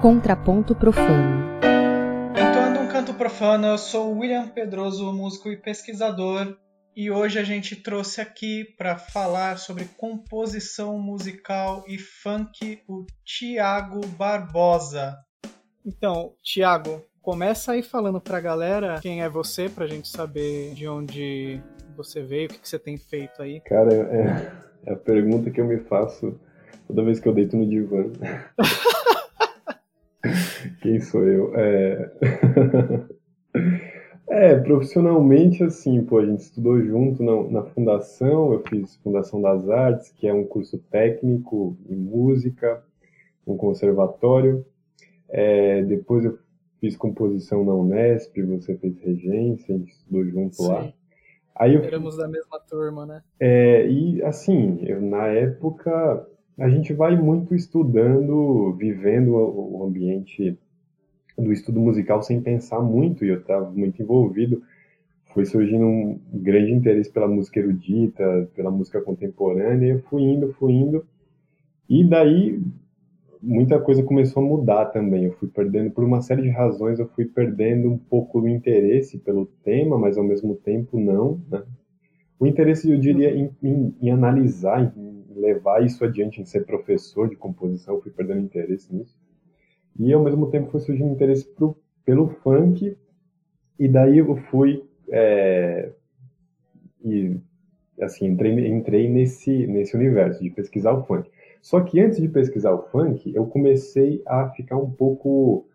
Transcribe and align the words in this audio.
Contraponto 0.00 0.74
Profano. 0.74 1.60
Entoando 2.32 2.80
um 2.80 2.88
canto 2.88 3.12
profano, 3.12 3.66
eu 3.66 3.76
sou 3.76 4.16
William 4.16 4.48
Pedroso, 4.48 5.12
músico 5.12 5.50
e 5.50 5.58
pesquisador, 5.58 6.56
e 6.96 7.10
hoje 7.10 7.38
a 7.38 7.44
gente 7.44 7.76
trouxe 7.76 8.18
aqui 8.18 8.64
para 8.78 8.96
falar 8.96 9.58
sobre 9.58 9.84
composição 9.98 10.98
musical 10.98 11.84
e 11.86 11.98
funk 11.98 12.80
o 12.88 13.04
Tiago 13.22 14.00
Barbosa. 14.16 15.18
Então, 15.84 16.32
Tiago, 16.42 17.04
começa 17.20 17.72
aí 17.72 17.82
falando 17.82 18.22
pra 18.22 18.40
galera 18.40 18.98
quem 19.02 19.20
é 19.20 19.28
você, 19.28 19.68
pra 19.68 19.86
gente 19.86 20.08
saber 20.08 20.72
de 20.72 20.88
onde 20.88 21.60
você 21.94 22.22
veio, 22.22 22.46
o 22.46 22.48
que, 22.48 22.58
que 22.58 22.68
você 22.68 22.78
tem 22.78 22.96
feito 22.96 23.42
aí. 23.42 23.60
Cara, 23.60 23.92
é, 23.92 24.90
é 24.90 24.92
a 24.94 24.96
pergunta 24.96 25.50
que 25.50 25.60
eu 25.60 25.66
me 25.66 25.78
faço 25.78 26.40
toda 26.86 27.04
vez 27.04 27.20
que 27.20 27.28
eu 27.28 27.34
deito 27.34 27.54
no 27.54 27.68
divã. 27.68 28.04
Quem 30.80 31.00
sou 31.00 31.24
eu? 31.24 31.52
É... 31.56 32.10
é, 34.28 34.56
profissionalmente, 34.56 35.62
assim, 35.62 36.02
pô, 36.02 36.18
a 36.18 36.26
gente 36.26 36.40
estudou 36.40 36.80
junto 36.82 37.22
na, 37.22 37.60
na, 37.60 37.62
Fundação, 37.70 38.52
eu 38.52 38.62
fiz 38.66 38.96
Fundação 38.96 39.42
das 39.42 39.68
Artes, 39.68 40.10
que 40.12 40.26
é 40.26 40.32
um 40.32 40.44
curso 40.44 40.78
técnico 40.90 41.76
em 41.88 41.96
música, 41.96 42.82
um 43.46 43.56
conservatório. 43.56 44.64
É, 45.28 45.82
depois 45.82 46.24
eu 46.24 46.38
fiz 46.80 46.96
composição 46.96 47.64
na 47.64 47.74
Unesp, 47.74 48.40
você 48.42 48.76
fez 48.76 48.98
regência, 49.00 49.74
a 49.74 49.78
gente 49.78 49.92
estudou 49.92 50.24
junto 50.24 50.56
Sim. 50.56 50.68
lá. 50.68 50.92
Aí 51.54 51.74
eu, 51.74 51.82
Éramos 51.84 52.16
da 52.16 52.26
mesma 52.26 52.58
turma, 52.60 53.04
né? 53.04 53.22
É, 53.38 53.86
e 53.86 54.22
assim, 54.22 54.78
eu, 54.82 54.98
na 55.02 55.26
época 55.26 56.26
a 56.58 56.68
gente 56.68 56.92
vai 56.94 57.16
muito 57.16 57.54
estudando, 57.54 58.74
vivendo 58.78 59.32
o 59.34 59.84
ambiente 59.84 60.58
do 61.40 61.52
estudo 61.52 61.80
musical 61.80 62.22
sem 62.22 62.40
pensar 62.40 62.80
muito, 62.80 63.24
e 63.24 63.28
eu 63.28 63.40
estava 63.40 63.70
muito 63.70 64.00
envolvido. 64.02 64.62
Foi 65.32 65.44
surgindo 65.44 65.84
um 65.84 66.20
grande 66.32 66.72
interesse 66.72 67.10
pela 67.10 67.28
música 67.28 67.60
erudita, 67.60 68.48
pela 68.54 68.70
música 68.70 69.00
contemporânea, 69.00 69.86
e 69.86 69.90
eu 69.90 70.00
fui 70.00 70.22
indo, 70.22 70.52
fui 70.54 70.72
indo. 70.72 71.06
E 71.88 72.04
daí 72.04 72.60
muita 73.42 73.80
coisa 73.80 74.02
começou 74.02 74.42
a 74.42 74.46
mudar 74.46 74.86
também. 74.86 75.24
Eu 75.24 75.32
fui 75.32 75.48
perdendo, 75.48 75.90
por 75.90 76.04
uma 76.04 76.20
série 76.20 76.42
de 76.42 76.50
razões, 76.50 76.98
eu 76.98 77.08
fui 77.08 77.24
perdendo 77.24 77.90
um 77.90 77.98
pouco 77.98 78.40
o 78.40 78.48
interesse 78.48 79.18
pelo 79.18 79.46
tema, 79.64 79.98
mas 79.98 80.18
ao 80.18 80.24
mesmo 80.24 80.54
tempo 80.56 80.98
não. 80.98 81.40
Né? 81.50 81.62
O 82.38 82.46
interesse, 82.46 82.90
eu 82.90 82.98
diria, 82.98 83.34
em, 83.34 83.50
em, 83.62 83.94
em 84.00 84.10
analisar, 84.10 84.92
em 84.96 85.24
levar 85.34 85.84
isso 85.84 86.04
adiante, 86.04 86.40
em 86.40 86.44
ser 86.44 86.64
professor 86.64 87.28
de 87.28 87.36
composição, 87.36 87.94
eu 87.94 88.02
fui 88.02 88.10
perdendo 88.10 88.40
interesse 88.40 88.94
nisso. 88.94 89.18
E 90.00 90.14
ao 90.14 90.24
mesmo 90.24 90.50
tempo 90.50 90.70
foi 90.70 90.80
surgindo 90.80 91.12
interesse 91.12 91.44
pro, 91.44 91.76
pelo 92.06 92.28
funk, 92.42 92.96
e 93.78 93.86
daí 93.86 94.16
eu 94.16 94.34
fui. 94.50 94.82
É, 95.10 95.90
e 97.04 97.36
assim, 98.00 98.26
entrei, 98.28 98.66
entrei 98.66 99.08
nesse, 99.10 99.66
nesse 99.66 99.94
universo 99.94 100.42
de 100.42 100.48
pesquisar 100.48 100.92
o 100.92 101.04
funk. 101.04 101.30
Só 101.60 101.82
que 101.82 102.00
antes 102.00 102.18
de 102.18 102.28
pesquisar 102.28 102.72
o 102.72 102.84
funk, 102.84 103.30
eu 103.34 103.44
comecei 103.44 104.22
a 104.26 104.48
ficar 104.48 104.78
um 104.78 104.90
pouco 104.90 105.66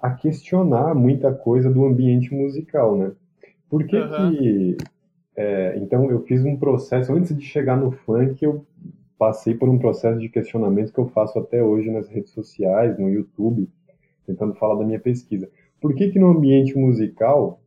a 0.00 0.10
questionar 0.12 0.94
muita 0.94 1.30
coisa 1.34 1.70
do 1.70 1.84
ambiente 1.84 2.34
musical, 2.34 2.96
né? 2.96 3.12
Por 3.68 3.84
que 3.84 3.98
uhum. 3.98 4.30
que 4.30 4.76
é, 5.36 5.76
então 5.76 6.10
eu 6.10 6.22
fiz 6.22 6.42
um 6.42 6.56
processo 6.56 7.12
antes 7.12 7.36
de 7.36 7.44
chegar 7.44 7.76
no 7.76 7.90
funk, 7.90 8.42
eu 8.42 8.64
passei 9.18 9.54
por 9.54 9.68
um 9.68 9.78
processo 9.78 10.18
de 10.20 10.28
questionamento 10.28 10.92
que 10.92 10.98
eu 10.98 11.08
faço 11.08 11.38
até 11.38 11.62
hoje 11.62 11.90
nas 11.90 12.08
redes 12.08 12.30
sociais, 12.30 12.98
no 12.98 13.10
YouTube, 13.10 13.68
tentando 14.24 14.54
falar 14.54 14.78
da 14.78 14.86
minha 14.86 15.00
pesquisa. 15.00 15.50
Por 15.80 15.94
que 15.94 16.10
que 16.10 16.18
no 16.18 16.28
ambiente 16.28 16.76
musical 16.78 17.60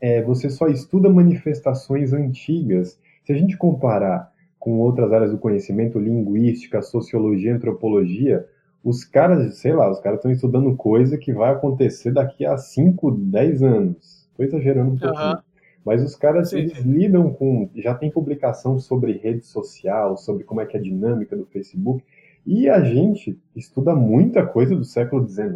é, 0.00 0.20
você 0.22 0.50
só 0.50 0.66
estuda 0.66 1.08
manifestações 1.08 2.12
antigas? 2.12 3.00
Se 3.24 3.32
a 3.32 3.36
gente 3.36 3.56
comparar 3.56 4.32
com 4.58 4.78
outras 4.78 5.12
áreas 5.12 5.30
do 5.30 5.38
conhecimento, 5.38 5.98
linguística, 5.98 6.82
sociologia, 6.82 7.54
antropologia, 7.54 8.46
os 8.82 9.04
caras, 9.04 9.58
sei 9.58 9.72
lá, 9.72 9.90
os 9.90 10.00
caras 10.00 10.18
estão 10.18 10.30
estudando 10.30 10.76
coisa 10.76 11.16
que 11.16 11.32
vai 11.32 11.52
acontecer 11.52 12.12
daqui 12.12 12.44
a 12.44 12.56
5, 12.56 13.10
10 13.10 13.62
anos. 13.62 14.28
Estou 14.30 14.44
exagerando 14.44 14.92
um 14.92 14.98
pouquinho. 14.98 15.38
Mas 15.84 16.02
os 16.02 16.16
caras, 16.16 16.50
sim, 16.50 16.58
eles 16.58 16.78
lidam 16.78 17.32
com. 17.32 17.68
Já 17.74 17.94
tem 17.94 18.10
publicação 18.10 18.78
sobre 18.78 19.12
rede 19.12 19.44
social, 19.44 20.16
sobre 20.16 20.44
como 20.44 20.60
é 20.60 20.66
que 20.66 20.76
é 20.76 20.80
a 20.80 20.82
dinâmica 20.82 21.36
do 21.36 21.44
Facebook. 21.44 22.02
E 22.46 22.68
a 22.68 22.80
gente 22.82 23.38
estuda 23.54 23.94
muita 23.94 24.46
coisa 24.46 24.74
do 24.74 24.84
século 24.84 25.26
XIX, 25.26 25.54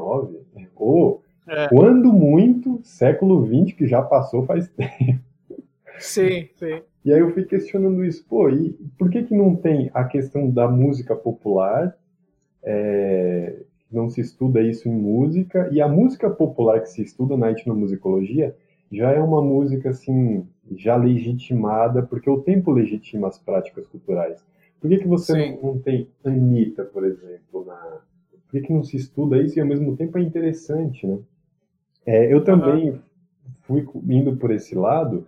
né? 0.54 0.68
ou, 0.76 1.22
é. 1.46 1.68
quando 1.68 2.12
muito, 2.12 2.80
século 2.82 3.46
XX, 3.46 3.74
que 3.76 3.86
já 3.86 4.02
passou 4.02 4.44
faz 4.44 4.68
tempo. 4.72 5.20
Sim, 5.98 6.48
sim. 6.56 6.80
E 7.04 7.12
aí 7.12 7.20
eu 7.20 7.32
fui 7.32 7.44
questionando 7.44 8.04
isso, 8.04 8.24
pô, 8.28 8.50
e 8.50 8.70
por 8.98 9.10
que 9.10 9.22
que 9.22 9.34
não 9.34 9.56
tem 9.56 9.90
a 9.94 10.04
questão 10.04 10.50
da 10.50 10.68
música 10.68 11.16
popular, 11.16 11.96
é, 12.62 13.62
não 13.90 14.08
se 14.08 14.20
estuda 14.20 14.60
isso 14.60 14.88
em 14.88 14.92
música, 14.92 15.68
e 15.72 15.80
a 15.80 15.88
música 15.88 16.28
popular 16.28 16.80
que 16.80 16.90
se 16.90 17.02
estuda 17.02 17.36
na 17.36 17.50
etnomusicologia 17.50 18.54
já 18.90 19.10
é 19.10 19.20
uma 19.20 19.42
música 19.42 19.90
assim 19.90 20.46
já 20.76 20.96
legitimada, 20.96 22.02
porque 22.02 22.28
o 22.28 22.40
tempo 22.40 22.70
legitima 22.70 23.28
as 23.28 23.38
práticas 23.38 23.86
culturais. 23.86 24.44
Por 24.80 24.88
que, 24.88 24.98
que 24.98 25.08
você 25.08 25.52
não, 25.52 25.74
não, 25.74 25.78
tem 25.78 26.08
Anitta, 26.24 26.84
por 26.84 27.04
exemplo, 27.04 27.64
na... 27.66 28.00
Por 28.30 28.52
que, 28.52 28.60
que 28.62 28.72
não 28.72 28.82
se 28.82 28.96
estuda 28.96 29.42
isso 29.42 29.58
e 29.58 29.60
ao 29.60 29.66
mesmo 29.66 29.96
tempo 29.96 30.16
é 30.18 30.22
interessante, 30.22 31.06
né? 31.06 31.18
É, 32.06 32.32
eu 32.32 32.42
também 32.42 32.90
uhum. 32.90 32.98
fui 33.62 33.86
indo 34.08 34.36
por 34.36 34.50
esse 34.50 34.74
lado, 34.74 35.26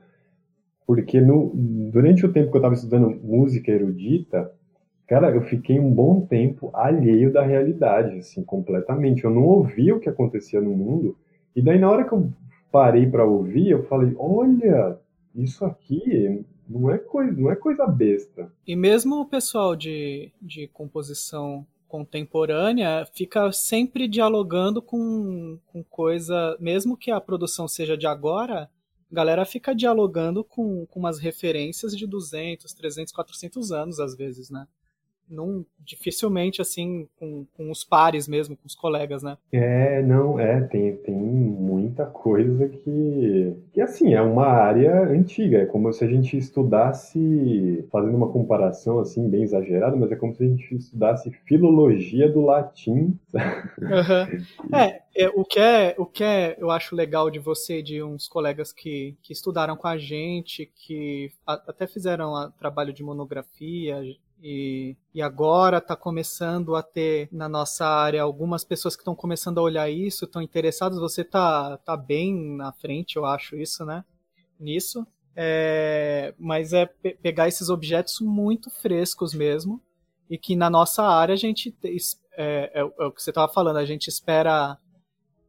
porque 0.87 1.20
no, 1.20 1.53
durante 1.54 2.25
o 2.25 2.32
tempo 2.32 2.50
que 2.50 2.56
eu 2.56 2.60
estava 2.60 2.75
estudando 2.75 3.20
música 3.22 3.70
erudita, 3.70 4.50
cara, 5.06 5.31
eu 5.31 5.43
fiquei 5.43 5.78
um 5.78 5.93
bom 5.93 6.22
tempo 6.22 6.70
alheio 6.72 7.31
da 7.31 7.43
realidade, 7.43 8.16
assim, 8.19 8.43
completamente. 8.43 9.25
Eu 9.25 9.31
não 9.31 9.43
ouvia 9.43 9.94
o 9.94 10.00
que 10.00 10.09
acontecia 10.09 10.60
no 10.60 10.70
mundo, 10.70 11.19
e 11.54 11.60
daí 11.60 11.78
na 11.78 11.91
hora 11.91 12.04
que 12.04 12.12
eu 12.12 12.32
parei 12.70 13.06
para 13.06 13.25
ouvir, 13.25 13.70
eu 13.70 13.82
falei, 13.84 14.14
olha, 14.19 14.98
isso 15.34 15.64
aqui 15.64 16.44
não 16.69 16.91
é 16.91 16.98
coisa, 16.98 17.32
não 17.32 17.50
é 17.50 17.56
coisa 17.56 17.86
besta. 17.86 18.53
E 18.66 18.76
mesmo 18.76 19.20
o 19.20 19.26
pessoal 19.26 19.75
de, 19.75 20.32
de 20.41 20.69
composição 20.69 21.66
contemporânea 21.88 23.04
fica 23.12 23.50
sempre 23.50 24.06
dialogando 24.06 24.81
com, 24.81 25.58
com 25.66 25.82
coisa, 25.82 26.56
mesmo 26.60 26.97
que 26.97 27.10
a 27.10 27.20
produção 27.20 27.66
seja 27.66 27.97
de 27.97 28.06
agora, 28.06 28.70
a 29.10 29.14
galera 29.14 29.44
fica 29.44 29.75
dialogando 29.75 30.44
com, 30.44 30.87
com 30.87 31.00
umas 31.00 31.19
referências 31.19 31.97
de 31.97 32.06
200, 32.06 32.72
300, 32.72 33.12
400 33.12 33.72
anos 33.72 33.98
às 33.98 34.16
vezes, 34.16 34.50
né? 34.50 34.69
Num, 35.30 35.64
dificilmente 35.78 36.60
assim 36.60 37.08
com, 37.18 37.46
com 37.56 37.70
os 37.70 37.84
pares 37.84 38.26
mesmo, 38.26 38.56
com 38.56 38.66
os 38.66 38.74
colegas, 38.74 39.22
né? 39.22 39.38
É, 39.52 40.02
não, 40.02 40.38
é, 40.38 40.60
tem, 40.62 40.96
tem 40.96 41.14
muita 41.14 42.06
coisa 42.06 42.68
que, 42.68 43.56
que 43.72 43.80
assim, 43.80 44.14
é 44.14 44.20
uma 44.20 44.46
área 44.46 45.02
antiga, 45.02 45.58
é 45.58 45.66
como 45.66 45.92
se 45.92 46.04
a 46.04 46.08
gente 46.08 46.36
estudasse, 46.36 47.86
fazendo 47.90 48.16
uma 48.16 48.28
comparação 48.28 48.98
assim, 48.98 49.28
bem 49.28 49.42
exagerada, 49.42 49.96
mas 49.96 50.10
é 50.10 50.16
como 50.16 50.34
se 50.34 50.42
a 50.42 50.46
gente 50.46 50.74
estudasse 50.74 51.30
filologia 51.46 52.28
do 52.30 52.42
latim. 52.42 53.19
Uhum. 53.32 54.76
É, 54.76 55.02
é, 55.14 55.28
o 55.28 55.44
que 55.44 55.58
é, 55.58 55.94
o 55.98 56.06
que 56.06 56.24
é, 56.24 56.56
eu 56.58 56.70
acho 56.70 56.94
legal 56.94 57.30
de 57.30 57.38
você 57.38 57.78
e 57.78 57.82
de 57.82 58.02
uns 58.02 58.28
colegas 58.28 58.72
que, 58.72 59.16
que 59.22 59.32
estudaram 59.32 59.76
com 59.76 59.88
a 59.88 59.96
gente, 59.96 60.70
que 60.74 61.32
a, 61.46 61.54
até 61.54 61.86
fizeram 61.86 62.34
a, 62.34 62.50
trabalho 62.50 62.92
de 62.92 63.02
monografia, 63.02 64.02
e, 64.42 64.96
e 65.14 65.20
agora 65.20 65.78
está 65.78 65.94
começando 65.94 66.74
a 66.74 66.82
ter 66.82 67.28
na 67.30 67.48
nossa 67.48 67.86
área 67.86 68.22
algumas 68.22 68.64
pessoas 68.64 68.96
que 68.96 69.02
estão 69.02 69.14
começando 69.14 69.58
a 69.58 69.62
olhar 69.62 69.90
isso, 69.90 70.25
estão 70.25 70.40
interessadas. 70.40 70.98
Você 70.98 71.22
tá, 71.22 71.76
tá 71.78 71.96
bem 71.96 72.56
na 72.56 72.72
frente, 72.72 73.16
eu 73.16 73.26
acho, 73.26 73.56
isso, 73.56 73.84
né? 73.84 74.04
Nisso. 74.58 75.06
É, 75.37 76.34
mas 76.38 76.72
é 76.72 76.87
pe 76.87 77.14
pegar 77.14 77.48
esses 77.48 77.69
objetos 77.69 78.20
muito 78.20 78.69
frescos 78.70 79.32
mesmo 79.32 79.81
e 80.28 80.37
que 80.37 80.56
na 80.56 80.69
nossa 80.69 81.04
área 81.04 81.34
a 81.34 81.36
gente 81.36 81.75
é, 82.32 82.72
é, 82.75 82.81
é 82.81 82.82
o 82.82 83.12
que 83.12 83.22
você 83.22 83.31
estava 83.31 83.52
falando, 83.52 83.76
a 83.76 83.84
gente 83.84 84.08
espera 84.08 84.76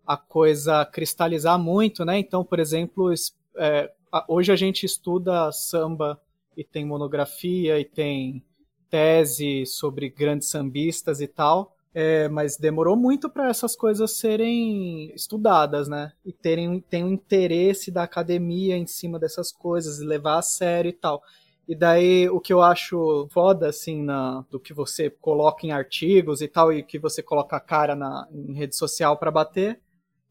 a 0.06 0.18
coisa 0.18 0.86
cristalizar 0.86 1.58
muito, 1.58 2.04
né? 2.04 2.20
Então, 2.20 2.44
por 2.44 2.60
exemplo, 2.60 3.14
é, 3.58 3.92
hoje 4.28 4.52
a 4.52 4.56
gente 4.56 4.86
estuda 4.86 5.52
samba 5.52 6.22
e 6.56 6.64
tem 6.64 6.86
monografia 6.86 7.80
e 7.80 7.86
tem 7.86 8.44
tese 8.92 9.66
sobre 9.66 10.10
grandes 10.10 10.50
sambistas 10.50 11.22
e 11.22 11.28
tal, 11.28 11.76
é, 11.94 12.30
mas 12.30 12.58
demorou 12.58 12.96
muito 12.96 13.30
para 13.30 13.50
essas 13.50 13.76
coisas 13.76 14.12
serem 14.12 15.14
estudadas, 15.16 15.88
né? 15.88 16.12
E 16.26 16.32
terem 16.32 16.80
tem 16.82 17.04
um 17.04 17.10
interesse 17.10 17.90
da 17.90 18.04
academia 18.04 18.78
em 18.78 18.86
cima 18.86 19.18
dessas 19.18 19.52
coisas, 19.52 20.00
levar 20.00 20.38
a 20.38 20.42
sério 20.42 20.90
e 20.90 20.94
tal. 20.94 21.24
E 21.68 21.76
daí 21.76 22.30
o 22.30 22.40
que 22.40 22.52
eu 22.52 22.62
acho 22.62 23.28
foda, 23.32 23.70
assim, 23.70 24.04
na, 24.04 24.46
do 24.50 24.60
que 24.60 24.74
você 24.74 25.10
coloca 25.10 25.66
em 25.66 25.72
artigos 25.72 26.42
e 26.42 26.48
tal, 26.48 26.74
e 26.74 26.84
que 26.84 27.00
você 27.00 27.24
coloca 27.24 27.56
a 27.56 27.62
cara 27.62 27.96
na, 27.96 28.28
em 28.32 28.54
rede 28.54 28.76
social 28.76 29.18
para 29.18 29.32
bater, 29.32 29.80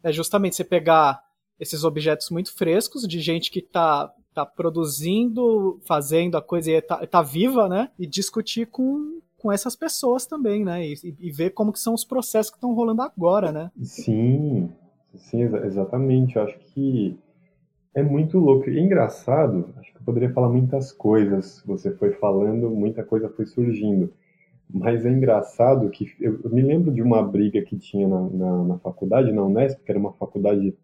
é 0.03 0.13
justamente 0.13 0.57
você 0.57 0.65
pegar 0.65 1.23
esses 1.59 1.85
objetos 1.85 2.31
muito 2.31 2.55
frescos 2.55 3.07
de 3.07 3.21
gente 3.21 3.51
que 3.51 3.61
tá, 3.61 4.13
tá 4.35 4.47
produzindo, 4.47 5.81
fazendo 5.87 6.37
a 6.37 6.43
coisa 6.43 6.71
e 6.71 6.81
tá, 6.81 7.07
tá 7.07 7.23
viva, 7.23 7.69
né? 7.69 7.91
E 7.99 8.07
discutir 8.07 8.67
com, 8.67 9.21
com 9.39 9.51
essas 9.51 9.75
pessoas 9.75 10.27
também, 10.27 10.65
né? 10.65 10.87
E, 10.87 11.17
e 11.19 11.31
ver 11.31 11.51
como 11.51 11.73
que 11.73 11.81
são 11.81 11.95
os 11.95 12.05
processos 12.05 12.51
que 12.51 12.57
estão 12.57 12.75
rolando 12.75 13.03
agora, 13.03 13.51
né? 13.53 13.71
Sim, 13.83 14.71
sim, 15.15 15.43
exatamente. 15.43 16.37
Eu 16.37 16.43
acho 16.43 16.59
que 16.59 17.19
é 17.95 18.03
muito 18.03 18.39
louco. 18.39 18.69
E 18.71 18.79
engraçado, 18.79 19.69
acho 19.79 19.93
que 19.93 19.99
eu 19.99 20.05
poderia 20.05 20.33
falar 20.33 20.49
muitas 20.49 20.93
coisas. 20.93 21.63
Você 21.67 21.91
foi 21.93 22.13
falando, 22.13 22.71
muita 22.71 23.03
coisa 23.03 23.29
foi 23.29 23.47
surgindo. 23.47 24.13
Mas 24.73 25.05
é 25.05 25.11
engraçado 25.11 25.91
que 25.91 26.13
eu, 26.21 26.41
eu 26.45 26.51
me 26.51 26.63
lembro 26.63 26.93
de 26.93 27.03
uma 27.03 27.23
briga 27.23 27.61
que 27.63 27.77
tinha 27.77 28.07
na, 28.07 28.21
na, 28.31 28.65
na, 28.65 28.79
faculdade, 28.79 29.33
na 29.33 29.45
Unesp, 29.45 29.81
que 29.85 29.91
era 29.91 29.99
uma 29.99 30.13
faculdade 30.13 30.77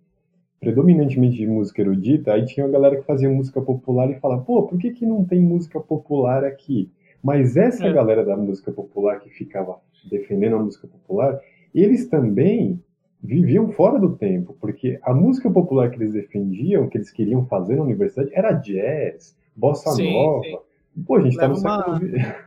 predominantemente 0.61 1.37
de 1.37 1.47
música 1.47 1.81
erudita. 1.81 2.33
Aí 2.33 2.45
tinha 2.45 2.67
uma 2.67 2.73
galera 2.73 2.97
que 2.97 3.07
fazia 3.07 3.29
música 3.29 3.61
popular 3.61 4.11
e 4.11 4.19
falava: 4.21 4.43
pô, 4.43 4.63
por 4.65 4.79
que, 4.79 4.91
que 4.91 5.07
não 5.07 5.25
tem 5.25 5.41
música 5.41 5.81
popular 5.81 6.45
aqui? 6.45 6.91
Mas 7.23 7.57
essa 7.57 7.87
é. 7.87 7.93
galera 7.93 8.25
da 8.25 8.37
música 8.37 8.71
popular 8.71 9.19
que 9.21 9.31
ficava 9.31 9.79
defendendo 10.09 10.57
a 10.57 10.63
música 10.63 10.87
popular, 10.87 11.41
eles 11.75 12.09
também 12.09 12.81
viviam 13.23 13.69
fora 13.73 13.99
do 13.99 14.17
tempo, 14.17 14.57
porque 14.61 14.99
a 15.03 15.13
música 15.13 15.51
popular 15.51 15.91
que 15.91 15.97
eles 15.97 16.13
defendiam, 16.13 16.89
que 16.89 16.97
eles 16.97 17.11
queriam 17.11 17.45
fazer 17.47 17.77
na 17.77 17.83
universidade, 17.83 18.31
era 18.33 18.53
jazz, 18.53 19.37
bossa 19.57 19.91
sim, 19.91 20.13
nova. 20.13 20.45
Sim. 20.45 21.03
Pô, 21.05 21.17
a 21.17 21.23
gente 21.23 21.37
Leva 21.37 21.55
tá 21.55 21.61
no 21.61 21.61
uma... 21.61 22.01
século 22.01 22.47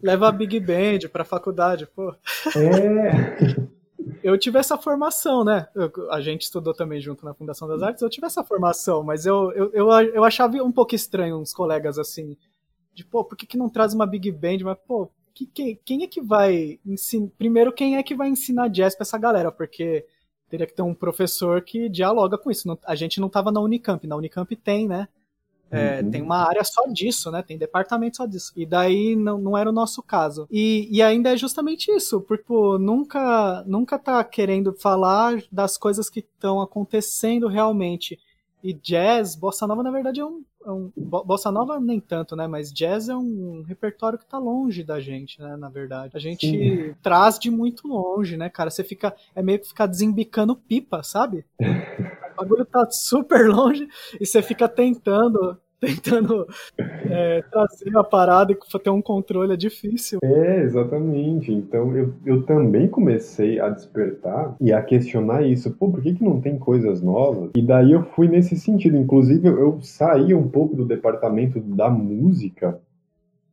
Leva 0.00 0.28
a 0.28 0.32
Big 0.32 0.60
Band 0.60 1.08
pra 1.12 1.24
faculdade, 1.24 1.86
pô. 1.94 2.14
É. 2.56 3.68
Eu 4.22 4.38
tive 4.38 4.58
essa 4.58 4.78
formação, 4.78 5.44
né? 5.44 5.68
Eu, 5.74 5.90
a 6.10 6.20
gente 6.20 6.42
estudou 6.42 6.72
também 6.72 7.00
junto 7.00 7.24
na 7.24 7.34
Fundação 7.34 7.66
das 7.66 7.82
Artes, 7.82 8.02
eu 8.02 8.10
tive 8.10 8.26
essa 8.26 8.44
formação, 8.44 9.02
mas 9.02 9.26
eu, 9.26 9.52
eu, 9.52 9.70
eu, 9.72 9.90
eu 9.90 10.24
achava 10.24 10.56
um 10.62 10.72
pouco 10.72 10.94
estranho 10.94 11.38
uns 11.38 11.52
colegas 11.52 11.98
assim, 11.98 12.36
de, 12.94 13.04
pô, 13.04 13.24
por 13.24 13.36
que, 13.36 13.46
que 13.46 13.56
não 13.56 13.68
traz 13.68 13.94
uma 13.94 14.06
Big 14.06 14.30
Band? 14.32 14.58
Mas, 14.62 14.78
pô, 14.86 15.10
que, 15.34 15.46
quem, 15.46 15.80
quem 15.84 16.02
é 16.02 16.06
que 16.06 16.20
vai 16.20 16.80
ensinar. 16.84 17.30
Primeiro, 17.38 17.72
quem 17.72 17.96
é 17.96 18.02
que 18.02 18.14
vai 18.14 18.28
ensinar 18.28 18.68
jazz 18.68 18.94
pra 18.94 19.02
essa 19.02 19.18
galera? 19.18 19.52
Porque 19.52 20.04
teria 20.48 20.66
que 20.66 20.74
ter 20.74 20.82
um 20.82 20.94
professor 20.94 21.62
que 21.62 21.88
dialoga 21.88 22.36
com 22.36 22.50
isso. 22.50 22.78
A 22.84 22.94
gente 22.94 23.20
não 23.20 23.28
tava 23.28 23.52
na 23.52 23.60
Unicamp, 23.60 24.06
na 24.06 24.16
Unicamp 24.16 24.54
tem, 24.56 24.88
né? 24.88 25.08
É, 25.70 26.00
uhum. 26.00 26.10
Tem 26.10 26.22
uma 26.22 26.46
área 26.46 26.64
só 26.64 26.86
disso, 26.86 27.30
né? 27.30 27.42
Tem 27.42 27.58
departamento 27.58 28.16
só 28.18 28.26
disso. 28.26 28.52
E 28.56 28.64
daí 28.64 29.14
não, 29.14 29.38
não 29.38 29.56
era 29.56 29.68
o 29.68 29.72
nosso 29.72 30.02
caso. 30.02 30.46
E, 30.50 30.88
e 30.90 31.02
ainda 31.02 31.32
é 31.32 31.36
justamente 31.36 31.90
isso, 31.90 32.20
porque 32.22 32.44
pô, 32.44 32.78
nunca, 32.78 33.62
nunca 33.66 33.98
tá 33.98 34.22
querendo 34.24 34.72
falar 34.72 35.42
das 35.52 35.76
coisas 35.76 36.08
que 36.08 36.20
estão 36.20 36.60
acontecendo 36.60 37.48
realmente. 37.48 38.18
E 38.62 38.72
jazz, 38.72 39.36
bossa 39.36 39.66
nova, 39.66 39.82
na 39.84 39.90
verdade, 39.90 40.20
é 40.20 40.24
um, 40.24 40.42
é 40.64 40.70
um. 40.70 40.90
Bossa 40.96 41.50
nova 41.50 41.78
nem 41.78 42.00
tanto, 42.00 42.34
né? 42.34 42.48
Mas 42.48 42.72
jazz 42.72 43.08
é 43.08 43.14
um 43.14 43.62
repertório 43.62 44.18
que 44.18 44.26
tá 44.26 44.36
longe 44.36 44.82
da 44.82 44.98
gente, 44.98 45.40
né? 45.40 45.56
Na 45.56 45.68
verdade. 45.68 46.16
A 46.16 46.18
gente 46.18 46.48
Sim. 46.48 46.94
traz 47.00 47.38
de 47.38 47.50
muito 47.50 47.86
longe, 47.86 48.36
né, 48.36 48.48
cara? 48.48 48.70
Você 48.70 48.82
fica. 48.82 49.14
É 49.32 49.42
meio 49.42 49.60
que 49.60 49.68
ficar 49.68 49.86
desembicando 49.86 50.56
pipa, 50.56 51.04
sabe? 51.04 51.44
Bagulho 52.38 52.64
tá 52.64 52.86
super 52.90 53.48
longe 53.48 53.88
e 54.20 54.26
você 54.26 54.42
fica 54.42 54.68
tentando 54.68 55.58
tentando 55.80 56.46
é, 56.76 57.42
trazer 57.42 57.96
a 57.96 58.02
parada 58.02 58.52
e 58.52 58.78
ter 58.80 58.90
um 58.90 59.00
controle 59.00 59.52
é 59.52 59.56
difícil. 59.56 60.18
É, 60.22 60.62
exatamente. 60.62 61.52
Então 61.52 61.96
eu, 61.96 62.14
eu 62.26 62.42
também 62.42 62.88
comecei 62.88 63.60
a 63.60 63.68
despertar 63.68 64.56
e 64.60 64.72
a 64.72 64.82
questionar 64.82 65.42
isso. 65.42 65.70
Pô, 65.70 65.90
por 65.90 66.02
que, 66.02 66.14
que 66.14 66.24
não 66.24 66.40
tem 66.40 66.58
coisas 66.58 67.00
novas? 67.00 67.50
E 67.54 67.62
daí 67.62 67.92
eu 67.92 68.02
fui 68.02 68.28
nesse 68.28 68.56
sentido. 68.56 68.96
Inclusive 68.96 69.46
eu, 69.46 69.58
eu 69.58 69.80
saí 69.80 70.34
um 70.34 70.48
pouco 70.48 70.74
do 70.74 70.84
departamento 70.84 71.60
da 71.60 71.88
música 71.88 72.80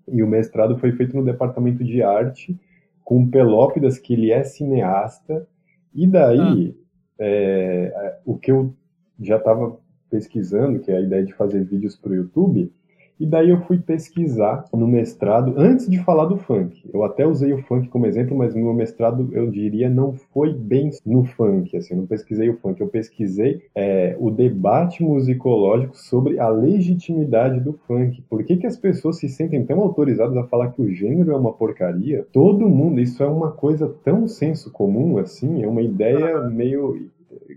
e 0.07 0.21
o 0.23 0.27
mestrado 0.27 0.77
foi 0.77 0.91
feito 0.91 1.15
no 1.15 1.23
departamento 1.23 1.83
de 1.83 2.01
arte 2.01 2.59
com 3.03 3.23
o 3.23 3.29
Pelópidas, 3.29 3.99
que 3.99 4.13
ele 4.13 4.31
é 4.31 4.43
cineasta. 4.43 5.47
E 5.93 6.07
daí, 6.07 6.75
ah. 6.75 6.84
É, 7.19 8.19
o 8.25 8.37
que 8.37 8.51
eu 8.51 8.73
já 9.19 9.37
estava 9.37 9.77
pesquisando, 10.09 10.79
que 10.79 10.91
é 10.91 10.97
a 10.97 11.01
ideia 11.01 11.23
de 11.23 11.33
fazer 11.33 11.63
vídeos 11.63 11.95
para 11.95 12.11
o 12.11 12.15
YouTube, 12.15 12.71
e 13.19 13.25
daí 13.25 13.49
eu 13.49 13.61
fui 13.61 13.77
pesquisar 13.77 14.65
no 14.73 14.87
mestrado, 14.87 15.53
antes 15.57 15.89
de 15.89 15.97
falar 16.03 16.25
do 16.25 16.37
funk. 16.37 16.81
Eu 16.93 17.03
até 17.03 17.25
usei 17.25 17.53
o 17.53 17.61
funk 17.63 17.87
como 17.87 18.05
exemplo, 18.05 18.37
mas 18.37 18.53
no 18.53 18.61
meu 18.61 18.73
mestrado, 18.73 19.29
eu 19.31 19.49
diria, 19.49 19.89
não 19.89 20.13
foi 20.13 20.53
bem 20.53 20.89
no 21.05 21.23
funk, 21.23 21.75
assim, 21.77 21.93
eu 21.93 22.01
não 22.01 22.07
pesquisei 22.07 22.49
o 22.49 22.57
funk, 22.57 22.81
eu 22.81 22.87
pesquisei 22.87 23.61
é, 23.73 24.15
o 24.19 24.29
debate 24.29 25.03
musicológico 25.03 25.97
sobre 25.97 26.39
a 26.39 26.49
legitimidade 26.49 27.59
do 27.59 27.73
funk. 27.87 28.21
Por 28.29 28.43
que, 28.43 28.57
que 28.57 28.67
as 28.67 28.77
pessoas 28.77 29.17
se 29.17 29.29
sentem 29.29 29.65
tão 29.65 29.79
autorizadas 29.79 30.35
a 30.37 30.43
falar 30.43 30.71
que 30.71 30.81
o 30.81 30.91
gênero 30.91 31.31
é 31.31 31.35
uma 31.35 31.53
porcaria? 31.53 32.25
Todo 32.31 32.67
mundo, 32.67 32.99
isso 32.99 33.23
é 33.23 33.27
uma 33.27 33.51
coisa 33.51 33.87
tão 34.03 34.27
senso 34.27 34.71
comum, 34.71 35.17
assim, 35.17 35.63
é 35.63 35.67
uma 35.67 35.81
ideia 35.81 36.41
meio 36.49 37.09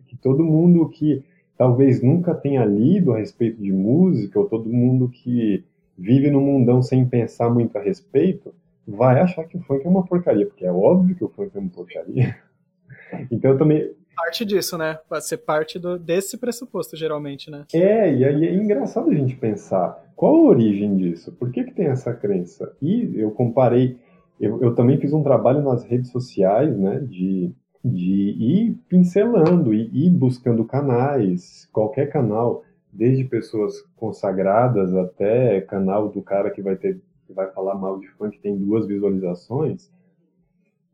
que 0.06 0.16
todo 0.16 0.44
mundo 0.44 0.88
que 0.88 1.22
talvez 1.58 2.00
nunca 2.00 2.34
tenha 2.34 2.64
lido 2.64 3.12
a 3.12 3.18
respeito 3.18 3.60
de 3.60 3.72
música, 3.72 4.38
ou 4.38 4.48
todo 4.48 4.70
mundo 4.70 5.08
que 5.08 5.64
vive 5.98 6.30
no 6.30 6.40
mundão 6.40 6.80
sem 6.80 7.04
pensar 7.04 7.50
muito 7.50 7.76
a 7.76 7.82
respeito, 7.82 8.54
vai 8.86 9.20
achar 9.20 9.44
que 9.44 9.56
o 9.56 9.60
funk 9.60 9.84
é 9.84 9.88
uma 9.88 10.06
porcaria, 10.06 10.46
porque 10.46 10.64
é 10.64 10.72
óbvio 10.72 11.16
que 11.16 11.24
o 11.24 11.28
funk 11.28 11.50
é 11.54 11.58
uma 11.58 11.68
porcaria. 11.68 12.38
então 13.30 13.50
eu 13.50 13.58
também. 13.58 13.92
Parte 14.16 14.44
disso, 14.44 14.78
né? 14.78 14.98
Vai 15.10 15.20
ser 15.20 15.38
parte 15.38 15.78
do, 15.78 15.98
desse 15.98 16.38
pressuposto, 16.38 16.96
geralmente, 16.96 17.50
né? 17.50 17.64
É, 17.74 18.12
e 18.14 18.24
aí 18.24 18.46
é 18.46 18.54
engraçado 18.54 19.10
a 19.10 19.14
gente 19.14 19.36
pensar 19.36 20.08
qual 20.18 20.34
a 20.34 20.48
origem 20.48 20.96
disso, 20.96 21.30
por 21.32 21.52
que, 21.52 21.62
que 21.62 21.72
tem 21.72 21.86
essa 21.86 22.12
crença? 22.12 22.74
E 22.82 23.12
eu 23.14 23.30
comparei, 23.30 23.96
eu, 24.40 24.60
eu 24.60 24.74
também 24.74 24.98
fiz 24.98 25.12
um 25.12 25.22
trabalho 25.22 25.62
nas 25.62 25.84
redes 25.84 26.10
sociais, 26.10 26.76
né, 26.76 26.98
de 26.98 27.52
de 27.84 28.30
ir 28.30 28.78
pincelando 28.88 29.72
e 29.72 30.06
ir 30.06 30.10
buscando 30.10 30.64
canais, 30.64 31.68
qualquer 31.72 32.10
canal, 32.10 32.64
desde 32.92 33.24
pessoas 33.24 33.82
consagradas 33.96 34.94
até 34.94 35.60
canal 35.60 36.08
do 36.08 36.22
cara 36.22 36.50
que 36.50 36.62
vai 36.62 36.76
ter 36.76 37.00
que 37.26 37.32
vai 37.34 37.50
falar 37.52 37.74
mal 37.74 38.00
de 38.00 38.08
funk 38.08 38.38
tem 38.40 38.56
duas 38.56 38.86
visualizações, 38.86 39.90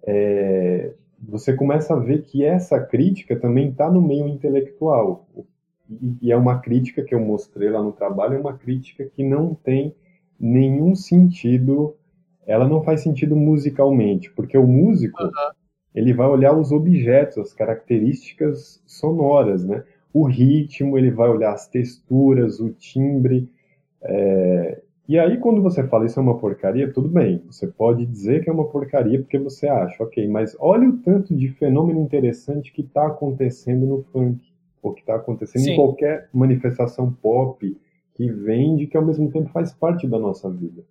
é, 0.03 0.93
você 1.23 1.55
começa 1.55 1.95
a 1.95 1.99
ver 1.99 2.23
que 2.23 2.45
essa 2.45 2.81
crítica 2.81 3.39
também 3.39 3.71
está 3.71 3.89
no 3.89 4.03
meio 4.03 4.27
intelectual. 4.27 5.29
E, 5.89 6.17
e 6.23 6.33
é 6.33 6.37
uma 6.37 6.59
crítica 6.59 7.05
que 7.05 7.15
eu 7.15 7.21
mostrei 7.21 7.71
lá 7.71 7.81
no 7.81 7.93
trabalho, 7.93 8.35
é 8.35 8.41
uma 8.41 8.59
crítica 8.59 9.05
que 9.05 9.23
não 9.23 9.55
tem 9.55 9.95
nenhum 10.39 10.97
sentido, 10.97 11.95
ela 12.45 12.67
não 12.67 12.83
faz 12.83 13.01
sentido 13.01 13.37
musicalmente, 13.37 14.29
porque 14.33 14.59
o 14.59 14.67
músico 14.67 15.23
uhum 15.23 15.31
ele 15.95 16.13
vai 16.13 16.27
olhar 16.27 16.57
os 16.59 16.73
objetos, 16.73 17.39
as 17.39 17.53
características 17.53 18.83
sonoras, 18.85 19.65
né? 19.65 19.85
O 20.13 20.27
ritmo, 20.27 20.99
ele 20.99 21.11
vai 21.11 21.29
olhar 21.29 21.53
as 21.53 21.69
texturas, 21.69 22.59
o 22.59 22.71
timbre. 22.71 23.49
É... 24.03 24.81
E 25.07 25.19
aí, 25.19 25.37
quando 25.39 25.63
você 25.63 25.87
fala 25.87 26.07
isso 26.07 26.19
é 26.19 26.23
uma 26.23 26.39
porcaria, 26.39 26.93
tudo 26.93 27.09
bem. 27.09 27.43
Você 27.47 27.67
pode 27.67 28.07
dizer 28.07 28.43
que 28.43 28.51
é 28.51 28.53
uma 28.53 28.67
porcaria 28.67 29.21
porque 29.21 29.39
você 29.39 29.69
acha, 29.69 30.03
ok, 30.03 30.27
mas 30.29 30.57
olha 30.59 30.89
o 30.89 30.97
tanto 30.99 31.35
de 31.35 31.49
fenômeno 31.49 32.01
interessante 32.01 32.73
que 32.73 32.81
está 32.81 33.07
acontecendo 33.07 33.87
no 33.87 34.03
funk, 34.03 34.41
ou 34.83 34.93
que 34.93 35.01
está 35.01 35.15
acontecendo 35.15 35.63
Sim. 35.63 35.73
em 35.73 35.77
qualquer 35.77 36.29
manifestação 36.33 37.13
pop 37.13 37.77
que 38.15 38.33
vende, 38.33 38.87
que 38.87 38.97
ao 38.97 39.05
mesmo 39.05 39.31
tempo 39.31 39.51
faz 39.51 39.73
parte 39.73 40.07
da 40.07 40.19
nossa 40.19 40.49
vida 40.51 40.83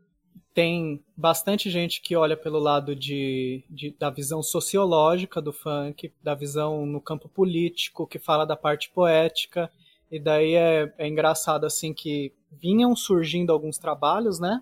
tem 0.53 1.03
bastante 1.17 1.69
gente 1.69 2.01
que 2.01 2.15
olha 2.15 2.37
pelo 2.37 2.59
lado 2.59 2.95
de, 2.95 3.63
de, 3.69 3.95
da 3.97 4.09
visão 4.09 4.43
sociológica 4.43 5.41
do 5.41 5.51
funk, 5.51 6.13
da 6.21 6.35
visão 6.35 6.85
no 6.85 7.01
campo 7.01 7.27
político, 7.27 8.05
que 8.05 8.19
fala 8.19 8.45
da 8.45 8.55
parte 8.55 8.89
poética, 8.91 9.71
e 10.11 10.19
daí 10.19 10.53
é, 10.53 10.93
é 10.97 11.07
engraçado 11.07 11.65
assim 11.65 11.91
que 11.93 12.31
vinham 12.51 12.95
surgindo 12.95 13.51
alguns 13.51 13.79
trabalhos, 13.79 14.39
né? 14.39 14.61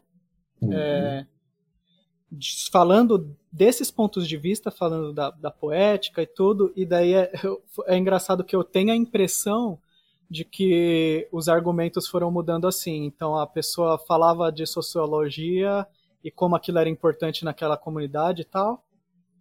Uhum. 0.62 0.72
É, 0.72 1.28
falando 2.72 3.36
desses 3.52 3.92
pontos 3.92 4.26
de 4.26 4.38
vista, 4.38 4.72
falando 4.72 5.12
da, 5.12 5.30
da 5.32 5.52
poética 5.52 6.22
e 6.22 6.28
tudo, 6.28 6.72
e 6.74 6.86
daí 6.86 7.14
é, 7.14 7.32
é 7.88 7.98
engraçado 7.98 8.46
que 8.46 8.56
eu 8.56 8.64
tenho 8.64 8.94
a 8.94 8.96
impressão 8.96 9.78
de 10.32 10.46
que 10.46 11.28
os 11.30 11.50
argumentos 11.50 12.08
foram 12.08 12.32
mudando 12.32 12.66
assim. 12.66 13.04
Então 13.04 13.38
a 13.38 13.46
pessoa 13.46 13.98
falava 13.98 14.50
de 14.50 14.66
sociologia 14.66 15.86
e 16.24 16.32
como 16.32 16.56
aquilo 16.56 16.80
era 16.80 16.88
importante 16.88 17.44
naquela 17.44 17.76
comunidade 17.76 18.44
e 18.44 18.46
tal. 18.46 18.82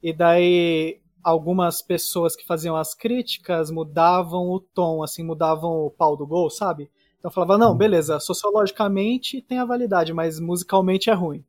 E 0.02 0.12
daí 0.12 1.00
algumas 1.22 1.80
pessoas 1.80 2.34
que 2.34 2.44
faziam 2.44 2.74
as 2.74 2.92
críticas 2.92 3.70
mudavam 3.70 4.50
o 4.50 4.58
tom, 4.58 5.04
assim, 5.04 5.22
mudavam 5.22 5.86
o 5.86 5.90
pau 5.90 6.16
do 6.16 6.26
gol, 6.26 6.50
sabe? 6.50 6.90
Então 7.20 7.30
falava, 7.30 7.56
não, 7.56 7.76
beleza, 7.76 8.18
sociologicamente 8.18 9.40
tem 9.40 9.58
a 9.58 9.64
validade, 9.64 10.12
mas 10.12 10.40
musicalmente 10.40 11.08
é 11.08 11.12
ruim. 11.12 11.44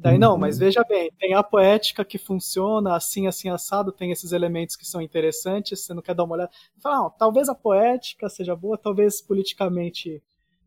Daí, 0.00 0.18
não, 0.18 0.38
mas 0.38 0.56
uhum. 0.56 0.60
veja 0.60 0.82
bem, 0.88 1.12
tem 1.18 1.34
a 1.34 1.42
poética 1.42 2.02
que 2.04 2.16
funciona 2.16 2.96
assim, 2.96 3.26
assim, 3.26 3.50
assado, 3.50 3.92
tem 3.92 4.10
esses 4.10 4.32
elementos 4.32 4.74
que 4.74 4.86
são 4.86 5.02
interessantes, 5.02 5.84
você 5.84 5.92
não 5.92 6.00
quer 6.00 6.14
dar 6.14 6.24
uma 6.24 6.36
olhada. 6.36 6.50
Fala, 6.78 6.96
não, 6.96 7.10
talvez 7.10 7.50
a 7.50 7.54
poética 7.54 8.26
seja 8.30 8.56
boa, 8.56 8.78
talvez 8.78 9.20
politicamente 9.20 10.22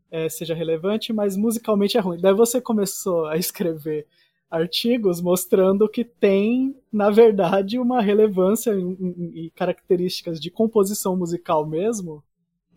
é, 0.08 0.28
seja 0.28 0.54
relevante, 0.54 1.12
mas 1.12 1.36
musicalmente 1.36 1.98
é 1.98 2.00
ruim. 2.00 2.20
Daí 2.20 2.32
você 2.32 2.60
começou 2.60 3.26
a 3.26 3.36
escrever 3.36 4.06
artigos 4.48 5.20
mostrando 5.20 5.88
que 5.88 6.04
tem, 6.04 6.76
na 6.92 7.10
verdade, 7.10 7.76
uma 7.76 8.00
relevância 8.00 8.72
e 8.72 9.50
características 9.56 10.40
de 10.40 10.48
composição 10.48 11.16
musical 11.16 11.66
mesmo, 11.66 12.22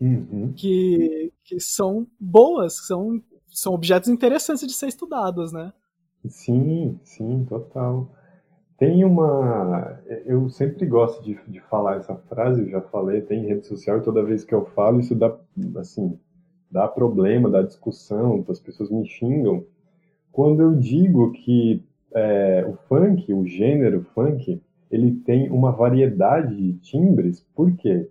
uhum. 0.00 0.52
que, 0.56 1.32
que 1.44 1.60
são 1.60 2.04
boas, 2.18 2.84
são, 2.84 3.22
são 3.46 3.74
objetos 3.74 4.08
interessantes 4.08 4.66
de 4.66 4.72
ser 4.72 4.88
estudados, 4.88 5.52
né? 5.52 5.72
Sim, 6.26 6.98
sim, 7.04 7.44
total. 7.48 8.08
Tem 8.78 9.04
uma. 9.04 10.00
Eu 10.26 10.48
sempre 10.50 10.86
gosto 10.86 11.22
de, 11.24 11.38
de 11.48 11.60
falar 11.62 11.98
essa 11.98 12.16
frase, 12.16 12.62
eu 12.62 12.70
já 12.70 12.80
falei, 12.82 13.22
tem 13.22 13.46
rede 13.46 13.66
social, 13.66 13.98
e 13.98 14.02
toda 14.02 14.24
vez 14.24 14.44
que 14.44 14.54
eu 14.54 14.66
falo, 14.66 15.00
isso 15.00 15.14
dá, 15.14 15.36
assim, 15.78 16.18
dá 16.70 16.88
problema, 16.88 17.50
dá 17.50 17.62
discussão, 17.62 18.44
as 18.48 18.60
pessoas 18.60 18.90
me 18.90 19.06
xingam. 19.06 19.64
Quando 20.32 20.62
eu 20.62 20.74
digo 20.76 21.32
que 21.32 21.84
é, 22.14 22.64
o 22.66 22.74
funk, 22.88 23.32
o 23.34 23.46
gênero 23.46 24.04
funk, 24.14 24.62
ele 24.90 25.12
tem 25.22 25.50
uma 25.50 25.72
variedade 25.72 26.56
de 26.56 26.74
timbres, 26.80 27.40
por 27.54 27.72
quê? 27.76 28.08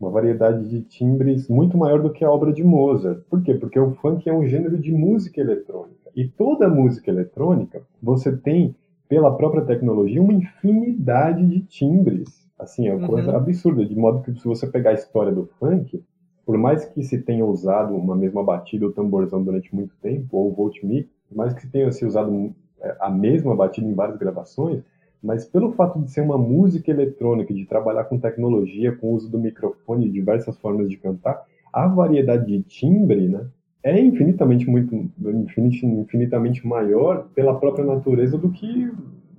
Uma 0.00 0.10
variedade 0.10 0.68
de 0.68 0.82
timbres 0.82 1.48
muito 1.48 1.76
maior 1.78 2.02
do 2.02 2.12
que 2.12 2.24
a 2.24 2.30
obra 2.30 2.52
de 2.52 2.64
Mozart. 2.64 3.20
Por 3.30 3.42
quê? 3.42 3.54
Porque 3.54 3.78
o 3.78 3.94
funk 3.96 4.28
é 4.28 4.32
um 4.32 4.46
gênero 4.46 4.78
de 4.78 4.92
música 4.92 5.40
eletrônica. 5.40 6.07
E 6.18 6.26
toda 6.26 6.68
música 6.68 7.12
eletrônica, 7.12 7.80
você 8.02 8.36
tem, 8.36 8.74
pela 9.08 9.36
própria 9.36 9.64
tecnologia, 9.64 10.20
uma 10.20 10.32
infinidade 10.32 11.46
de 11.46 11.60
timbres. 11.60 12.44
Assim, 12.58 12.88
é 12.88 12.92
uma 12.92 13.02
uhum. 13.02 13.06
coisa 13.06 13.36
absurda. 13.36 13.86
De 13.86 13.94
modo 13.94 14.24
que, 14.24 14.32
se 14.32 14.44
você 14.44 14.66
pegar 14.66 14.90
a 14.90 14.94
história 14.94 15.30
do 15.30 15.46
funk, 15.60 16.02
por 16.44 16.58
mais 16.58 16.84
que 16.86 17.04
se 17.04 17.18
tenha 17.18 17.46
usado 17.46 17.94
uma 17.94 18.16
mesma 18.16 18.42
batida 18.42 18.84
ou 18.84 18.90
tamborzão 18.90 19.44
durante 19.44 19.72
muito 19.72 19.94
tempo, 20.02 20.36
ou 20.36 20.52
voltmeet, 20.52 21.08
por 21.28 21.36
mais 21.36 21.54
que 21.54 21.60
se 21.60 21.70
tenha 21.70 21.92
se 21.92 22.04
usado 22.04 22.52
é, 22.80 22.96
a 22.98 23.08
mesma 23.08 23.54
batida 23.54 23.86
em 23.86 23.94
várias 23.94 24.18
gravações, 24.18 24.82
mas 25.22 25.44
pelo 25.44 25.70
fato 25.70 26.00
de 26.00 26.10
ser 26.10 26.22
uma 26.22 26.36
música 26.36 26.90
eletrônica, 26.90 27.54
de 27.54 27.64
trabalhar 27.64 28.02
com 28.06 28.18
tecnologia, 28.18 28.90
com 28.90 29.12
o 29.12 29.14
uso 29.14 29.30
do 29.30 29.38
microfone 29.38 30.08
e 30.08 30.10
diversas 30.10 30.58
formas 30.58 30.90
de 30.90 30.96
cantar, 30.96 31.46
a 31.72 31.86
variedade 31.86 32.46
de 32.46 32.60
timbre, 32.64 33.28
né, 33.28 33.46
é 33.82 33.98
infinitamente 34.00 34.68
muito 34.68 35.10
infinitamente 35.56 36.66
maior 36.66 37.28
pela 37.34 37.58
própria 37.58 37.84
natureza 37.84 38.36
do 38.36 38.50
que 38.50 38.90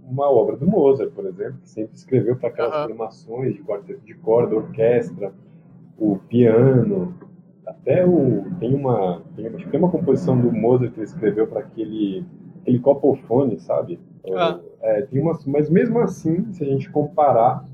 uma 0.03 0.29
obra 0.29 0.57
do 0.57 0.65
Mozart, 0.65 1.11
por 1.11 1.25
exemplo, 1.25 1.59
que 1.61 1.69
sempre 1.69 1.95
escreveu 1.95 2.35
para 2.35 2.49
aquelas 2.49 2.75
uhum. 2.75 2.87
formações 2.87 3.53
de 3.53 3.61
quarteto 3.61 4.03
de 4.03 4.15
corda, 4.15 4.55
orquestra, 4.55 5.31
o 5.97 6.17
piano, 6.17 7.13
até 7.65 8.05
o 8.05 8.45
tem 8.59 8.73
uma 8.73 9.21
tem, 9.35 9.47
acho 9.47 9.65
que 9.65 9.69
tem 9.69 9.79
uma 9.79 9.91
composição 9.91 10.39
do 10.39 10.51
Mozart 10.51 10.93
que 10.93 10.99
ele 10.99 11.05
escreveu 11.05 11.45
para 11.45 11.59
aquele 11.59 12.25
aquele 12.61 12.79
copofone, 12.79 13.59
sabe? 13.59 13.99
Ah. 14.33 14.59
É, 14.81 15.01
tem 15.03 15.21
uma, 15.21 15.37
mas 15.47 15.69
mesmo 15.69 15.99
assim, 15.99 16.51
se 16.53 16.63
a 16.63 16.67
gente 16.67 16.89
comparar, 16.89 17.65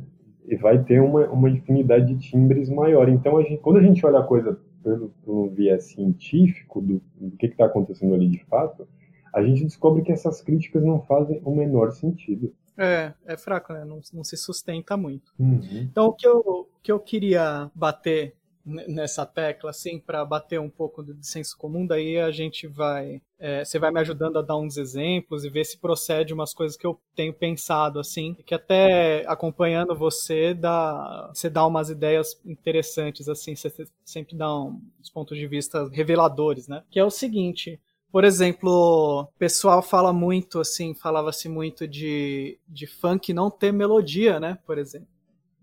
vai 0.60 0.84
ter 0.84 1.00
uma, 1.00 1.28
uma 1.28 1.50
infinidade 1.50 2.14
de 2.14 2.20
timbres 2.20 2.70
maior. 2.70 3.10
Então, 3.10 3.38
a 3.38 3.44
gente, 3.44 3.58
quando 3.58 3.78
a 3.78 3.82
gente 3.82 4.06
olha 4.06 4.20
a 4.20 4.24
coisa 4.24 4.60
pelo, 4.86 5.10
pelo 5.26 5.50
viés 5.50 5.86
científico 5.86 6.80
do, 6.80 7.02
do 7.20 7.36
que 7.36 7.48
está 7.48 7.66
acontecendo 7.66 8.14
ali 8.14 8.30
de 8.30 8.46
fato, 8.46 8.88
a 9.34 9.42
gente 9.42 9.64
descobre 9.64 10.04
que 10.04 10.12
essas 10.12 10.42
críticas 10.42 10.84
não 10.84 11.02
fazem 11.02 11.42
o 11.44 11.54
menor 11.54 11.92
sentido. 11.92 12.54
É, 12.78 13.14
é 13.26 13.36
fraco, 13.36 13.74
né? 13.74 13.84
Não, 13.84 14.00
não 14.14 14.24
se 14.24 14.38
sustenta 14.38 14.96
muito. 14.96 15.34
Uhum. 15.40 15.88
Então, 15.92 16.08
o 16.08 16.14
que, 16.14 16.28
eu, 16.28 16.38
o 16.38 16.68
que 16.84 16.92
eu 16.92 17.00
queria 17.00 17.72
bater 17.74 18.36
nessa 18.66 19.26
tecla, 19.26 19.70
assim, 19.70 20.00
para 20.00 20.26
bater 20.26 20.60
um 20.60 20.70
pouco 20.70 21.04
do 21.04 21.16
senso 21.22 21.56
comum, 21.58 21.86
daí 21.86 22.18
a 22.18 22.32
gente 22.32 22.68
vai. 22.68 23.22
É, 23.38 23.64
você 23.64 23.78
vai 23.78 23.92
me 23.92 24.00
ajudando 24.00 24.40
a 24.40 24.42
dar 24.42 24.58
uns 24.58 24.78
exemplos 24.78 25.46
e 25.46 25.50
ver 25.50 25.66
se 25.66 25.78
procede 25.78 26.34
umas 26.34 26.54
coisas 26.54 26.76
que 26.76 26.88
eu 26.88 27.00
tenho 27.16 27.34
pensado, 27.34 28.00
assim, 28.00 28.34
que 28.46 28.56
até 28.56 29.24
acompanhando 29.28 29.96
você 29.96 30.54
dá, 30.54 31.32
você 31.34 31.50
dá 31.50 31.66
umas 31.66 31.90
ideias 31.90 32.42
interessantes, 32.44 33.30
assim, 33.30 33.56
você 33.56 33.72
sempre 34.04 34.36
dá 34.36 34.52
uns 34.60 35.10
pontos 35.14 35.38
de 35.38 35.46
vista 35.46 35.88
reveladores, 35.90 36.68
né? 36.68 36.84
Que 36.90 37.00
é 37.00 37.06
o 37.06 37.12
seguinte. 37.12 37.80
Por 38.12 38.24
exemplo, 38.24 39.24
o 39.24 39.38
pessoal 39.38 39.82
fala 39.82 40.14
muito, 40.14 40.60
assim, 40.60 40.96
falava-se 40.96 41.50
muito 41.50 41.88
de, 41.88 42.58
de 42.68 42.88
funk 42.88 43.34
não 43.34 43.52
ter 43.52 43.72
melodia, 43.74 44.40
né? 44.40 44.58
Por 44.66 44.78
exemplo. 44.78 45.10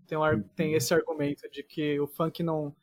Tem, 0.05 0.17
um, 0.17 0.43
tem 0.55 0.69
uhum. 0.69 0.77
esse 0.77 0.93
argumento 0.93 1.49
de 1.49 1.63
que 1.63 1.99
o 1.99 2.05
funk 2.05 2.43
não, 2.43 2.75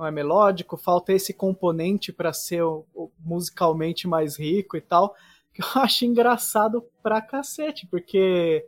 não 0.00 0.06
é 0.06 0.10
melódico, 0.10 0.78
falta 0.78 1.12
esse 1.12 1.34
componente 1.34 2.10
para 2.10 2.32
ser 2.32 2.62
o, 2.62 2.86
o, 2.94 3.10
musicalmente 3.20 4.08
mais 4.08 4.38
rico 4.38 4.74
e 4.74 4.80
tal, 4.80 5.14
que 5.52 5.60
eu 5.60 5.66
acho 5.82 6.06
engraçado 6.06 6.82
pra 7.02 7.20
cacete, 7.20 7.86
porque 7.86 8.64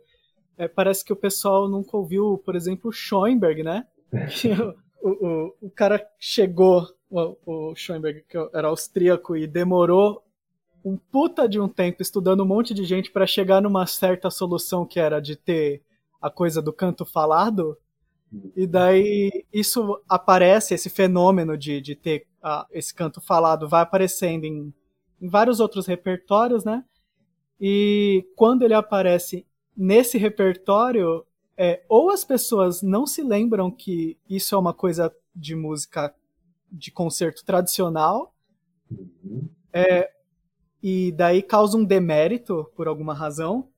é, 0.55 0.67
parece 0.67 1.03
que 1.03 1.11
o 1.11 1.15
pessoal 1.15 1.67
nunca 1.67 1.97
ouviu, 1.97 2.37
por 2.45 2.55
exemplo, 2.55 2.91
Schoenberg, 2.91 3.63
né? 3.63 3.87
Que 4.39 4.49
o, 5.01 5.09
o, 5.09 5.55
o 5.63 5.69
cara 5.71 6.05
chegou, 6.19 6.87
o, 7.09 7.71
o 7.71 7.75
Schoenberg, 7.75 8.23
que 8.29 8.37
era 8.53 8.67
austríaco, 8.67 9.35
e 9.35 9.47
demorou 9.47 10.23
um 10.85 10.95
puta 10.95 11.49
de 11.49 11.59
um 11.59 11.67
tempo 11.67 12.01
estudando 12.01 12.43
um 12.43 12.47
monte 12.47 12.75
de 12.75 12.85
gente 12.85 13.11
para 13.11 13.25
chegar 13.25 13.59
numa 13.59 13.87
certa 13.87 14.29
solução 14.29 14.85
que 14.85 14.99
era 14.99 15.19
de 15.19 15.35
ter 15.35 15.81
a 16.21 16.29
coisa 16.29 16.61
do 16.61 16.71
canto 16.71 17.05
falado, 17.05 17.75
e 18.55 18.65
daí 18.65 19.45
isso 19.51 20.01
aparece, 20.09 20.73
esse 20.73 20.89
fenômeno 20.89 21.57
de, 21.57 21.79
de 21.79 21.95
ter 21.95 22.27
uh, 22.43 22.65
esse 22.71 22.93
canto 22.93 23.21
falado 23.21 23.67
vai 23.69 23.81
aparecendo 23.81 24.45
em, 24.45 24.73
em 25.21 25.29
vários 25.29 25.59
outros 25.59 25.85
repertórios, 25.85 26.63
né? 26.63 26.83
E 27.59 28.27
quando 28.35 28.63
ele 28.63 28.73
aparece 28.73 29.45
nesse 29.75 30.17
repertório, 30.17 31.25
é, 31.55 31.83
ou 31.87 32.09
as 32.09 32.23
pessoas 32.23 32.81
não 32.81 33.05
se 33.05 33.21
lembram 33.21 33.69
que 33.69 34.17
isso 34.27 34.55
é 34.55 34.57
uma 34.57 34.73
coisa 34.73 35.13
de 35.35 35.55
música 35.55 36.13
de 36.71 36.91
concerto 36.91 37.45
tradicional, 37.45 38.33
uhum. 38.89 39.47
é, 39.71 40.11
e 40.81 41.11
daí 41.11 41.43
causa 41.43 41.77
um 41.77 41.85
demérito 41.85 42.69
por 42.75 42.87
alguma 42.87 43.13
razão, 43.13 43.69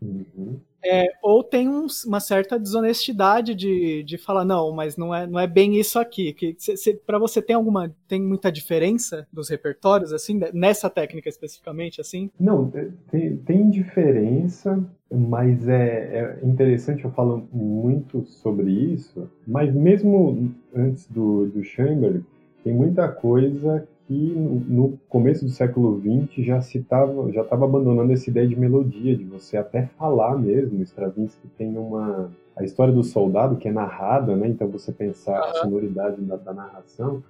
uhum. 0.00 0.60
É, 0.84 1.06
ou 1.22 1.42
tem 1.44 1.68
um, 1.68 1.86
uma 2.06 2.20
certa 2.20 2.58
desonestidade 2.58 3.54
de, 3.54 4.02
de 4.02 4.16
falar, 4.16 4.44
não, 4.44 4.72
mas 4.72 4.96
não 4.96 5.14
é, 5.14 5.26
não 5.26 5.38
é 5.38 5.46
bem 5.46 5.78
isso 5.78 5.98
aqui. 5.98 6.32
Que 6.32 6.56
para 7.06 7.18
você 7.18 7.42
tem 7.42 7.54
alguma 7.56 7.94
tem 8.08 8.20
muita 8.20 8.50
diferença 8.50 9.26
dos 9.32 9.48
repertórios 9.48 10.12
assim 10.12 10.40
nessa 10.52 10.88
técnica 10.88 11.28
especificamente 11.28 12.00
assim? 12.00 12.30
Não, 12.38 12.70
tem, 13.10 13.36
tem 13.36 13.70
diferença, 13.70 14.82
mas 15.10 15.68
é, 15.68 16.38
é 16.42 16.46
interessante 16.46 17.04
eu 17.04 17.10
falo 17.10 17.46
muito 17.52 18.24
sobre 18.26 18.70
isso. 18.70 19.30
Mas 19.46 19.74
mesmo 19.74 20.54
antes 20.74 21.06
do 21.06 21.46
do 21.46 21.62
Chamber 21.62 22.22
tem 22.62 22.72
muita 22.72 23.08
coisa 23.08 23.86
que 24.10 24.34
no, 24.34 24.98
começo 25.08 25.44
do 25.44 25.52
século 25.52 26.00
XX 26.00 26.44
já 26.44 26.60
se 26.60 26.82
tava, 26.82 27.30
já 27.30 27.42
estava 27.42 27.64
abandonando 27.64 28.12
essa 28.12 28.28
ideia 28.28 28.48
de 28.48 28.58
melodia, 28.58 29.16
de 29.16 29.22
você 29.22 29.56
até 29.56 29.86
falar 29.86 30.36
mesmo. 30.36 30.82
Stravinsky 30.82 31.46
tem 31.56 31.78
uma 31.78 32.28
a 32.56 32.64
história 32.64 32.92
do 32.92 33.04
soldado 33.04 33.54
que 33.54 33.68
é 33.68 33.72
narrada, 33.72 34.34
né? 34.34 34.48
Então 34.48 34.66
você 34.66 34.90
pensar 34.90 35.38
a 35.38 35.54
sonoridade 35.54 36.20
da, 36.22 36.34
da 36.34 36.52
narração. 36.52 37.22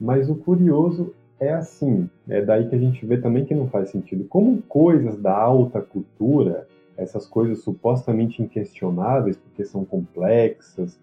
Mas 0.00 0.30
o 0.30 0.34
curioso 0.34 1.14
é 1.38 1.52
assim, 1.52 2.08
é 2.26 2.40
daí 2.40 2.66
que 2.70 2.74
a 2.74 2.78
gente 2.78 3.04
vê 3.04 3.18
também 3.18 3.44
que 3.44 3.54
não 3.54 3.68
faz 3.68 3.90
sentido. 3.90 4.24
Como 4.24 4.62
coisas 4.62 5.20
da 5.20 5.36
alta 5.36 5.82
cultura, 5.82 6.66
essas 6.96 7.26
coisas 7.26 7.62
supostamente 7.62 8.42
inquestionáveis, 8.42 9.36
porque 9.36 9.62
são 9.62 9.84
complexas, 9.84 10.98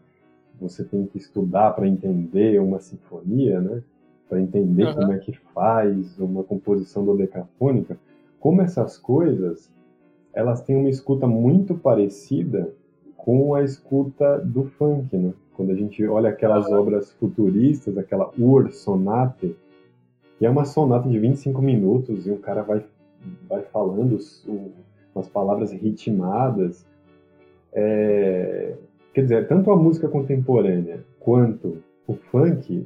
você 0.59 0.83
tem 0.83 1.05
que 1.05 1.19
estudar 1.19 1.75
para 1.75 1.87
entender 1.87 2.59
uma 2.59 2.79
sinfonia, 2.79 3.61
né? 3.61 3.83
Para 4.29 4.41
entender 4.41 4.85
uhum. 4.87 4.93
como 4.95 5.13
é 5.13 5.19
que 5.19 5.31
faz 5.53 6.19
uma 6.19 6.43
composição 6.43 7.05
dodecafônica, 7.05 7.97
como 8.39 8.61
essas 8.61 8.97
coisas 8.97 9.71
elas 10.33 10.61
têm 10.61 10.75
uma 10.75 10.89
escuta 10.89 11.25
muito 11.25 11.75
parecida 11.75 12.73
com 13.15 13.55
a 13.55 13.63
escuta 13.63 14.37
do 14.39 14.65
funk, 14.65 15.15
né? 15.17 15.33
Quando 15.55 15.71
a 15.71 15.75
gente 15.75 16.05
olha 16.05 16.29
aquelas 16.29 16.67
uhum. 16.67 16.79
obras 16.79 17.13
futuristas, 17.13 17.97
aquela 17.97 18.29
Ur 18.37 18.71
Sonate, 18.71 19.55
que 20.37 20.45
é 20.45 20.49
uma 20.49 20.65
sonata 20.65 21.07
de 21.07 21.17
25 21.17 21.61
minutos 21.61 22.27
e 22.27 22.31
um 22.31 22.37
cara 22.37 22.61
vai, 22.61 22.83
vai 23.47 23.61
falando 23.63 24.19
umas 25.15 25.29
palavras 25.29 25.71
ritmadas. 25.71 26.85
É, 27.71 28.75
quer 29.13 29.21
dizer, 29.21 29.47
tanto 29.47 29.71
a 29.71 29.77
música 29.77 30.09
contemporânea 30.09 30.99
quanto 31.19 31.81
o 32.05 32.13
funk 32.13 32.85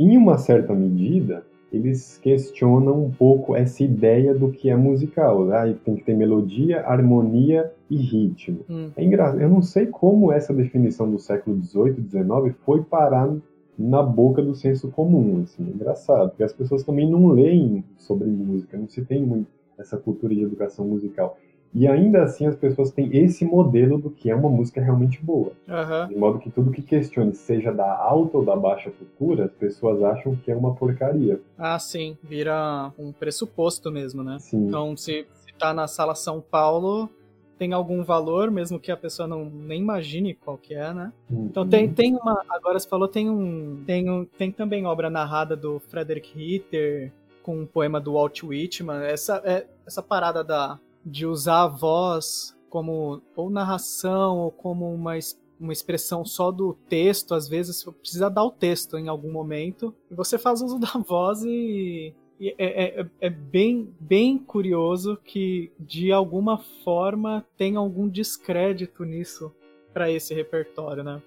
em 0.00 0.16
uma 0.16 0.38
certa 0.38 0.72
medida, 0.74 1.44
eles 1.70 2.16
questionam 2.16 3.04
um 3.04 3.10
pouco 3.10 3.54
essa 3.54 3.84
ideia 3.84 4.34
do 4.34 4.50
que 4.50 4.70
é 4.70 4.76
musical. 4.76 5.44
Né? 5.44 5.76
Tem 5.84 5.94
que 5.94 6.04
ter 6.04 6.14
melodia, 6.14 6.80
harmonia 6.86 7.70
e 7.90 7.96
ritmo. 7.96 8.60
Hum. 8.68 8.90
É 8.96 9.04
engraçado. 9.04 9.42
Eu 9.42 9.50
não 9.50 9.60
sei 9.60 9.86
como 9.86 10.32
essa 10.32 10.54
definição 10.54 11.10
do 11.10 11.18
século 11.18 11.62
XVIII, 11.62 12.08
XIX 12.08 12.56
foi 12.64 12.82
parar 12.82 13.30
na 13.78 14.02
boca 14.02 14.40
do 14.40 14.54
senso 14.54 14.90
comum. 14.90 15.42
Assim. 15.42 15.68
É 15.68 15.74
engraçado, 15.74 16.30
porque 16.30 16.44
as 16.44 16.52
pessoas 16.54 16.82
também 16.82 17.08
não 17.08 17.28
leem 17.28 17.84
sobre 17.98 18.26
música, 18.26 18.78
não 18.78 18.88
se 18.88 19.04
tem 19.04 19.22
muito 19.22 19.48
essa 19.78 19.98
cultura 19.98 20.34
de 20.34 20.42
educação 20.42 20.86
musical. 20.86 21.36
E 21.72 21.86
ainda 21.86 22.24
assim 22.24 22.46
as 22.46 22.56
pessoas 22.56 22.90
têm 22.90 23.16
esse 23.16 23.44
modelo 23.44 23.96
do 23.96 24.10
que 24.10 24.30
é 24.30 24.34
uma 24.34 24.48
música 24.48 24.80
realmente 24.80 25.22
boa. 25.22 25.52
Uhum. 25.68 26.08
De 26.08 26.16
modo 26.16 26.38
que 26.38 26.50
tudo 26.50 26.72
que 26.72 26.82
questione, 26.82 27.34
seja 27.34 27.72
da 27.72 27.96
alta 27.96 28.38
ou 28.38 28.44
da 28.44 28.56
baixa 28.56 28.90
cultura, 28.90 29.44
as 29.44 29.52
pessoas 29.52 30.02
acham 30.02 30.34
que 30.34 30.50
é 30.50 30.56
uma 30.56 30.74
porcaria. 30.74 31.40
Ah, 31.56 31.78
sim. 31.78 32.16
Vira 32.22 32.92
um 32.98 33.12
pressuposto 33.12 33.90
mesmo, 33.90 34.24
né? 34.24 34.38
Sim. 34.40 34.66
Então, 34.66 34.96
se, 34.96 35.26
se 35.32 35.52
tá 35.58 35.72
na 35.72 35.86
sala 35.86 36.16
São 36.16 36.40
Paulo, 36.40 37.08
tem 37.56 37.72
algum 37.72 38.02
valor, 38.02 38.50
mesmo 38.50 38.80
que 38.80 38.90
a 38.90 38.96
pessoa 38.96 39.28
não 39.28 39.44
nem 39.44 39.80
imagine 39.80 40.34
qual 40.34 40.58
que 40.58 40.74
é, 40.74 40.92
né? 40.92 41.12
Uhum. 41.30 41.44
Então 41.44 41.68
tem, 41.68 41.92
tem 41.92 42.16
uma. 42.16 42.42
Agora 42.48 42.80
você 42.80 42.88
falou, 42.88 43.06
tem 43.06 43.30
um. 43.30 43.84
Tem, 43.86 44.10
um, 44.10 44.24
tem 44.24 44.50
também 44.50 44.86
obra 44.86 45.08
narrada 45.08 45.54
do 45.54 45.78
Frederick 45.78 46.36
Ritter, 46.36 47.12
com 47.42 47.60
um 47.60 47.66
poema 47.66 48.00
do 48.00 48.14
Walt 48.14 48.42
Whitman. 48.42 49.04
Essa, 49.04 49.40
é, 49.44 49.66
essa 49.86 50.02
parada 50.02 50.42
da 50.42 50.80
de 51.04 51.26
usar 51.26 51.62
a 51.62 51.68
voz 51.68 52.56
como 52.68 53.20
ou 53.34 53.50
narração 53.50 54.38
ou 54.38 54.50
como 54.50 54.92
uma, 54.94 55.12
uma 55.58 55.72
expressão 55.72 56.24
só 56.24 56.50
do 56.50 56.74
texto, 56.88 57.34
às 57.34 57.48
vezes 57.48 57.84
precisa 58.00 58.30
dar 58.30 58.44
o 58.44 58.50
texto 58.50 58.96
em 58.96 59.08
algum 59.08 59.30
momento, 59.30 59.94
e 60.10 60.14
você 60.14 60.38
faz 60.38 60.62
uso 60.62 60.78
da 60.80 60.92
voz 61.06 61.42
e, 61.42 62.14
e 62.38 62.54
é, 62.56 63.00
é, 63.00 63.06
é, 63.20 63.30
bem, 63.30 63.92
bem 64.00 64.38
curioso 64.38 65.18
que 65.24 65.72
de 65.78 66.12
alguma 66.12 66.58
forma 66.84 67.44
tem 67.56 67.76
algum 67.76 68.08
descrédito 68.08 69.04
nisso 69.04 69.52
para 69.92 70.10
esse 70.10 70.32
repertório, 70.32 71.02
né? 71.02 71.20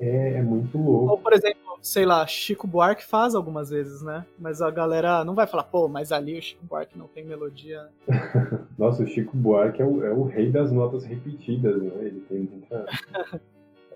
É, 0.00 0.34
é 0.34 0.42
muito 0.42 0.78
louco. 0.78 1.10
Ou, 1.10 1.18
por 1.18 1.32
exemplo, 1.32 1.67
sei 1.80 2.04
lá, 2.04 2.26
Chico 2.26 2.66
Buarque 2.66 3.04
faz 3.04 3.34
algumas 3.34 3.70
vezes, 3.70 4.02
né? 4.02 4.24
Mas 4.38 4.60
a 4.60 4.70
galera 4.70 5.24
não 5.24 5.34
vai 5.34 5.46
falar, 5.46 5.64
pô, 5.64 5.88
mas 5.88 6.12
ali 6.12 6.38
o 6.38 6.42
Chico 6.42 6.64
Buarque 6.64 6.98
não 6.98 7.06
tem 7.06 7.24
melodia. 7.24 7.88
Nossa, 8.78 9.02
o 9.02 9.06
Chico 9.06 9.36
Buarque 9.36 9.82
é 9.82 9.84
o, 9.84 10.04
é 10.04 10.12
o 10.12 10.24
rei 10.24 10.50
das 10.50 10.72
notas 10.72 11.04
repetidas, 11.04 11.80
né? 11.80 11.92
Ele 12.00 12.20
tem 12.28 12.40
muita. 12.40 12.86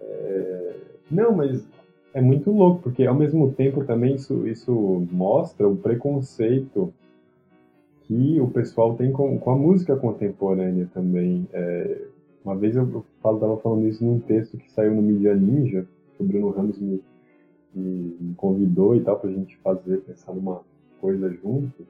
é... 0.01 0.77
Não, 1.11 1.33
mas 1.33 1.65
é 2.15 2.21
muito 2.21 2.51
louco, 2.51 2.83
porque 2.83 3.05
ao 3.05 3.15
mesmo 3.15 3.53
tempo 3.53 3.85
também 3.85 4.15
isso, 4.15 4.47
isso 4.47 5.07
mostra 5.11 5.69
o 5.69 5.77
preconceito 5.77 6.93
que 8.05 8.41
o 8.41 8.49
pessoal 8.49 8.95
tem 8.95 9.13
com, 9.13 9.39
com 9.39 9.51
a 9.51 9.57
música 9.57 9.97
contemporânea 9.97 10.89
também. 10.93 11.47
É... 11.53 12.03
Uma 12.45 12.57
vez 12.57 12.75
eu, 12.75 12.83
eu 12.83 13.05
tava 13.23 13.57
falando 13.59 13.87
isso 13.87 14.05
num 14.05 14.19
texto 14.19 14.57
que 14.57 14.71
saiu 14.73 14.95
no 14.95 15.03
Media 15.03 15.35
Ninja, 15.35 15.87
que 16.17 16.23
o 16.23 16.27
Bruno 16.27 16.51
Ramos 16.51 16.79
me, 16.79 17.01
me, 17.75 18.17
me 18.21 18.35
convidou 18.35 18.95
e 18.95 19.01
tal 19.01 19.19
pra 19.19 19.31
gente 19.31 19.57
fazer, 19.59 19.99
pensar 19.99 20.33
numa 20.33 20.61
coisa 21.01 21.29
junto. 21.31 21.87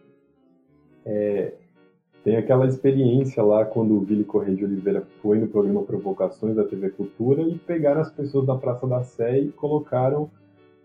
É, 1.05 1.55
tem 2.25 2.37
aquela 2.37 2.67
experiência 2.67 3.43
lá 3.43 3.65
quando 3.65 3.95
o 3.95 4.01
Vili 4.01 4.25
Correia 4.25 4.57
de 4.57 4.65
Oliveira 4.65 5.03
foi 5.21 5.39
no 5.39 5.49
programa 5.49 5.83
Provocações 5.83 6.55
da 6.55 6.65
TV 6.65 6.91
Cultura 6.91 7.43
e 7.43 7.59
pegaram 7.59 8.01
as 8.01 8.13
pessoas 8.13 8.47
da 8.47 8.55
Praça 8.55 8.87
da 8.87 9.03
Sé 9.03 9.41
e 9.41 9.51
colocaram 9.51 10.31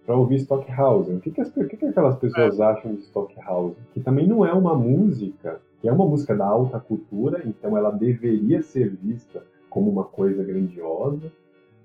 para 0.04 0.16
ouvir 0.16 0.38
Stockhausen. 0.38 1.18
O 1.18 1.20
que, 1.20 1.30
que, 1.30 1.42
as, 1.42 1.50
o 1.56 1.68
que, 1.68 1.77
que 1.77 1.86
aquelas 1.86 2.18
pessoas 2.18 2.60
é. 2.60 2.63
acham 2.63 2.96
de 2.96 3.01
Stockhausen? 3.01 3.77
Que 3.94 4.00
também 4.00 4.25
não 4.25 4.44
é 4.44 4.51
uma 4.51 4.74
música, 4.74 5.62
que 5.80 5.88
é 5.88 5.92
uma 5.92 6.08
música 6.08 6.36
da 6.36 6.46
alta 6.46 6.80
cultura, 6.80 7.44
então 7.46 7.77
ela 7.77 7.92
deveria 7.92 8.63
ser 8.63 8.89
vista 8.96 9.44
como 9.70 9.92
uma 9.92 10.06
coisa 10.06 10.44
grandiosa. 10.44 11.32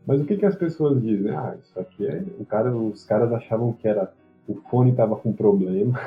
Mas 0.06 0.20
o 0.20 0.24
que, 0.24 0.36
que 0.36 0.46
as 0.46 0.56
pessoas 0.56 1.00
dizem? 1.00 1.30
Ah, 1.32 1.56
isso 1.62 1.78
aqui 1.78 2.06
é. 2.06 2.22
O 2.38 2.44
cara, 2.44 2.74
os 2.74 3.04
caras 3.04 3.32
achavam 3.32 3.72
que 3.72 3.86
era. 3.86 4.12
O 4.48 4.56
fone 4.68 4.90
estava 4.90 5.14
com 5.16 5.32
problema. 5.32 5.98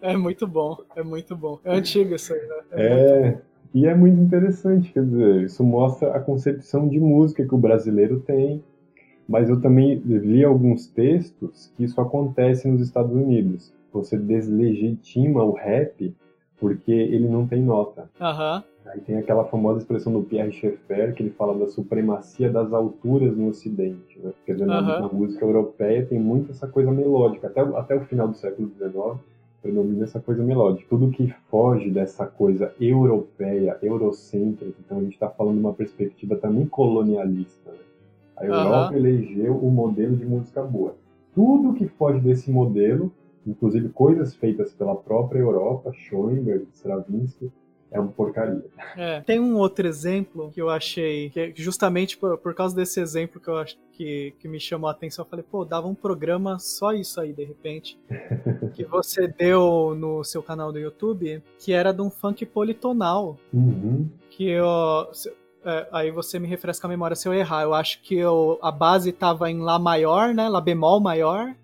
É 0.00 0.16
muito 0.16 0.46
bom, 0.46 0.78
é 0.94 1.02
muito 1.02 1.36
bom. 1.36 1.58
É 1.64 1.74
antigo 1.74 2.14
isso 2.14 2.32
aí, 2.32 2.40
né? 2.40 2.56
É, 2.72 2.86
é 2.86 3.38
e 3.74 3.86
é 3.86 3.94
muito 3.94 4.20
interessante, 4.20 4.90
quer 4.92 5.04
dizer, 5.04 5.42
isso 5.42 5.62
mostra 5.62 6.16
a 6.16 6.20
concepção 6.20 6.88
de 6.88 6.98
música 6.98 7.46
que 7.46 7.54
o 7.54 7.58
brasileiro 7.58 8.20
tem. 8.20 8.62
Mas 9.28 9.50
eu 9.50 9.60
também 9.60 9.96
li 9.96 10.44
alguns 10.44 10.86
textos 10.86 11.72
que 11.76 11.84
isso 11.84 12.00
acontece 12.00 12.68
nos 12.68 12.80
Estados 12.80 13.12
Unidos. 13.12 13.74
Você 13.92 14.16
deslegitima 14.16 15.42
o 15.42 15.52
rap 15.52 16.14
porque 16.58 16.92
ele 16.92 17.28
não 17.28 17.46
tem 17.46 17.62
nota. 17.62 18.08
Aham. 18.20 18.56
Uhum. 18.56 18.76
Aí 18.92 19.00
tem 19.00 19.16
aquela 19.16 19.44
famosa 19.44 19.80
expressão 19.80 20.12
do 20.12 20.22
Pierre 20.22 20.52
Schaeffer, 20.52 21.12
que 21.12 21.22
ele 21.22 21.30
fala 21.30 21.58
da 21.58 21.66
supremacia 21.66 22.48
das 22.48 22.72
alturas 22.72 23.36
no 23.36 23.48
Ocidente. 23.48 24.18
Né? 24.22 24.32
Quer 24.44 24.52
dizer, 24.52 24.64
uhum. 24.64 24.70
na, 24.70 25.00
na, 25.00 25.08
música 25.08 25.44
europeia 25.44 26.06
tem 26.06 26.20
muito 26.20 26.52
essa 26.52 26.68
coisa 26.68 26.92
melódica. 26.92 27.48
Até, 27.48 27.60
até 27.60 27.96
o 27.96 28.04
final 28.04 28.28
do 28.28 28.36
século 28.36 28.70
XIX 28.78 29.18
predomina 29.60 30.04
essa 30.04 30.20
coisa 30.20 30.42
melódica. 30.42 30.86
Tudo 30.88 31.10
que 31.10 31.34
foge 31.50 31.90
dessa 31.90 32.26
coisa 32.26 32.72
europeia, 32.80 33.76
eurocêntrica, 33.82 34.76
então 34.84 34.98
a 34.98 35.02
gente 35.02 35.14
está 35.14 35.28
falando 35.28 35.54
de 35.54 35.60
uma 35.60 35.72
perspectiva 35.72 36.36
também 36.36 36.66
colonialista. 36.66 37.70
Né? 37.72 37.78
A 38.36 38.46
Europa 38.46 38.92
uhum. 38.92 38.96
elegeu 38.98 39.56
o 39.56 39.70
modelo 39.70 40.16
de 40.16 40.24
música 40.24 40.62
boa. 40.62 40.94
Tudo 41.34 41.74
que 41.74 41.86
foge 41.86 42.20
desse 42.20 42.50
modelo, 42.50 43.12
inclusive 43.46 43.88
coisas 43.90 44.34
feitas 44.34 44.72
pela 44.74 44.94
própria 44.94 45.38
Europa, 45.38 45.92
Schoenberg, 45.92 46.66
Stravinsky, 46.72 47.50
é 47.90 48.00
uma 48.00 48.10
porcaria. 48.10 48.64
É. 48.96 49.20
Tem 49.20 49.38
um 49.38 49.56
outro 49.56 49.86
exemplo 49.86 50.50
que 50.52 50.60
eu 50.60 50.68
achei, 50.68 51.30
que 51.30 51.52
justamente 51.56 52.16
por, 52.16 52.36
por 52.38 52.54
causa 52.54 52.74
desse 52.74 53.00
exemplo 53.00 53.40
que 53.40 53.48
eu 53.48 53.56
acho 53.56 53.78
que, 53.92 54.34
que 54.38 54.48
me 54.48 54.58
chamou 54.58 54.88
a 54.88 54.92
atenção, 54.92 55.24
eu 55.24 55.28
falei, 55.28 55.44
pô, 55.48 55.64
dava 55.64 55.86
um 55.86 55.94
programa 55.94 56.58
só 56.58 56.92
isso 56.92 57.20
aí, 57.20 57.32
de 57.32 57.44
repente, 57.44 57.98
que 58.74 58.84
você 58.84 59.28
deu 59.28 59.94
no 59.96 60.24
seu 60.24 60.42
canal 60.42 60.72
do 60.72 60.78
YouTube, 60.78 61.42
que 61.58 61.72
era 61.72 61.92
de 61.92 62.02
um 62.02 62.10
funk 62.10 62.44
politonal. 62.44 63.38
Uhum. 63.52 64.08
Que 64.30 64.48
eu. 64.48 64.66
É, 65.64 65.88
aí 65.90 66.10
você 66.12 66.38
me 66.38 66.46
refresca 66.46 66.86
a 66.86 66.90
memória 66.90 67.16
se 67.16 67.26
eu 67.26 67.34
errar. 67.34 67.62
Eu 67.62 67.74
acho 67.74 68.00
que 68.02 68.16
eu, 68.16 68.58
a 68.62 68.70
base 68.70 69.10
tava 69.10 69.50
em 69.50 69.58
Lá 69.58 69.78
maior, 69.78 70.34
né? 70.34 70.48
Lá 70.48 70.60
bemol 70.60 71.00
maior. 71.00 71.54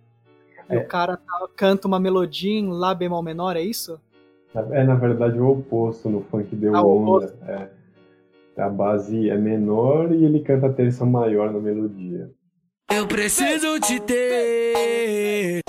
É. 0.68 0.76
E 0.76 0.78
o 0.78 0.86
cara 0.86 1.18
canta 1.56 1.88
uma 1.88 2.00
melodia 2.00 2.58
em 2.58 2.68
Lá 2.68 2.94
bemol 2.94 3.22
menor, 3.22 3.56
é 3.56 3.62
isso? 3.62 4.00
É, 4.54 4.84
na 4.84 4.94
verdade, 4.94 5.38
o 5.38 5.50
oposto 5.50 6.10
no 6.10 6.22
funk 6.22 6.54
deu 6.54 6.76
ah, 6.76 6.82
onda. 6.84 7.34
É. 7.46 8.62
A 8.62 8.68
base 8.68 9.30
é 9.30 9.36
menor 9.36 10.12
e 10.12 10.24
ele 10.24 10.40
canta 10.40 10.66
a 10.66 10.72
terça 10.72 11.06
maior 11.06 11.50
na 11.50 11.58
melodia. 11.58 12.30
Eu 12.90 13.06
preciso 13.06 13.80
te 13.80 13.98
ter. 14.00 15.60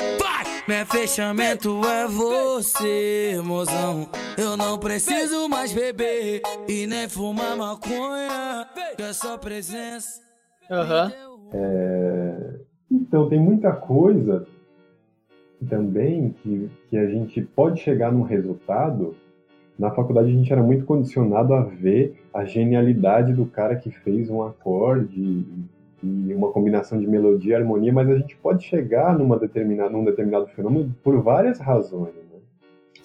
Meu 0.67 0.85
fechamento 0.85 1.81
é 1.85 2.07
você, 2.07 3.41
mozão. 3.43 4.09
Eu 4.37 4.57
não 4.57 4.77
preciso 4.77 5.47
mais 5.47 5.71
beber 5.71 6.41
e 6.67 6.85
nem 6.85 7.07
fumar 7.07 7.55
maconha. 7.55 8.67
Que 8.97 9.03
é 9.03 9.13
só 9.13 9.37
presença. 9.37 10.21
Aham. 10.69 11.11
Uhum. 11.27 11.49
É... 11.53 12.59
Então, 12.91 13.29
tem 13.29 13.39
muita 13.39 13.71
coisa 13.71 14.45
também 15.63 16.35
que, 16.41 16.69
que 16.89 16.97
a 16.97 17.07
gente 17.07 17.41
pode 17.41 17.81
chegar 17.81 18.11
num 18.11 18.23
resultado. 18.23 19.15
Na 19.77 19.91
faculdade 19.91 20.29
a 20.29 20.33
gente 20.33 20.51
era 20.51 20.61
muito 20.61 20.85
condicionado 20.85 21.53
a 21.53 21.63
ver 21.63 22.15
a 22.33 22.45
genialidade 22.45 23.33
do 23.33 23.45
cara 23.45 23.75
que 23.75 23.89
fez 23.89 24.29
um 24.29 24.43
acorde 24.43 25.45
e 26.03 26.33
uma 26.33 26.51
combinação 26.51 26.99
de 26.99 27.07
melodia 27.07 27.53
e 27.53 27.55
harmonia, 27.55 27.93
mas 27.93 28.09
a 28.09 28.17
gente 28.17 28.35
pode 28.37 28.65
chegar 28.65 29.17
numa 29.17 29.37
determinada, 29.39 29.89
num 29.89 30.03
determinado 30.03 30.47
fenômeno 30.47 30.93
por 31.01 31.21
várias 31.21 31.59
razões. 31.59 32.13
Né? 32.13 32.39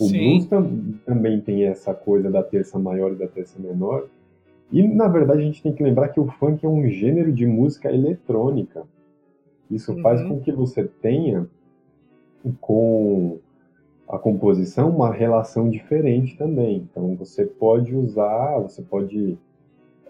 O 0.01 0.05
Sim. 0.05 0.18
blues 0.18 0.47
tam, 0.47 0.94
também 1.07 1.40
tem 1.40 1.64
essa 1.64 1.94
coisa 1.94 2.31
da 2.31 2.42
terça 2.42 2.79
maior 2.79 3.12
e 3.12 3.16
da 3.16 3.29
terça 3.29 3.59
menor. 3.61 4.07
E, 4.71 4.87
na 4.87 5.09
verdade, 5.09 5.40
a 5.40 5.44
gente 5.44 5.62
tem 5.62 5.73
que 5.73 5.83
lembrar 5.83 6.09
que 6.09 6.21
o 6.21 6.27
funk 6.27 6.64
é 6.64 6.68
um 6.68 6.87
gênero 6.88 7.33
de 7.33 7.47
música 7.47 7.90
eletrônica. 7.90 8.83
Isso 9.71 9.92
uhum. 9.92 10.03
faz 10.03 10.23
com 10.23 10.40
que 10.40 10.53
você 10.53 10.85
tenha 10.85 11.47
com 12.61 13.39
a 14.09 14.19
composição 14.19 14.89
uma 14.89 15.13
relação 15.13 15.69
diferente 15.69 16.37
também. 16.37 16.89
Então 16.91 17.15
você 17.15 17.45
pode 17.45 17.95
usar, 17.95 18.59
você 18.59 18.83
pode. 18.83 19.39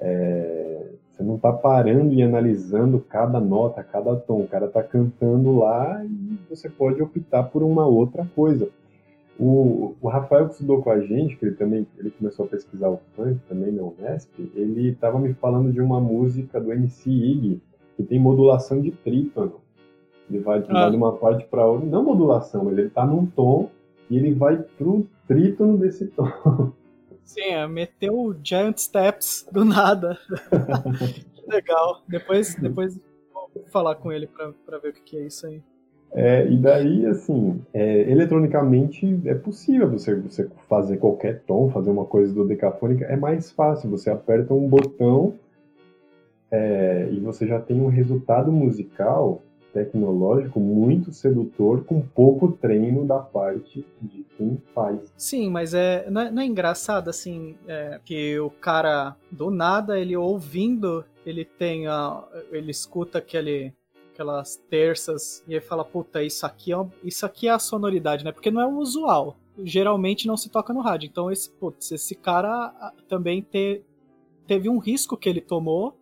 É, 0.01 0.87
você 1.11 1.23
não 1.25 1.35
está 1.35 1.53
parando 1.53 2.15
e 2.15 2.23
analisando 2.23 3.01
cada 3.01 3.41
nota, 3.41 3.83
cada 3.83 4.15
tom. 4.15 4.43
O 4.43 4.49
cara 4.49 4.67
está 4.67 4.83
cantando 4.83 5.59
lá 5.59 6.05
e 6.05 6.39
você 6.49 6.69
pode 6.69 7.03
optar 7.03 7.43
por 7.45 7.63
uma 7.65 7.87
outra 7.87 8.25
coisa. 8.37 8.69
O, 9.37 9.95
o 10.01 10.09
Rafael 10.09 10.47
que 10.47 10.55
estudou 10.55 10.83
com 10.83 10.91
a 10.91 11.01
gente, 11.01 11.37
que 11.37 11.45
ele 11.45 11.55
também 11.57 11.87
ele 11.97 12.11
começou 12.11 12.45
a 12.45 12.49
pesquisar 12.49 12.89
o 12.89 13.01
funk 13.15 13.41
também 13.49 13.73
na 13.73 13.83
Unesp, 13.83 14.31
ele 14.55 14.91
estava 14.91 15.19
me 15.19 15.33
falando 15.35 15.73
de 15.73 15.81
uma 15.81 16.01
música 16.01 16.61
do 16.61 16.73
MC 16.73 17.11
Ig 17.11 17.63
que 17.97 18.03
tem 18.05 18.19
modulação 18.19 18.81
de 18.81 18.93
trítono. 18.93 19.61
Ele 20.31 20.41
vai 20.41 20.65
ah. 20.69 20.91
de 20.91 20.97
uma 20.97 21.17
parte 21.17 21.45
para 21.47 21.67
outra, 21.67 21.87
não 21.87 22.05
modulação, 22.05 22.65
mas 22.65 22.77
ele 22.77 22.91
tá 22.91 23.07
num 23.07 23.27
tom 23.27 23.71
e 24.11 24.17
ele 24.17 24.35
vai 24.35 24.57
pro 24.57 25.07
trítono 25.27 25.77
desse 25.79 26.07
tom. 26.07 26.73
Sim, 27.25 27.53
é, 27.53 27.67
meteu 27.67 28.35
Giant 28.43 28.79
Steps 28.79 29.47
do 29.53 29.65
nada. 29.65 30.19
legal. 31.47 32.03
Depois, 32.09 32.55
depois 32.55 32.99
vou 33.33 33.51
falar 33.67 33.97
com 33.97 34.13
ele 34.13 34.27
para 34.27 34.79
ver 34.79 34.91
o 34.91 34.93
que 34.93 35.17
é 35.17 35.27
isso 35.27 35.47
aí. 35.47 35.63
É, 36.13 36.49
e 36.49 36.57
daí, 36.57 37.05
assim, 37.05 37.61
é, 37.73 38.11
eletronicamente 38.11 39.21
é 39.27 39.35
possível 39.35 39.91
você, 39.91 40.15
você 40.15 40.49
fazer 40.69 40.97
qualquer 40.97 41.43
tom, 41.43 41.69
fazer 41.71 41.91
uma 41.91 42.07
coisa 42.07 42.33
do 42.33 42.47
decafônica, 42.47 43.05
é 43.05 43.17
mais 43.17 43.51
fácil. 43.51 43.91
Você 43.91 44.09
aperta 44.09 44.55
um 44.55 44.67
botão 44.67 45.35
é, 46.51 47.09
e 47.13 47.21
você 47.21 47.47
já 47.47 47.61
tem 47.61 47.81
um 47.81 47.89
resultado 47.89 48.51
musical 48.51 49.43
tecnológico 49.73 50.59
muito 50.61 51.13
sedutor 51.13 51.85
com 51.85 52.01
pouco 52.01 52.53
treino 52.53 53.07
da 53.07 53.19
parte 53.19 53.85
de 54.01 54.25
quem 54.37 54.61
faz. 54.75 55.13
Sim, 55.17 55.51
mas 55.51 55.75
é 55.75 56.09
não 56.11 56.21
é, 56.21 56.31
não 56.31 56.43
é 56.43 56.47
engraçado 56.47 57.11
assim 57.11 57.57
é, 57.67 58.01
que 58.05 58.39
o 58.39 58.51
cara 58.51 59.17
do 59.31 59.51
nada 59.51 59.99
ele 59.99 60.17
ouvindo 60.17 61.05
ele 61.25 61.45
tem 61.45 61.87
a, 61.87 62.25
ele 62.51 62.71
escuta 62.71 63.19
aquele 63.19 63.73
aquelas 64.13 64.57
terças 64.69 65.45
e 65.47 65.53
ele 65.55 65.61
fala 65.61 65.85
puta 65.85 66.23
isso 66.23 66.45
aqui 66.45 66.73
é 66.73 66.77
isso 67.05 67.25
aqui 67.25 67.49
é 67.49 67.53
a 67.53 67.59
sonoridade 67.59 68.25
né? 68.25 68.33
Porque 68.33 68.51
não 68.51 68.61
é 68.61 68.67
o 68.67 68.79
usual. 68.79 69.37
Geralmente 69.65 70.27
não 70.27 70.37
se 70.37 70.49
toca 70.49 70.73
no 70.73 70.81
rádio. 70.81 71.09
Então 71.09 71.31
esse 71.31 71.51
putz, 71.51 71.91
esse 71.91 72.15
cara 72.15 72.93
também 73.09 73.43
te, 73.43 73.83
teve 74.47 74.69
um 74.69 74.79
risco 74.79 75.17
que 75.17 75.29
ele 75.29 75.41
tomou 75.41 75.98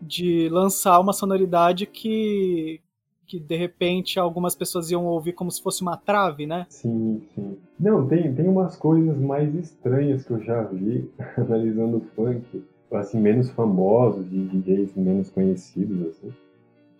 de 0.00 0.48
lançar 0.48 1.00
uma 1.00 1.12
sonoridade 1.12 1.86
que 1.86 2.80
que 3.26 3.40
de 3.40 3.56
repente 3.56 4.18
algumas 4.18 4.54
pessoas 4.54 4.90
iam 4.90 5.04
ouvir 5.04 5.32
como 5.32 5.50
se 5.50 5.60
fosse 5.60 5.82
uma 5.82 5.96
trave, 5.96 6.46
né? 6.46 6.64
Sim, 6.68 7.20
sim. 7.34 7.56
Não, 7.78 8.06
tem, 8.06 8.32
tem 8.32 8.46
umas 8.46 8.76
coisas 8.76 9.18
mais 9.18 9.52
estranhas 9.54 10.24
que 10.24 10.30
eu 10.30 10.40
já 10.40 10.62
vi 10.62 11.10
analisando 11.36 11.96
o 11.96 12.00
funk, 12.14 12.62
assim, 12.92 13.20
menos 13.20 13.50
famosos, 13.50 14.30
de 14.30 14.46
DJs 14.46 14.94
menos 14.94 15.28
conhecidos, 15.28 16.08
assim. 16.08 16.32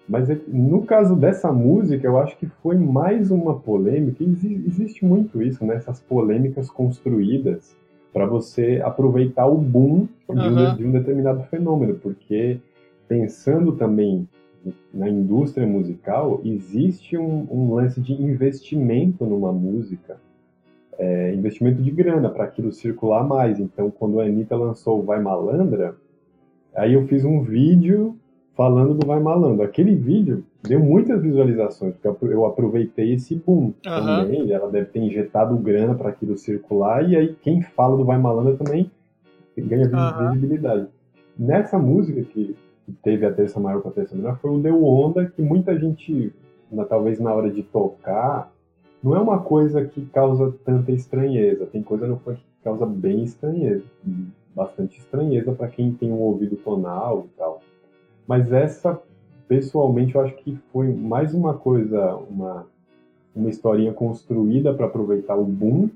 Mas 0.08 0.30
é 0.30 0.38
no 0.48 0.82
caso 0.82 1.16
dessa 1.16 1.52
música, 1.52 2.06
eu 2.06 2.18
acho 2.18 2.36
que 2.36 2.46
foi 2.46 2.76
mais 2.76 3.30
uma 3.30 3.58
polêmica, 3.58 4.22
e 4.22 4.64
existe 4.66 5.04
muito 5.04 5.42
isso, 5.42 5.64
né? 5.64 5.76
Essas 5.76 6.00
polêmicas 6.00 6.70
construídas 6.70 7.74
para 8.12 8.26
você 8.26 8.80
aproveitar 8.84 9.46
o 9.46 9.58
boom 9.58 10.08
de, 10.28 10.40
um, 10.40 10.76
de 10.76 10.84
um 10.86 10.90
determinado 10.92 11.42
fenômeno, 11.44 11.96
porque 11.96 12.58
pensando 13.08 13.72
também 13.72 14.28
na 14.92 15.08
indústria 15.08 15.66
musical, 15.66 16.40
existe 16.44 17.16
um, 17.16 17.46
um 17.50 17.74
lance 17.74 18.00
de 18.00 18.12
investimento 18.12 19.24
numa 19.24 19.52
música, 19.52 20.16
é, 20.98 21.34
investimento 21.34 21.82
de 21.82 21.90
grana 21.90 22.28
para 22.28 22.44
aquilo 22.44 22.72
circular 22.72 23.26
mais. 23.26 23.60
Então, 23.60 23.90
quando 23.90 24.20
a 24.20 24.24
Anitta 24.24 24.56
lançou 24.56 25.00
o 25.00 25.02
Vai 25.02 25.20
Malandra, 25.20 25.94
aí 26.74 26.94
eu 26.94 27.06
fiz 27.06 27.24
um 27.24 27.42
vídeo 27.42 28.16
falando 28.56 28.94
do 28.94 29.06
Vai 29.06 29.20
Malandro. 29.20 29.62
Aquele 29.62 29.94
vídeo 29.94 30.44
deu 30.62 30.80
muitas 30.80 31.22
visualizações, 31.22 31.94
porque 32.02 32.34
eu 32.34 32.46
aproveitei 32.46 33.14
esse 33.14 33.36
boom 33.36 33.66
uhum. 33.66 33.72
também. 33.82 34.50
Ela 34.50 34.70
deve 34.70 34.86
ter 34.86 35.00
injetado 35.00 35.56
grana 35.58 35.94
para 35.94 36.08
aquilo 36.08 36.36
circular, 36.36 37.08
e 37.08 37.14
aí 37.14 37.36
quem 37.42 37.62
fala 37.62 37.96
do 37.96 38.04
Vai 38.04 38.18
Malandra 38.18 38.56
também 38.56 38.90
ganha 39.56 39.86
uhum. 39.86 40.32
visibilidade. 40.32 40.86
Nessa 41.38 41.78
música 41.78 42.22
que 42.22 42.56
teve 43.02 43.26
a 43.26 43.32
terça 43.32 43.58
maior 43.60 43.82
com 43.82 43.88
a 43.88 43.92
terça 43.92 44.14
menor 44.14 44.38
foi 44.38 44.50
o 44.50 44.58
Deu 44.58 44.84
Onda, 44.84 45.26
que 45.26 45.42
muita 45.42 45.78
gente, 45.78 46.32
na, 46.70 46.84
talvez 46.84 47.18
na 47.18 47.32
hora 47.32 47.50
de 47.50 47.62
tocar, 47.62 48.52
não 49.02 49.14
é 49.14 49.20
uma 49.20 49.40
coisa 49.40 49.84
que 49.84 50.04
causa 50.06 50.54
tanta 50.64 50.92
estranheza. 50.92 51.66
Tem 51.66 51.82
coisa 51.82 52.06
no 52.06 52.16
funk 52.18 52.38
que 52.38 52.64
causa 52.64 52.86
bem 52.86 53.22
estranheza, 53.22 53.84
bastante 54.54 54.98
estranheza 54.98 55.52
para 55.52 55.68
quem 55.68 55.92
tem 55.92 56.10
um 56.10 56.20
ouvido 56.20 56.56
tonal 56.56 57.26
e 57.26 57.38
tal. 57.38 57.60
Mas 58.26 58.52
essa, 58.52 59.00
pessoalmente, 59.46 60.14
eu 60.14 60.20
acho 60.22 60.34
que 60.36 60.58
foi 60.72 60.92
mais 60.92 61.34
uma 61.34 61.54
coisa, 61.54 62.16
uma, 62.16 62.66
uma 63.34 63.48
historinha 63.48 63.92
construída 63.92 64.74
para 64.74 64.86
aproveitar 64.86 65.36
o 65.36 65.44
boom 65.44 65.88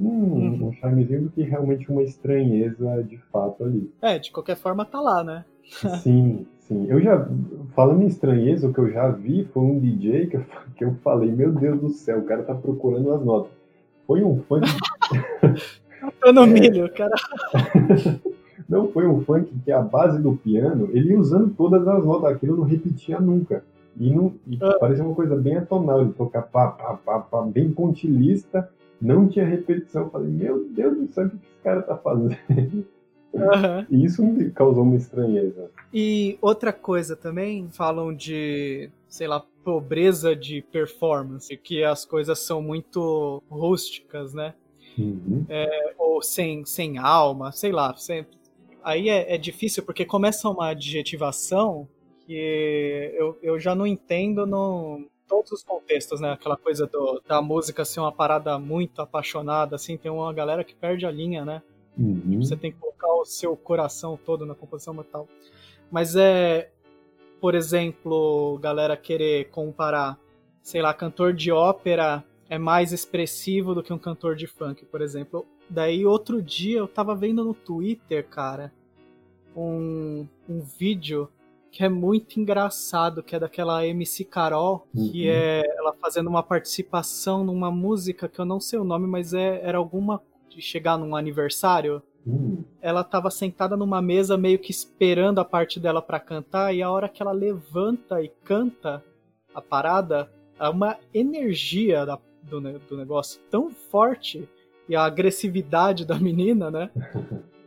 um, 0.00 0.08
uhum. 0.08 0.68
um 0.68 0.72
charmezinho 0.74 1.22
do 1.22 1.30
que 1.30 1.42
realmente 1.42 1.90
uma 1.90 2.02
estranheza 2.02 3.02
de 3.02 3.18
fato 3.32 3.64
ali. 3.64 3.90
É, 4.00 4.18
de 4.18 4.30
qualquer 4.30 4.56
forma 4.56 4.84
tá 4.84 5.00
lá, 5.00 5.24
né? 5.24 5.44
sim, 6.02 6.46
sim. 6.60 6.86
Eu 6.88 7.00
já, 7.00 7.28
falando 7.74 8.02
em 8.02 8.06
estranheza, 8.06 8.68
o 8.68 8.72
que 8.72 8.80
eu 8.80 8.90
já 8.90 9.08
vi 9.10 9.44
foi 9.52 9.62
um 9.62 9.78
DJ 9.78 10.26
que 10.26 10.36
eu, 10.36 10.44
que 10.76 10.84
eu 10.84 10.94
falei, 11.02 11.30
meu 11.30 11.52
Deus 11.52 11.80
do 11.80 11.88
céu, 11.90 12.20
o 12.20 12.24
cara 12.24 12.42
tá 12.42 12.54
procurando 12.54 13.12
as 13.12 13.24
notas. 13.24 13.52
Foi 14.06 14.22
um 14.22 14.40
funk. 14.42 14.66
No 16.32 16.44
é... 16.44 16.46
milho, 16.46 16.92
cara. 16.92 17.14
não, 18.68 18.88
foi 18.88 19.06
um 19.06 19.20
funk 19.22 19.52
que 19.64 19.72
a 19.72 19.80
base 19.80 20.20
do 20.20 20.32
piano, 20.36 20.88
ele 20.92 21.10
ia 21.10 21.18
usando 21.18 21.50
todas 21.54 21.86
as 21.86 22.04
notas, 22.04 22.32
aquilo 22.32 22.56
não 22.56 22.64
repetia 22.64 23.20
nunca. 23.20 23.64
E, 23.98 24.14
não, 24.14 24.32
e 24.46 24.58
ah. 24.60 24.76
parecia 24.78 25.04
uma 25.04 25.14
coisa 25.14 25.34
bem 25.34 25.56
atonal, 25.56 26.02
ele 26.02 26.12
tocar 26.12 26.42
pá, 26.42 26.68
pá, 26.68 26.94
pá, 26.94 27.18
pá, 27.18 27.42
bem 27.42 27.70
pontilista, 27.70 28.68
não 29.00 29.28
tinha 29.28 29.44
repetição. 29.44 30.04
Eu 30.04 30.10
falei, 30.10 30.30
meu 30.30 30.68
Deus 30.68 30.96
do 30.96 31.12
céu, 31.12 31.26
o 31.26 31.30
que 31.30 31.36
esse 31.36 31.62
cara 31.62 31.82
tá 31.82 31.96
fazendo? 31.96 32.36
Uhum. 32.52 32.84
E 33.90 34.04
isso 34.04 34.24
me 34.24 34.50
causou 34.50 34.82
uma 34.82 34.96
estranheza. 34.96 35.70
E 35.92 36.38
outra 36.40 36.72
coisa 36.72 37.14
também, 37.14 37.68
falam 37.68 38.12
de, 38.12 38.90
sei 39.06 39.28
lá, 39.28 39.44
pobreza 39.62 40.34
de 40.34 40.62
performance, 40.62 41.54
que 41.58 41.84
as 41.84 42.06
coisas 42.06 42.38
são 42.38 42.62
muito 42.62 43.42
rústicas, 43.50 44.32
né? 44.32 44.54
Uhum. 44.98 45.44
É, 45.48 45.94
ou 45.98 46.22
sem, 46.22 46.64
sem 46.64 46.98
alma, 46.98 47.52
sei 47.52 47.70
lá. 47.70 47.94
Sem... 47.96 48.26
Aí 48.82 49.08
é, 49.10 49.34
é, 49.34 49.38
difícil 49.38 49.82
porque 49.82 50.04
começa 50.04 50.48
uma 50.48 50.70
adjetivação 50.70 51.86
que 52.26 53.12
eu, 53.14 53.38
eu 53.42 53.60
já 53.60 53.74
não 53.74 53.86
entendo 53.86 54.46
no 54.46 55.06
todos 55.28 55.52
os 55.52 55.62
contextos, 55.62 56.20
né? 56.20 56.32
Aquela 56.32 56.56
coisa 56.56 56.86
do, 56.86 57.22
da 57.26 57.42
música 57.42 57.84
ser 57.84 58.00
uma 58.00 58.10
parada 58.10 58.58
muito 58.58 59.02
apaixonada, 59.02 59.76
assim, 59.76 59.96
tem 59.96 60.10
uma 60.10 60.32
galera 60.32 60.64
que 60.64 60.74
perde 60.74 61.04
a 61.06 61.10
linha, 61.10 61.44
né? 61.44 61.62
Uhum. 61.96 62.42
Você 62.42 62.56
tem 62.56 62.72
que 62.72 62.78
colocar 62.78 63.12
o 63.12 63.24
seu 63.24 63.56
coração 63.56 64.18
todo 64.24 64.46
na 64.46 64.54
composição 64.54 64.94
metal. 64.94 65.28
Mas 65.90 66.16
é, 66.16 66.70
por 67.40 67.54
exemplo, 67.54 68.58
galera 68.60 68.96
querer 68.96 69.50
comparar, 69.50 70.18
sei 70.62 70.80
lá, 70.80 70.94
cantor 70.94 71.32
de 71.32 71.52
ópera 71.52 72.24
é 72.48 72.58
mais 72.58 72.92
expressivo 72.92 73.74
do 73.74 73.82
que 73.82 73.92
um 73.92 73.98
cantor 73.98 74.34
de 74.34 74.46
funk, 74.46 74.84
por 74.86 75.02
exemplo. 75.02 75.46
Daí 75.68 76.06
outro 76.06 76.40
dia 76.40 76.78
eu 76.78 76.88
tava 76.88 77.14
vendo 77.14 77.44
no 77.44 77.52
Twitter, 77.52 78.26
cara, 78.26 78.72
um, 79.54 80.26
um 80.48 80.60
vídeo 80.60 81.28
que 81.70 81.84
é 81.84 81.88
muito 81.88 82.40
engraçado, 82.40 83.22
que 83.22 83.36
é 83.36 83.38
daquela 83.38 83.86
MC 83.86 84.24
Carol, 84.24 84.86
uhum. 84.94 85.10
que 85.10 85.28
é 85.28 85.62
ela 85.78 85.94
fazendo 85.94 86.28
uma 86.28 86.42
participação 86.42 87.44
numa 87.44 87.70
música 87.70 88.28
que 88.28 88.38
eu 88.38 88.44
não 88.44 88.60
sei 88.60 88.78
o 88.78 88.84
nome, 88.84 89.06
mas 89.06 89.34
é, 89.34 89.60
era 89.62 89.78
alguma 89.78 90.22
de 90.48 90.60
chegar 90.62 90.98
num 90.98 91.14
aniversário. 91.14 92.02
Uhum. 92.26 92.64
Ela 92.80 93.02
estava 93.02 93.30
sentada 93.30 93.76
numa 93.76 94.02
mesa 94.02 94.36
meio 94.36 94.58
que 94.58 94.70
esperando 94.70 95.40
a 95.40 95.44
parte 95.44 95.78
dela 95.78 96.02
para 96.02 96.20
cantar 96.20 96.74
e 96.74 96.82
a 96.82 96.90
hora 96.90 97.08
que 97.08 97.22
ela 97.22 97.32
levanta 97.32 98.22
e 98.22 98.28
canta 98.44 99.04
a 99.54 99.60
parada, 99.60 100.30
é 100.58 100.68
uma 100.68 100.98
energia 101.12 102.04
da, 102.04 102.18
do, 102.42 102.60
do 102.60 102.96
negócio 102.96 103.40
tão 103.50 103.70
forte 103.70 104.48
e 104.88 104.96
a 104.96 105.04
agressividade 105.04 106.04
da 106.04 106.18
menina, 106.18 106.70
né? 106.70 106.90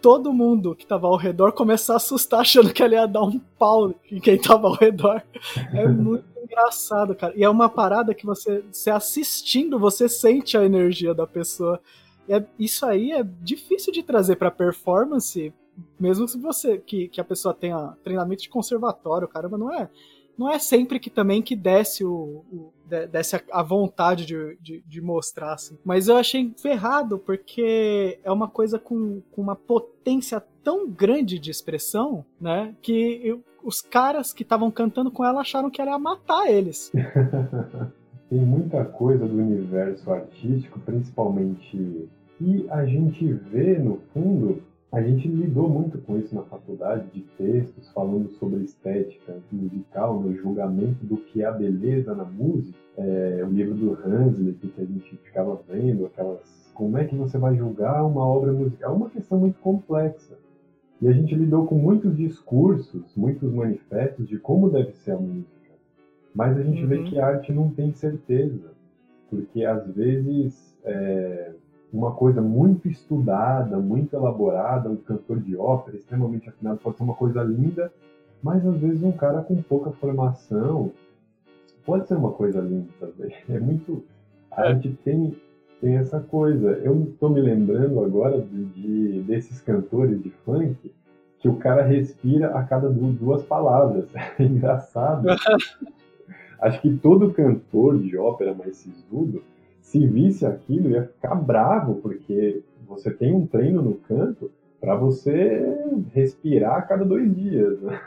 todo 0.00 0.32
mundo 0.32 0.74
que 0.74 0.86
tava 0.86 1.06
ao 1.06 1.16
redor 1.16 1.52
começar 1.52 1.94
a 1.94 1.96
assustar 1.96 2.40
achando 2.40 2.72
que 2.72 2.82
ela 2.82 2.94
ia 2.94 3.06
dar 3.06 3.22
um 3.22 3.38
pau 3.58 3.94
em 4.10 4.20
quem 4.20 4.38
tava 4.38 4.66
ao 4.66 4.74
redor. 4.74 5.22
É 5.72 5.86
muito 5.86 6.24
engraçado, 6.42 7.14
cara. 7.14 7.32
E 7.36 7.44
é 7.44 7.48
uma 7.48 7.68
parada 7.68 8.14
que 8.14 8.26
você, 8.26 8.62
você 8.70 8.90
assistindo, 8.90 9.78
você 9.78 10.08
sente 10.08 10.56
a 10.56 10.64
energia 10.64 11.14
da 11.14 11.26
pessoa. 11.26 11.80
É, 12.28 12.42
isso 12.58 12.86
aí 12.86 13.12
é 13.12 13.22
difícil 13.22 13.92
de 13.92 14.02
trazer 14.02 14.36
para 14.36 14.50
performance, 14.50 15.52
mesmo 15.98 16.28
se 16.28 16.38
você 16.38 16.78
que, 16.78 17.08
que 17.08 17.20
a 17.20 17.24
pessoa 17.24 17.54
tenha 17.54 17.96
treinamento 18.02 18.42
de 18.42 18.48
conservatório, 18.48 19.28
caramba, 19.28 19.58
não 19.58 19.72
é 19.72 19.88
não 20.40 20.50
é 20.50 20.58
sempre 20.58 20.98
que 20.98 21.10
também 21.10 21.42
que 21.42 21.54
desce 21.54 22.02
o, 22.02 22.42
o 22.50 22.72
desce 23.12 23.36
a, 23.36 23.42
a 23.52 23.62
vontade 23.62 24.24
de, 24.24 24.56
de, 24.58 24.82
de, 24.86 25.00
mostrar 25.02 25.52
assim. 25.52 25.76
Mas 25.84 26.08
eu 26.08 26.16
achei 26.16 26.50
ferrado 26.56 27.18
porque 27.18 28.18
é 28.24 28.32
uma 28.32 28.48
coisa 28.48 28.78
com, 28.78 29.20
com 29.30 29.42
uma 29.42 29.54
potência 29.54 30.42
tão 30.64 30.88
grande 30.88 31.38
de 31.38 31.50
expressão, 31.50 32.24
né, 32.40 32.74
que 32.80 33.20
eu, 33.22 33.44
os 33.62 33.82
caras 33.82 34.32
que 34.32 34.42
estavam 34.42 34.70
cantando 34.70 35.10
com 35.10 35.24
ela 35.24 35.42
acharam 35.42 35.70
que 35.70 35.80
ela 35.80 35.90
ia 35.90 35.98
matar 35.98 36.50
eles. 36.50 36.90
Tem 38.30 38.40
muita 38.40 38.82
coisa 38.84 39.26
do 39.26 39.36
universo 39.36 40.10
artístico, 40.10 40.80
principalmente 40.80 42.08
e 42.40 42.66
a 42.70 42.86
gente 42.86 43.30
vê 43.30 43.78
no 43.78 44.00
fundo 44.14 44.62
a 44.92 45.00
gente 45.00 45.28
lidou 45.28 45.68
muito 45.68 45.98
com 45.98 46.18
isso 46.18 46.34
na 46.34 46.42
faculdade, 46.42 47.06
de 47.12 47.20
textos 47.38 47.88
falando 47.92 48.28
sobre 48.30 48.64
estética 48.64 49.36
musical, 49.52 50.20
no 50.20 50.34
julgamento 50.34 51.04
do 51.06 51.16
que 51.16 51.42
é 51.42 51.46
a 51.46 51.52
beleza 51.52 52.12
na 52.12 52.24
música. 52.24 52.76
É, 52.96 53.44
o 53.46 53.50
livro 53.50 53.74
do 53.74 53.92
Hanslick, 53.92 54.66
que 54.66 54.80
a 54.80 54.84
gente 54.84 55.16
ficava 55.18 55.60
vendo, 55.68 56.06
aquelas. 56.06 56.70
Como 56.74 56.98
é 56.98 57.04
que 57.04 57.14
você 57.14 57.38
vai 57.38 57.54
julgar 57.56 58.04
uma 58.04 58.26
obra 58.26 58.52
musical? 58.52 58.92
É 58.92 58.96
uma 58.96 59.10
questão 59.10 59.38
muito 59.38 59.60
complexa. 59.60 60.36
E 61.00 61.06
a 61.06 61.12
gente 61.12 61.34
lidou 61.34 61.66
com 61.66 61.76
muitos 61.76 62.16
discursos, 62.16 63.14
muitos 63.16 63.52
manifestos 63.52 64.26
de 64.26 64.38
como 64.38 64.70
deve 64.70 64.92
ser 64.92 65.12
a 65.12 65.18
música. 65.18 65.70
Mas 66.34 66.58
a 66.58 66.62
gente 66.62 66.82
uhum. 66.82 66.88
vê 66.88 67.02
que 67.04 67.18
a 67.18 67.26
arte 67.26 67.52
não 67.52 67.70
tem 67.70 67.92
certeza. 67.92 68.72
Porque 69.30 69.64
às 69.64 69.86
vezes. 69.94 70.76
É, 70.82 71.52
uma 71.92 72.12
coisa 72.12 72.40
muito 72.40 72.88
estudada, 72.88 73.78
muito 73.78 74.14
elaborada, 74.14 74.88
um 74.88 74.96
cantor 74.96 75.40
de 75.40 75.56
ópera 75.56 75.96
extremamente 75.96 76.48
afinado 76.48 76.78
pode 76.78 76.96
ser 76.96 77.02
uma 77.02 77.14
coisa 77.14 77.42
linda, 77.42 77.92
mas 78.42 78.64
às 78.66 78.76
vezes 78.76 79.02
um 79.02 79.12
cara 79.12 79.42
com 79.42 79.60
pouca 79.62 79.90
formação 79.92 80.92
pode 81.84 82.06
ser 82.06 82.14
uma 82.14 82.32
coisa 82.32 82.60
linda 82.60 82.88
também. 82.98 83.34
É 83.48 83.58
muito. 83.58 84.04
A 84.50 84.66
é. 84.66 84.74
gente 84.74 84.92
tem, 85.04 85.36
tem 85.80 85.96
essa 85.96 86.20
coisa. 86.20 86.70
Eu 86.84 87.02
estou 87.04 87.28
me 87.28 87.40
lembrando 87.40 88.02
agora 88.04 88.40
de, 88.40 88.64
de, 88.66 89.22
desses 89.22 89.60
cantores 89.60 90.22
de 90.22 90.30
funk 90.44 90.92
que 91.38 91.48
o 91.48 91.56
cara 91.56 91.82
respira 91.82 92.56
a 92.56 92.62
cada 92.62 92.88
duas 92.88 93.42
palavras. 93.42 94.08
É 94.38 94.42
engraçado. 94.44 95.26
Acho 96.60 96.80
que 96.82 96.94
todo 96.98 97.32
cantor 97.32 97.98
de 97.98 98.16
ópera 98.18 98.54
mais 98.54 98.76
sisudo 98.76 99.42
se 99.90 100.06
visse 100.06 100.46
aquilo, 100.46 100.90
ia 100.90 101.02
ficar 101.02 101.34
bravo, 101.34 101.96
porque 101.96 102.62
você 102.86 103.10
tem 103.10 103.34
um 103.34 103.44
treino 103.44 103.82
no 103.82 103.94
canto 103.94 104.48
para 104.80 104.94
você 104.94 105.66
respirar 106.14 106.76
a 106.76 106.82
cada 106.82 107.04
dois 107.04 107.34
dias, 107.34 107.80
né? 107.80 108.00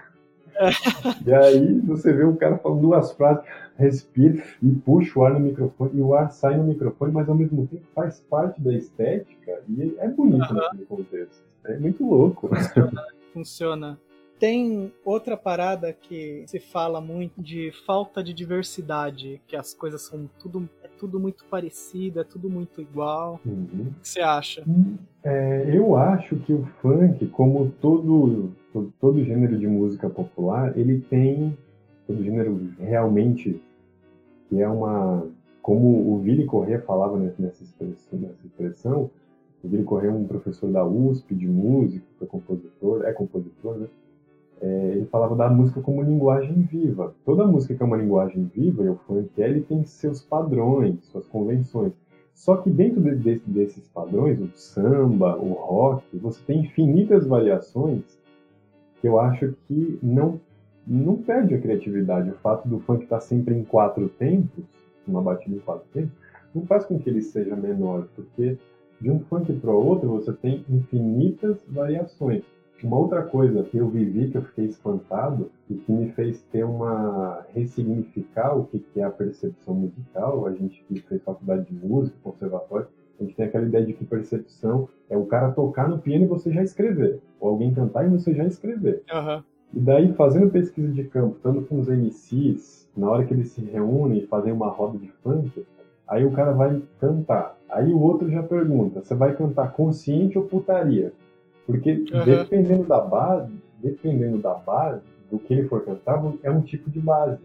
e 1.28 1.34
aí 1.34 1.80
você 1.82 2.14
vê 2.14 2.24
um 2.24 2.38
cara 2.38 2.58
falando 2.58 2.84
duas 2.84 3.12
frases, 3.12 3.44
respira 3.78 4.42
e 4.62 4.72
puxa 4.72 5.20
o 5.20 5.26
ar 5.26 5.34
no 5.34 5.42
microfone, 5.42 5.92
e 5.96 6.02
o 6.02 6.14
ar 6.14 6.32
sai 6.32 6.56
no 6.56 6.64
microfone, 6.64 7.12
mas 7.12 7.28
ao 7.28 7.36
mesmo 7.36 7.68
tempo 7.68 7.84
faz 7.94 8.22
parte 8.30 8.62
da 8.62 8.74
estética 8.74 9.62
e 9.68 9.94
é 10.00 10.08
bonito 10.08 10.50
uhum. 10.52 10.56
naquele 10.56 10.86
contexto. 10.86 11.44
É 11.66 11.78
muito 11.78 12.10
louco. 12.10 12.48
Funciona. 12.48 13.04
Funciona. 13.34 14.00
Tem 14.40 14.94
outra 15.04 15.36
parada 15.36 15.92
que 15.92 16.46
se 16.48 16.60
fala 16.60 17.02
muito 17.02 17.42
de 17.42 17.74
falta 17.86 18.24
de 18.24 18.34
diversidade, 18.34 19.42
que 19.48 19.56
as 19.56 19.74
coisas 19.74 20.02
são 20.02 20.30
tudo 20.40 20.70
tudo 21.04 21.20
muito 21.20 21.44
parecido, 21.46 22.22
é 22.22 22.24
tudo 22.24 22.50
muito 22.50 22.82
igual. 22.82 23.38
Uhum. 23.46 23.92
O 23.98 24.02
que 24.02 24.08
você 24.08 24.22
acha? 24.22 24.64
É, 25.22 25.70
eu 25.76 25.98
acho 25.98 26.38
que 26.38 26.54
o 26.54 26.66
funk, 26.82 27.28
como 27.28 27.70
todo, 27.82 28.54
todo, 28.72 28.94
todo 29.02 29.24
gênero 29.24 29.58
de 29.58 29.68
música 29.68 30.10
popular, 30.10 30.78
ele 30.78 31.02
tem 31.02 31.58
todo 32.08 32.24
gênero 32.24 32.70
realmente 32.80 33.62
que 34.48 34.62
é 34.62 34.68
uma 34.68 35.28
como 35.62 36.14
o 36.14 36.20
Vili 36.20 36.46
Corrêa 36.46 36.82
falava 36.82 37.18
nessa 37.18 37.64
expressão, 37.64 38.20
nessa 38.20 38.46
expressão 38.46 39.10
o 39.62 39.68
Vili 39.68 39.84
Corrêa 39.84 40.10
é 40.10 40.14
um 40.14 40.26
professor 40.26 40.72
da 40.72 40.86
USP 40.86 41.36
de 41.36 41.48
música, 41.48 42.06
foi 42.18 42.28
compositor, 42.28 43.06
é 43.06 43.14
compositor, 43.14 43.78
né? 43.78 43.88
É, 44.62 44.92
ele 44.96 45.06
falava 45.06 45.36
da 45.36 45.50
música 45.50 45.82
como 45.82 46.02
linguagem 46.02 46.62
viva. 46.62 47.14
Toda 47.26 47.46
música 47.46 47.76
que 47.76 47.84
é 47.84 47.86
uma 47.86 47.98
linguagem 47.98 48.50
viva, 48.54 48.84
e 48.84 48.90
o 48.90 48.96
funk 49.08 49.30
é, 49.42 49.50
ele 49.50 49.62
tem 49.62 49.84
seus 49.84 50.22
padrões, 50.22 51.04
suas 51.06 51.28
convenções. 51.28 51.94
Só 52.34 52.58
que 52.58 52.70
dentro 52.70 53.02
de, 53.02 53.16
de, 53.16 53.42
desses 53.46 53.88
padrões, 53.90 54.40
o 54.40 54.50
samba, 54.54 55.38
o 55.38 55.54
rock, 55.54 56.18
você 56.18 56.42
tem 56.46 56.62
infinitas 56.62 57.28
variações 57.28 58.20
que 59.00 59.08
eu 59.08 59.20
acho 59.20 59.54
que 59.68 60.00
não, 60.02 60.40
não 60.88 61.18
perde 61.18 61.56
a 61.56 61.62
criatividade. 61.62 62.30
O 62.30 62.36
fato 62.36 62.68
do 62.68 62.80
funk 62.80 63.04
estar 63.04 63.20
sempre 63.20 63.54
em 63.54 63.64
quatro 63.64 64.10
tempos, 64.10 64.64
uma 65.08 65.22
batida 65.22 65.56
em 65.56 65.60
quatro 65.60 65.86
tempos, 65.94 66.14
não 66.56 66.66
faz 66.66 66.86
com 66.86 66.98
que 66.98 67.10
ele 67.10 67.22
seja 67.22 67.56
menor, 67.56 68.08
porque 68.16 68.58
de 69.02 69.12
um 69.12 69.20
funk 69.20 69.52
para 69.54 69.72
outro 69.72 70.10
você 70.10 70.32
tem 70.32 70.64
infinitas 70.70 71.58
variações. 71.68 72.44
Uma 72.84 72.98
outra 72.98 73.22
coisa 73.22 73.64
que 73.64 73.78
eu 73.78 73.88
vivi, 73.88 74.30
que 74.30 74.38
eu 74.38 74.42
fiquei 74.42 74.66
espantado 74.66 75.50
e 75.70 75.76
que 75.76 75.92
me 75.92 76.12
fez 76.12 76.42
ter 76.52 76.66
uma 76.66 77.46
ressignificar 77.54 78.58
o 78.58 78.66
que 78.66 78.84
é 78.98 79.04
a 79.04 79.10
percepção 79.10 79.74
musical, 79.74 80.46
a 80.46 80.52
gente 80.52 80.84
que 80.88 81.00
fez 81.00 81.24
faculdade 81.24 81.66
de 81.66 81.86
música, 81.86 82.18
conservatório, 82.22 82.88
a 83.20 83.24
gente 83.24 83.36
tem 83.36 83.46
aquela 83.46 83.66
ideia 83.66 83.86
de 83.86 83.94
que 83.94 84.04
percepção 84.04 84.90
é 85.10 85.16
o 85.16 85.26
cara 85.26 85.52
tocar 85.52 85.88
no 85.88 86.00
piano 86.00 86.26
e 86.26 86.28
você 86.28 86.52
já 86.52 86.62
escrever, 86.62 87.22
ou 87.40 87.52
alguém 87.52 87.74
cantar 87.74 88.06
e 88.06 88.10
você 88.10 88.34
já 88.34 88.44
escrever. 88.46 89.02
Uhum. 89.14 89.44
E 89.74 89.80
daí, 89.80 90.14
fazendo 90.14 90.52
pesquisa 90.52 90.92
de 90.92 91.06
campo, 91.06 91.38
estando 91.38 91.62
com 91.62 91.80
os 91.80 91.88
MCs, 91.88 92.90
na 92.96 93.10
hora 93.10 93.24
que 93.24 93.34
eles 93.34 93.50
se 93.52 93.62
reúnem 93.62 94.20
e 94.20 94.28
fazem 94.28 94.52
uma 94.52 94.68
roda 94.68 94.98
de 94.98 95.08
funk, 95.24 95.66
aí 96.08 96.26
o 96.26 96.32
cara 96.32 96.52
vai 96.52 96.82
cantar. 97.00 97.58
Aí 97.70 97.92
o 97.92 98.00
outro 98.00 98.30
já 98.30 98.44
pergunta: 98.44 99.02
você 99.04 99.16
vai 99.16 99.36
cantar 99.36 99.72
consciente 99.72 100.38
ou 100.38 100.46
putaria? 100.46 101.14
Porque 101.66 101.92
uhum. 101.92 102.26
dependendo 102.26 102.84
da 102.84 103.00
base, 103.00 103.54
dependendo 103.80 104.38
da 104.40 104.54
base, 104.54 105.02
do 105.32 105.40
que 105.40 105.54
ele 105.54 105.68
for 105.68 105.84
cantar, 105.84 106.22
é 106.44 106.52
um 106.52 106.62
tipo 106.62 106.90
de 106.90 107.00
base. 107.00 107.42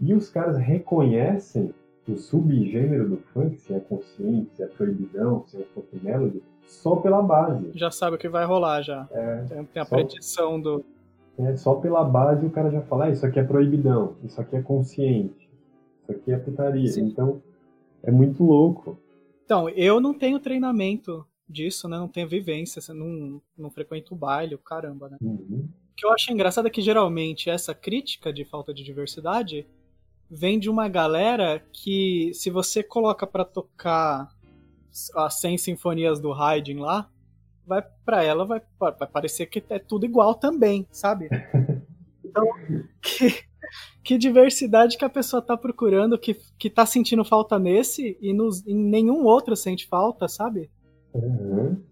E 0.00 0.14
os 0.14 0.28
caras 0.28 0.56
reconhecem 0.56 1.74
o 2.08 2.16
subgênero 2.16 3.08
do 3.08 3.16
funk, 3.32 3.60
se 3.60 3.72
é 3.72 3.80
consciente, 3.80 4.56
se 4.56 4.62
é 4.62 4.66
proibidão, 4.66 5.44
se 5.46 5.58
é 5.58 5.64
funk 5.74 5.88
melody, 6.02 6.42
só 6.66 6.96
pela 6.96 7.22
base. 7.22 7.70
Já 7.74 7.90
sabe 7.90 8.16
o 8.16 8.18
que 8.18 8.28
vai 8.28 8.44
rolar 8.44 8.82
já. 8.82 9.06
É, 9.12 9.44
tem, 9.48 9.64
tem 9.64 9.82
a 9.82 9.84
só, 9.84 9.96
predição 9.96 10.60
do. 10.60 10.84
É, 11.38 11.56
só 11.56 11.74
pela 11.74 12.02
base 12.02 12.46
o 12.46 12.50
cara 12.50 12.70
já 12.70 12.80
fala, 12.82 13.04
ah, 13.04 13.10
isso 13.10 13.24
aqui 13.24 13.38
é 13.38 13.44
proibidão, 13.44 14.14
isso 14.24 14.40
aqui 14.40 14.56
é 14.56 14.62
consciente, 14.62 15.48
isso 16.02 16.12
aqui 16.12 16.32
é 16.32 16.38
putaria. 16.38 16.88
Sim. 16.88 17.04
Então, 17.04 17.42
é 18.02 18.10
muito 18.10 18.42
louco. 18.42 18.98
Então, 19.44 19.68
eu 19.68 20.00
não 20.00 20.14
tenho 20.14 20.38
treinamento 20.38 21.24
disso, 21.50 21.88
né? 21.88 21.98
Não 21.98 22.08
tenho 22.08 22.28
vivência, 22.28 22.80
você 22.80 22.92
não, 22.92 23.40
não 23.56 23.70
frequenta 23.70 24.14
o 24.14 24.16
baile, 24.16 24.54
o 24.54 24.58
caramba, 24.58 25.08
né? 25.08 25.18
Uhum. 25.20 25.68
O 25.92 25.94
que 25.96 26.06
eu 26.06 26.12
acho 26.12 26.32
engraçado 26.32 26.68
é 26.68 26.70
que 26.70 26.80
geralmente 26.80 27.50
essa 27.50 27.74
crítica 27.74 28.32
de 28.32 28.44
falta 28.44 28.72
de 28.72 28.82
diversidade 28.82 29.66
vem 30.30 30.58
de 30.58 30.70
uma 30.70 30.88
galera 30.88 31.62
que, 31.72 32.30
se 32.32 32.48
você 32.50 32.82
coloca 32.82 33.26
para 33.26 33.44
tocar 33.44 34.32
as 35.16 35.40
100 35.40 35.58
sinfonias 35.58 36.20
do 36.20 36.32
Haydn 36.32 36.80
lá, 36.80 37.10
vai 37.66 37.82
para 38.04 38.22
ela 38.22 38.44
vai, 38.44 38.62
vai 38.78 38.92
parecer 38.92 39.46
que 39.46 39.62
é 39.68 39.78
tudo 39.78 40.04
igual 40.06 40.34
também, 40.34 40.86
sabe? 40.90 41.28
Então, 42.30 42.46
que, 43.02 43.44
que 44.04 44.16
diversidade 44.16 44.96
que 44.96 45.04
a 45.04 45.10
pessoa 45.10 45.42
tá 45.42 45.56
procurando, 45.56 46.16
que, 46.16 46.34
que 46.56 46.70
tá 46.70 46.86
sentindo 46.86 47.24
falta 47.24 47.58
nesse 47.58 48.16
e 48.20 48.32
nos, 48.32 48.64
em 48.68 48.76
nenhum 48.76 49.24
outro 49.24 49.56
sente 49.56 49.88
falta, 49.88 50.28
sabe? 50.28 50.70
Uhum. 51.14 51.82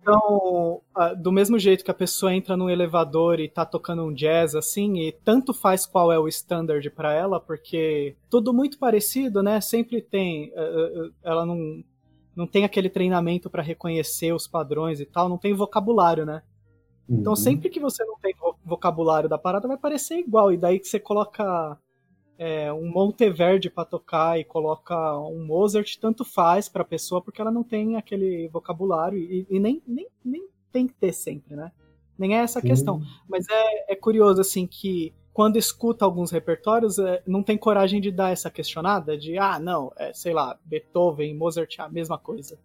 então, 0.00 0.80
do 1.18 1.32
mesmo 1.32 1.58
jeito 1.58 1.84
que 1.84 1.90
a 1.90 1.94
pessoa 1.94 2.34
entra 2.34 2.56
num 2.56 2.68
elevador 2.68 3.40
e 3.40 3.48
tá 3.48 3.64
tocando 3.64 4.04
um 4.04 4.12
jazz 4.12 4.54
assim, 4.54 4.98
e 4.98 5.12
tanto 5.12 5.54
faz 5.54 5.86
qual 5.86 6.12
é 6.12 6.18
o 6.18 6.28
standard 6.28 6.88
para 6.90 7.12
ela, 7.12 7.40
porque 7.40 8.16
tudo 8.28 8.52
muito 8.52 8.78
parecido, 8.78 9.42
né? 9.42 9.60
Sempre 9.60 10.02
tem. 10.02 10.52
Eh, 10.54 10.92
eh, 10.94 11.10
ela 11.22 11.46
não, 11.46 11.82
não 12.34 12.46
tem 12.46 12.64
aquele 12.64 12.88
treinamento 12.88 13.48
para 13.48 13.62
reconhecer 13.62 14.32
os 14.32 14.46
padrões 14.46 15.00
e 15.00 15.06
tal, 15.06 15.28
não 15.28 15.38
tem 15.38 15.54
vocabulário, 15.54 16.26
né? 16.26 16.42
Então, 17.08 17.32
uhum. 17.32 17.36
sempre 17.36 17.68
que 17.68 17.80
você 17.80 18.04
não 18.04 18.16
tem 18.18 18.34
vocabulário 18.64 19.28
da 19.28 19.36
parada, 19.36 19.68
vai 19.68 19.76
parecer 19.76 20.18
igual. 20.18 20.52
E 20.52 20.56
daí 20.56 20.78
que 20.78 20.88
você 20.88 20.98
coloca 20.98 21.78
é, 22.42 22.72
um 22.72 22.90
Monteverde 22.90 23.70
para 23.70 23.84
tocar 23.84 24.36
e 24.36 24.42
coloca 24.42 25.16
um 25.20 25.46
Mozart, 25.46 25.96
tanto 26.00 26.24
faz 26.24 26.68
para 26.68 26.82
a 26.82 26.84
pessoa, 26.84 27.22
porque 27.22 27.40
ela 27.40 27.52
não 27.52 27.62
tem 27.62 27.94
aquele 27.94 28.48
vocabulário 28.48 29.16
e, 29.16 29.46
e, 29.48 29.60
nem, 29.60 29.80
nem, 29.86 30.08
nem 30.24 30.48
tem 30.72 30.88
que 30.88 30.94
ter 30.94 31.12
sempre, 31.12 31.54
né? 31.54 31.70
Nem 32.18 32.36
é 32.36 32.40
essa 32.40 32.58
a 32.58 32.62
questão. 32.62 33.00
Mas 33.28 33.46
é, 33.48 33.92
é 33.92 33.94
curioso, 33.94 34.40
assim, 34.40 34.66
que 34.66 35.14
quando 35.32 35.56
escuta 35.56 36.04
alguns 36.04 36.32
repertórios, 36.32 36.98
é, 36.98 37.22
não 37.24 37.44
tem 37.44 37.56
coragem 37.56 38.00
de 38.00 38.10
dar 38.10 38.32
essa 38.32 38.50
questionada 38.50 39.16
de, 39.16 39.38
ah, 39.38 39.60
não, 39.60 39.92
é, 39.96 40.12
sei 40.12 40.34
lá, 40.34 40.58
Beethoven, 40.64 41.36
Mozart 41.36 41.78
é 41.78 41.82
a 41.82 41.88
mesma 41.88 42.18
coisa. 42.18 42.58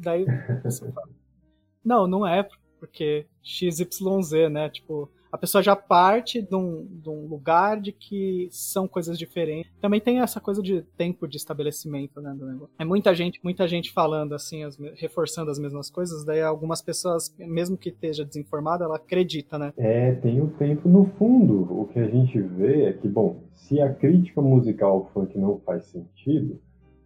Daí 0.00 0.24
você 0.64 0.90
fala, 0.90 1.08
não, 1.84 2.06
não 2.06 2.26
é, 2.26 2.48
porque 2.80 3.26
XYZ, 3.42 4.50
né? 4.50 4.70
Tipo, 4.70 5.10
a 5.30 5.38
pessoa 5.38 5.62
já 5.62 5.76
parte 5.76 6.40
de 6.40 6.54
um, 6.54 6.86
de 6.90 7.08
um, 7.08 7.26
lugar 7.26 7.80
de 7.80 7.92
que 7.92 8.48
são 8.50 8.88
coisas 8.88 9.18
diferentes. 9.18 9.70
Também 9.80 10.00
tem 10.00 10.20
essa 10.20 10.40
coisa 10.40 10.62
de 10.62 10.82
tempo 10.96 11.26
de 11.28 11.36
estabelecimento, 11.36 12.20
né, 12.20 12.34
do 12.34 12.46
negócio. 12.46 12.74
É 12.78 12.84
muita 12.84 13.14
gente, 13.14 13.40
muita 13.42 13.68
gente 13.68 13.92
falando 13.92 14.34
assim, 14.34 14.64
as, 14.64 14.78
reforçando 14.96 15.50
as 15.50 15.58
mesmas 15.58 15.90
coisas, 15.90 16.24
daí 16.24 16.42
algumas 16.42 16.80
pessoas, 16.80 17.34
mesmo 17.38 17.76
que 17.76 17.90
esteja 17.90 18.24
desinformada, 18.24 18.84
ela 18.84 18.96
acredita, 18.96 19.58
né? 19.58 19.72
É, 19.76 20.14
tem 20.14 20.40
o 20.40 20.48
tempo 20.48 20.88
no 20.88 21.06
fundo. 21.18 21.80
O 21.80 21.86
que 21.86 21.98
a 21.98 22.08
gente 22.08 22.40
vê 22.40 22.84
é 22.84 22.92
que, 22.92 23.08
bom, 23.08 23.42
se 23.54 23.80
a 23.80 23.92
crítica 23.92 24.40
musical 24.40 24.92
ao 24.92 25.10
funk 25.12 25.38
não 25.38 25.58
faz 25.60 25.84
sentido, 25.86 26.60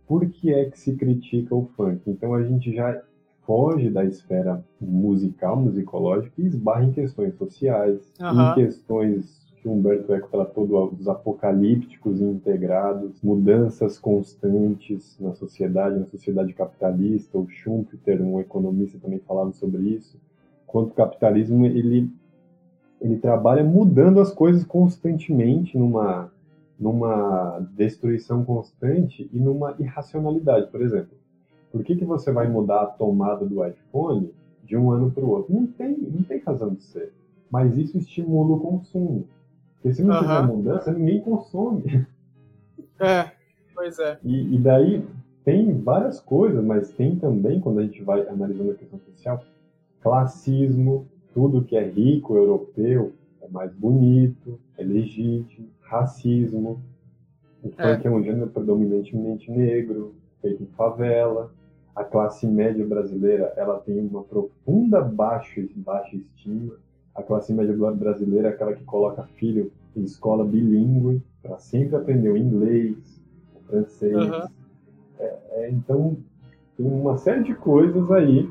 por 0.07 0.29
que 0.29 0.53
é 0.53 0.67
que 0.67 0.79
se 0.79 0.95
critica 0.97 1.55
o 1.55 1.71
funk? 1.77 2.03
Então 2.07 2.35
a 2.35 2.43
gente 2.43 2.75
já 2.75 3.03
foge 3.47 3.91
da 3.91 4.05
esfera 4.05 4.65
musical, 4.81 5.57
musicológica 5.57 6.41
e 6.41 6.47
esbarra 6.47 6.85
em 6.85 6.93
questões 6.93 7.35
sociais, 7.35 8.13
Aham. 8.21 8.53
em 8.53 8.55
questões 8.55 9.43
que 9.57 9.69
Humberto 9.69 10.13
Eco 10.13 10.29
tratou 10.29 10.67
do- 10.67 10.91
dos 10.91 11.07
apocalípticos 11.09 12.21
e 12.21 12.25
integrados, 12.25 13.21
mudanças 13.23 13.97
constantes 13.99 15.17
na 15.21 15.33
sociedade, 15.35 16.01
na 16.01 16.07
sociedade 16.07 16.53
capitalista. 16.53 17.39
O 17.39 17.49
Schumpeter, 17.49 18.21
um 18.21 18.41
economista, 18.41 18.99
também 18.99 19.21
falava 19.21 19.53
sobre 19.53 19.83
isso. 19.83 20.19
Quanto 20.67 20.91
o 20.91 20.95
capitalismo 20.95 21.65
ele 21.67 22.11
ele 23.01 23.17
trabalha 23.17 23.65
mudando 23.65 24.21
as 24.21 24.33
coisas 24.33 24.65
constantemente 24.65 25.77
numa 25.77 26.31
numa 26.79 27.61
destruição 27.77 28.45
constante 28.45 29.29
e 29.33 29.39
numa 29.39 29.75
irracionalidade, 29.79 30.69
por 30.71 30.81
exemplo. 30.83 31.17
Por 31.73 31.83
que, 31.83 31.97
que 31.97 32.05
você 32.05 32.31
vai 32.31 32.47
mudar 32.47 32.83
a 32.83 32.87
tomada 32.87 33.47
do 33.47 33.65
iPhone 33.65 34.31
de 34.63 34.77
um 34.77 34.91
ano 34.91 35.11
para 35.11 35.25
o 35.25 35.31
outro? 35.31 35.55
Não 35.55 35.67
tem, 35.67 35.97
não 35.97 36.23
tem 36.23 36.39
razão 36.39 36.75
de 36.75 36.83
ser. 36.85 37.11
Mas 37.51 37.77
isso 37.77 37.97
estimula 37.97 38.55
o 38.55 38.61
consumo. 38.61 39.27
Porque 39.77 39.95
se 39.95 40.03
não 40.03 40.15
tiver 40.19 40.39
Aham. 40.39 40.47
mudança, 40.47 40.93
ninguém 40.93 41.21
consome. 41.21 42.07
É, 43.01 43.31
pois 43.75 43.99
é. 43.99 44.19
E, 44.23 44.55
e 44.55 44.59
daí 44.59 45.05
tem 45.45 45.73
várias 45.81 46.21
coisas, 46.21 46.63
mas 46.63 46.93
tem 46.93 47.17
também, 47.17 47.59
quando 47.59 47.81
a 47.81 47.83
gente 47.83 48.03
vai 48.03 48.29
analisando 48.29 48.71
a 48.71 48.75
questão 48.75 49.01
social, 49.01 49.43
classismo, 50.01 51.07
tudo 51.35 51.65
que 51.65 51.77
é 51.77 51.85
rico, 51.85 52.37
europeu, 52.37 53.13
é 53.41 53.49
mais 53.49 53.73
bonito, 53.73 54.61
é 54.77 54.85
legítimo, 54.85 55.69
racismo. 55.81 56.81
O 57.63 57.69
É. 57.79 57.95
funk 57.95 58.07
é 58.07 58.11
um 58.11 58.23
gênero 58.23 58.49
predominantemente 58.49 59.51
negro, 59.51 60.15
feito 60.41 60.63
em 60.63 60.67
favela. 60.67 61.51
A 61.95 62.05
classe 62.05 62.47
média 62.47 62.87
brasileira, 62.87 63.53
ela 63.57 63.79
tem 63.79 64.01
uma 64.01 64.23
profunda 64.23 65.01
baixa, 65.01 65.63
baixa 65.77 66.17
estima. 66.17 66.75
A 67.15 67.23
classe 67.23 67.53
média 67.53 67.75
brasileira 67.93 68.49
é 68.49 68.51
aquela 68.53 68.73
que 68.73 68.85
coloca 68.85 69.23
filho 69.35 69.71
em 69.95 70.03
escola 70.03 70.45
bilíngue, 70.45 71.23
para 71.43 71.59
sempre 71.59 71.97
aprender 71.97 72.31
o 72.31 72.37
inglês, 72.37 72.97
o 73.55 73.61
francês. 73.69 74.17
Aham. 74.17 74.49
É, 75.19 75.39
é, 75.51 75.71
então, 75.71 76.17
tem 76.77 76.87
uma 76.87 77.19
série 77.19 77.43
de 77.45 77.55
coisas 77.55 78.11
aí, 78.11 78.49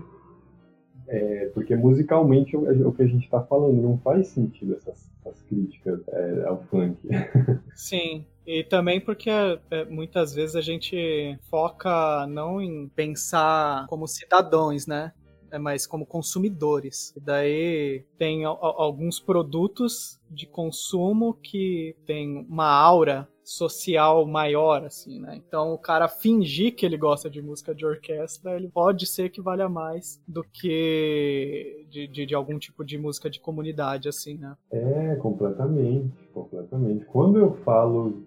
é, 1.12 1.52
porque 1.54 1.76
musicalmente 1.76 2.56
o, 2.56 2.88
o 2.88 2.94
que 2.94 3.04
a 3.04 3.08
gente 3.08 3.26
está 3.26 3.42
falando 3.44 3.82
não 3.82 3.98
faz 3.98 4.30
sentido 4.30 4.76
essas, 4.76 5.10
essas 5.26 5.42
críticas 5.44 6.00
é, 6.08 6.46
ao 6.48 6.64
funk. 6.64 6.98
Sim. 7.76 8.26
E 8.48 8.64
também 8.64 9.00
porque 9.00 9.30
é, 9.30 9.86
muitas 9.86 10.34
vezes 10.34 10.56
a 10.56 10.62
gente 10.62 11.38
foca 11.50 12.26
não 12.28 12.62
em 12.62 12.88
pensar 12.96 13.86
como 13.88 14.08
cidadãos, 14.08 14.88
né? 14.88 15.12
É, 15.52 15.60
mas 15.60 15.86
como 15.86 16.06
consumidores. 16.06 17.14
E 17.16 17.20
daí 17.20 18.06
tem 18.18 18.46
al- 18.46 18.58
al- 18.64 18.82
alguns 18.82 19.20
produtos 19.20 20.18
de 20.30 20.48
consumo 20.48 21.34
que 21.34 21.94
tem 22.06 22.46
uma 22.50 22.68
aura 22.72 23.28
social 23.52 24.26
maior, 24.26 24.86
assim, 24.86 25.20
né? 25.20 25.36
Então 25.36 25.74
o 25.74 25.78
cara 25.78 26.08
fingir 26.08 26.76
que 26.76 26.86
ele 26.86 26.98
gosta 26.98 27.30
de 27.30 27.42
música 27.42 27.76
de 27.76 27.86
orquestra, 27.86 28.56
ele 28.56 28.70
pode 28.70 29.06
ser 29.06 29.30
que 29.30 29.42
valha 29.42 29.68
mais 29.68 30.22
do 30.28 30.44
que 30.44 31.86
de, 31.90 32.08
de, 32.08 32.26
de 32.26 32.36
algum 32.36 32.58
tipo 32.58 32.84
de 32.84 32.98
música 32.98 33.30
de 33.30 33.40
comunidade, 33.40 34.08
assim, 34.08 34.38
né? 34.38 34.56
É, 34.72 35.16
completamente, 35.16 36.14
completamente. 36.34 37.06
Quando 37.06 37.38
eu 37.40 37.54
falo 37.58 38.24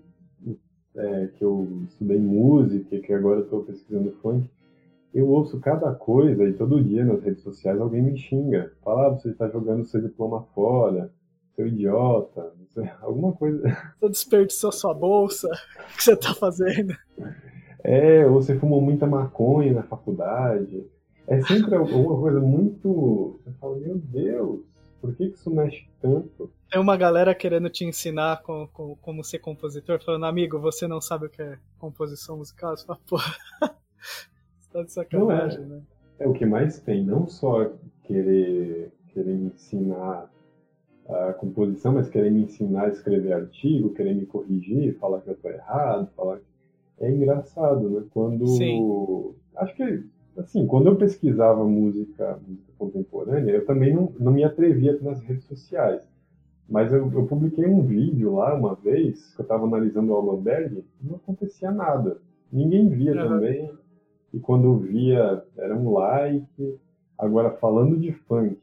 é, 0.96 1.28
que 1.28 1.42
eu 1.42 1.66
estudei 1.88 2.18
música, 2.18 2.98
que 3.00 3.12
agora 3.12 3.40
estou 3.40 3.64
pesquisando 3.64 4.12
funk, 4.22 4.48
eu 5.14 5.28
ouço 5.28 5.60
cada 5.60 5.92
coisa 5.94 6.44
e 6.44 6.52
todo 6.52 6.82
dia 6.82 7.04
nas 7.04 7.22
redes 7.22 7.42
sociais 7.42 7.80
alguém 7.80 8.02
me 8.02 8.18
xinga. 8.18 8.72
Fala, 8.82 9.06
ah, 9.06 9.10
você 9.10 9.30
está 9.30 9.48
jogando 9.48 9.84
seu 9.84 10.02
diploma 10.02 10.42
fora, 10.54 11.10
seu 11.54 11.66
idiota, 11.68 12.52
alguma 13.02 13.32
coisa. 13.32 13.62
Você 14.00 14.08
desperdiçou 14.08 14.72
sua 14.72 14.94
bolsa, 14.94 15.48
o 15.48 15.96
que 15.96 16.02
você 16.04 16.16
tá 16.16 16.34
fazendo? 16.34 16.94
É, 17.82 18.26
ou 18.26 18.34
você 18.42 18.58
fumou 18.58 18.80
muita 18.80 19.06
maconha 19.06 19.72
na 19.74 19.82
faculdade. 19.82 20.84
É 21.26 21.40
sempre 21.42 21.74
alguma 21.74 22.18
coisa 22.18 22.40
muito. 22.40 23.38
Você 23.44 23.52
fala, 23.58 23.76
meu 23.76 23.96
Deus, 23.96 24.60
por 25.00 25.14
que 25.14 25.28
que 25.28 25.36
isso 25.36 25.50
mexe 25.50 25.86
tanto? 26.00 26.50
Tem 26.70 26.80
uma 26.80 26.96
galera 26.96 27.34
querendo 27.34 27.68
te 27.70 27.84
ensinar 27.84 28.42
com, 28.42 28.66
com- 28.72 28.96
como 28.96 29.22
ser 29.22 29.38
compositor, 29.38 30.02
falando, 30.02 30.24
amigo, 30.26 30.58
você 30.58 30.88
não 30.88 31.00
sabe 31.00 31.26
o 31.26 31.30
que 31.30 31.40
é 31.42 31.58
composição 31.78 32.38
musical? 32.38 32.76
Você 32.76 32.84
fala, 32.86 32.98
pô, 33.06 33.16
você 34.00 34.70
tá 34.72 34.82
de 34.82 34.92
sacanagem, 34.92 35.60
né? 35.66 35.82
É 36.18 36.26
o 36.28 36.32
que 36.32 36.46
mais 36.46 36.78
tem, 36.80 37.04
não 37.04 37.26
só 37.26 37.70
querer, 38.04 38.92
querer 39.08 39.34
ensinar 39.34 40.30
a 41.08 41.32
composição, 41.34 41.92
mas 41.92 42.08
querer 42.08 42.30
me 42.30 42.42
ensinar 42.44 42.84
a 42.86 42.88
escrever 42.88 43.32
artigo, 43.32 43.92
querer 43.94 44.14
me 44.14 44.26
corrigir, 44.26 44.96
falar 44.98 45.20
que 45.20 45.30
eu 45.30 45.36
tô 45.36 45.48
errado, 45.48 46.08
falar 46.16 46.38
que... 46.38 46.44
É 47.00 47.10
engraçado, 47.10 47.90
né? 47.90 48.04
Quando... 48.12 48.46
Sim. 48.46 49.34
Acho 49.56 49.74
que, 49.74 50.04
assim, 50.38 50.66
quando 50.66 50.86
eu 50.86 50.96
pesquisava 50.96 51.64
música, 51.64 52.38
música 52.46 52.72
contemporânea, 52.78 53.50
eu 53.52 53.66
também 53.66 53.92
não, 53.94 54.12
não 54.18 54.32
me 54.32 54.44
atrevia 54.44 54.98
nas 55.02 55.20
redes 55.20 55.44
sociais. 55.44 56.00
Mas 56.68 56.92
eu, 56.92 57.10
eu 57.12 57.26
publiquei 57.26 57.66
um 57.66 57.82
vídeo 57.82 58.36
lá 58.36 58.54
uma 58.54 58.74
vez, 58.74 59.34
que 59.34 59.40
eu 59.40 59.42
estava 59.42 59.66
analisando 59.66 60.12
o 60.12 60.16
Allenberg, 60.16 60.84
e 61.02 61.06
não 61.06 61.16
acontecia 61.16 61.70
nada. 61.70 62.18
Ninguém 62.50 62.88
via 62.88 63.12
Uhum. 63.12 63.28
também. 63.28 63.70
E 64.32 64.38
quando 64.40 64.76
via, 64.78 65.44
era 65.58 65.76
um 65.76 65.92
like. 65.92 66.78
Agora, 67.18 67.50
falando 67.50 67.96
de 67.98 68.12
funk, 68.12 68.56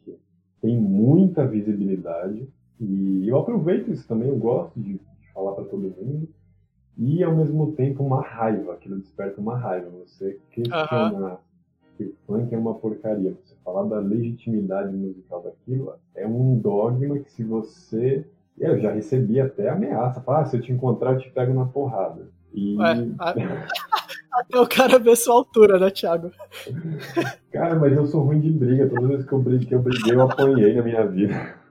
tem 0.61 0.77
muita 0.77 1.45
visibilidade. 1.45 2.47
E 2.79 3.27
eu 3.27 3.37
aproveito 3.37 3.91
isso 3.91 4.07
também, 4.07 4.29
eu 4.29 4.37
gosto 4.37 4.79
de, 4.79 4.93
de 4.93 5.33
falar 5.33 5.53
para 5.53 5.65
todo 5.65 5.81
mundo. 5.81 6.27
E, 6.97 7.23
ao 7.23 7.35
mesmo 7.35 7.71
tempo, 7.73 8.03
uma 8.03 8.21
raiva, 8.21 8.73
aquilo 8.73 8.97
desperta 8.99 9.39
uma 9.39 9.57
raiva. 9.57 9.89
Você 10.05 10.39
questionar 10.51 11.41
que 11.97 12.03
o 12.03 12.13
funk 12.25 12.53
é 12.53 12.57
uma 12.57 12.73
porcaria, 12.75 13.33
você 13.43 13.55
falar 13.63 13.83
da 13.83 13.99
legitimidade 13.99 14.95
musical 14.95 15.41
daquilo, 15.41 15.93
é 16.15 16.27
um 16.27 16.57
dogma 16.57 17.19
que 17.19 17.31
se 17.31 17.43
você... 17.43 18.25
Eu 18.57 18.79
já 18.79 18.91
recebi 18.91 19.39
até 19.39 19.69
ameaça, 19.69 20.21
falar, 20.21 20.41
ah, 20.41 20.45
se 20.45 20.55
eu 20.57 20.61
te 20.61 20.71
encontrar, 20.71 21.13
eu 21.13 21.19
te 21.19 21.31
pego 21.31 21.53
na 21.53 21.65
porrada. 21.65 22.27
E, 22.53 22.77
Ué, 22.77 23.07
a- 23.17 23.33
até 24.31 24.59
o 24.59 24.67
cara 24.67 24.97
ver 24.97 25.15
sua 25.15 25.35
altura, 25.35 25.79
né, 25.79 25.89
Thiago? 25.89 26.31
cara, 27.51 27.75
mas 27.75 27.93
eu 27.93 28.05
sou 28.07 28.23
ruim 28.23 28.39
de 28.39 28.51
briga, 28.51 28.87
todas 28.87 29.03
as 29.03 29.09
vezes 29.09 29.25
que 29.25 29.33
eu 29.33 29.39
briguei, 29.39 29.67
que 29.67 29.75
eu, 29.75 29.81
briguei, 29.81 30.15
eu 30.15 30.21
apanhei 30.21 30.73
na 30.73 30.83
minha 30.83 31.05
vida. 31.05 31.61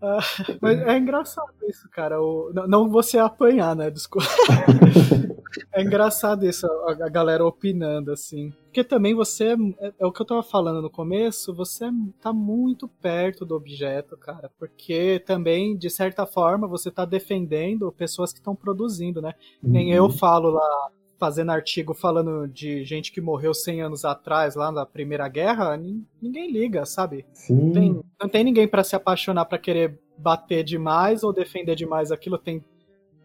Ah, 0.00 0.20
mas 0.62 0.78
é 0.80 0.96
engraçado 0.96 1.52
isso, 1.68 1.88
cara. 1.90 2.22
O- 2.22 2.52
não, 2.68 2.88
você 2.88 3.18
apanhar, 3.18 3.74
né? 3.74 3.90
Desculpa. 3.90 4.28
é 5.72 5.82
engraçado 5.82 6.46
isso, 6.46 6.66
a, 6.86 7.08
galera 7.08 7.44
opinando, 7.44 8.12
assim. 8.12 8.52
Porque 8.66 8.84
também 8.84 9.12
você, 9.12 9.56
é, 9.80 9.92
é 9.98 10.06
o 10.06 10.12
que 10.12 10.22
eu 10.22 10.26
tava 10.26 10.42
falando 10.42 10.80
no 10.80 10.90
começo, 10.90 11.52
você 11.52 11.86
tá 12.20 12.32
muito 12.32 12.86
perto 12.86 13.44
do 13.44 13.56
objeto, 13.56 14.16
cara. 14.16 14.48
Porque 14.56 15.20
também, 15.26 15.76
de 15.76 15.90
certa 15.90 16.24
forma, 16.26 16.68
você 16.68 16.92
tá 16.92 17.04
defendendo 17.04 17.90
pessoas 17.90 18.32
que 18.32 18.38
estão 18.38 18.54
produzindo, 18.54 19.20
né? 19.20 19.34
Nem 19.60 19.92
eu 19.92 20.08
falo 20.08 20.50
lá, 20.50 20.90
fazendo 21.18 21.50
artigo 21.50 21.92
falando 21.94 22.46
de 22.48 22.84
gente 22.84 23.10
que 23.12 23.20
morreu 23.20 23.52
100 23.52 23.82
anos 23.82 24.04
atrás, 24.04 24.54
lá 24.54 24.70
na 24.70 24.86
Primeira 24.86 25.28
Guerra, 25.28 25.76
nin- 25.76 26.04
ninguém 26.22 26.50
liga, 26.50 26.84
sabe? 26.86 27.26
Sim, 27.32 27.72
Tem- 27.72 28.00
não 28.20 28.28
tem 28.28 28.44
ninguém 28.44 28.68
pra 28.68 28.84
se 28.84 28.94
apaixonar 28.94 29.44
pra 29.46 29.58
querer 29.58 29.98
bater 30.16 30.62
demais 30.64 31.22
ou 31.22 31.32
defender 31.32 31.74
demais 31.74 32.10
aquilo. 32.12 32.38
Tem, 32.38 32.64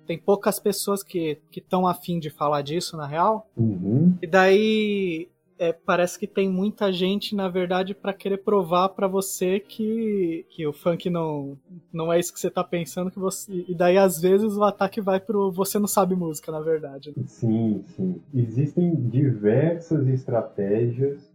tem 0.06 0.18
poucas 0.18 0.60
pessoas 0.60 1.04
que 1.04 1.40
estão 1.56 1.88
afim 1.88 2.20
de 2.20 2.30
falar 2.30 2.62
disso, 2.62 2.98
na 2.98 3.06
real. 3.08 3.48
Uhum. 3.56 4.18
E 4.22 4.28
daí 4.28 5.30
é, 5.64 5.72
parece 5.72 6.20
que 6.20 6.28
tem 6.28 6.50
muita 6.50 6.92
gente, 6.92 7.36
na 7.36 7.48
verdade, 7.48 7.96
pra 7.96 8.14
querer 8.14 8.40
provar 8.40 8.90
pra 8.90 9.08
você 9.08 9.62
que, 9.62 10.46
que 10.50 10.68
o 10.68 10.74
funk 10.74 11.10
não, 11.10 11.58
não 11.92 12.12
é 12.12 12.20
isso 12.20 12.34
que 12.34 12.40
você 12.40 12.50
tá 12.50 12.64
pensando. 12.64 13.10
que 13.10 13.18
você 13.18 13.64
E 13.68 13.74
daí, 13.74 13.98
às 13.98 14.20
vezes, 14.20 14.58
o 14.58 14.64
ataque 14.64 15.00
vai 15.00 15.22
pro 15.22 15.52
você 15.52 15.80
não 15.80 15.88
sabe 15.88 16.16
música, 16.16 16.52
na 16.52 16.60
verdade. 16.60 17.14
né? 17.16 17.24
Sim, 17.26 17.82
sim. 17.96 18.22
Existem 18.34 18.94
diversas 18.94 20.06
estratégias 20.10 21.32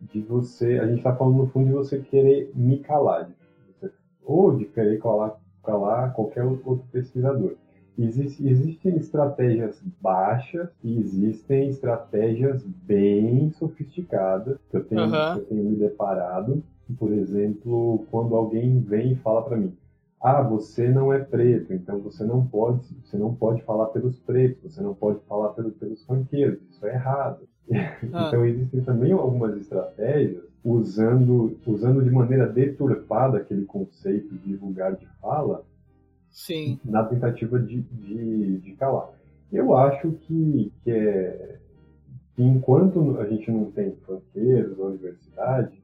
de 0.00 0.20
você. 0.20 0.78
A 0.78 0.86
gente 0.86 0.98
está 0.98 1.16
falando 1.16 1.38
no 1.38 1.46
fundo 1.46 1.68
de 1.68 1.72
você 1.72 1.98
querer 1.98 2.50
me 2.54 2.78
calar, 2.78 3.30
ou 4.22 4.54
de 4.54 4.66
querer 4.66 5.00
calar, 5.00 5.40
calar 5.64 6.12
qualquer 6.12 6.44
outro 6.44 6.84
pesquisador. 6.92 7.54
Existe- 7.98 8.46
existem 8.48 8.96
estratégias 8.96 9.80
baixas 10.00 10.68
e 10.82 10.98
existem 10.98 11.68
estratégias 11.68 12.62
bem 12.86 13.50
sofisticadas 13.52 14.56
que 14.70 14.76
eu 14.76 14.84
tenho, 14.84 15.00
que 15.34 15.40
eu 15.40 15.44
tenho 15.46 15.64
me 15.64 15.76
deparado. 15.76 16.62
Por 16.98 17.12
exemplo, 17.12 18.04
quando 18.10 18.34
alguém 18.34 18.80
vem 18.80 19.12
e 19.12 19.16
fala 19.16 19.42
para 19.42 19.56
mim: 19.56 19.72
ah, 20.20 20.40
você 20.42 20.88
não 20.88 21.12
é 21.12 21.18
preto, 21.18 21.72
então 21.72 21.98
você 22.00 22.24
não 22.24 22.46
pode, 22.46 22.80
você 23.04 23.16
não 23.16 23.34
pode 23.34 23.62
falar 23.62 23.86
pelos 23.86 24.18
pretos, 24.20 24.74
você 24.74 24.80
não 24.80 24.94
pode 24.94 25.20
falar 25.28 25.50
pelos, 25.50 25.74
pelos 25.74 26.02
funkeiros, 26.04 26.60
isso 26.70 26.86
é 26.86 26.94
errado. 26.94 27.48
Ah. 28.12 28.26
Então 28.28 28.44
existem 28.44 28.80
também 28.82 29.12
algumas 29.12 29.56
estratégias 29.56 30.42
usando, 30.64 31.56
usando 31.66 32.02
de 32.02 32.10
maneira 32.10 32.46
deturpada 32.46 33.38
aquele 33.38 33.64
conceito 33.64 34.34
de 34.34 34.56
lugar 34.56 34.94
de 34.96 35.06
fala 35.20 35.64
Sim. 36.32 36.80
na 36.84 37.04
tentativa 37.04 37.58
de, 37.58 37.82
de, 37.82 38.58
de 38.58 38.72
calar. 38.72 39.10
Eu 39.52 39.76
acho 39.76 40.10
que, 40.12 40.72
que, 40.82 40.90
é, 40.90 41.58
que 42.34 42.42
enquanto 42.42 43.20
a 43.20 43.26
gente 43.26 43.50
não 43.50 43.70
tem 43.70 43.94
fronteiras 43.96 44.76
na 44.78 44.86
universidade, 44.86 45.82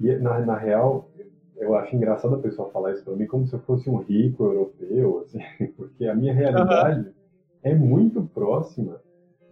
e 0.00 0.14
na, 0.16 0.38
na 0.40 0.56
real, 0.56 1.10
eu 1.56 1.74
acho 1.74 1.94
engraçado 1.94 2.34
a 2.34 2.38
pessoa 2.38 2.70
falar 2.70 2.92
isso 2.92 3.04
para 3.04 3.16
mim 3.16 3.26
como 3.26 3.46
se 3.46 3.54
eu 3.54 3.60
fosse 3.60 3.90
um 3.90 3.98
rico 3.98 4.44
europeu, 4.44 5.20
assim, 5.20 5.38
porque 5.76 6.06
a 6.06 6.14
minha 6.14 6.32
realidade 6.32 7.08
uhum. 7.08 7.14
é 7.62 7.74
muito 7.74 8.22
próxima 8.32 9.00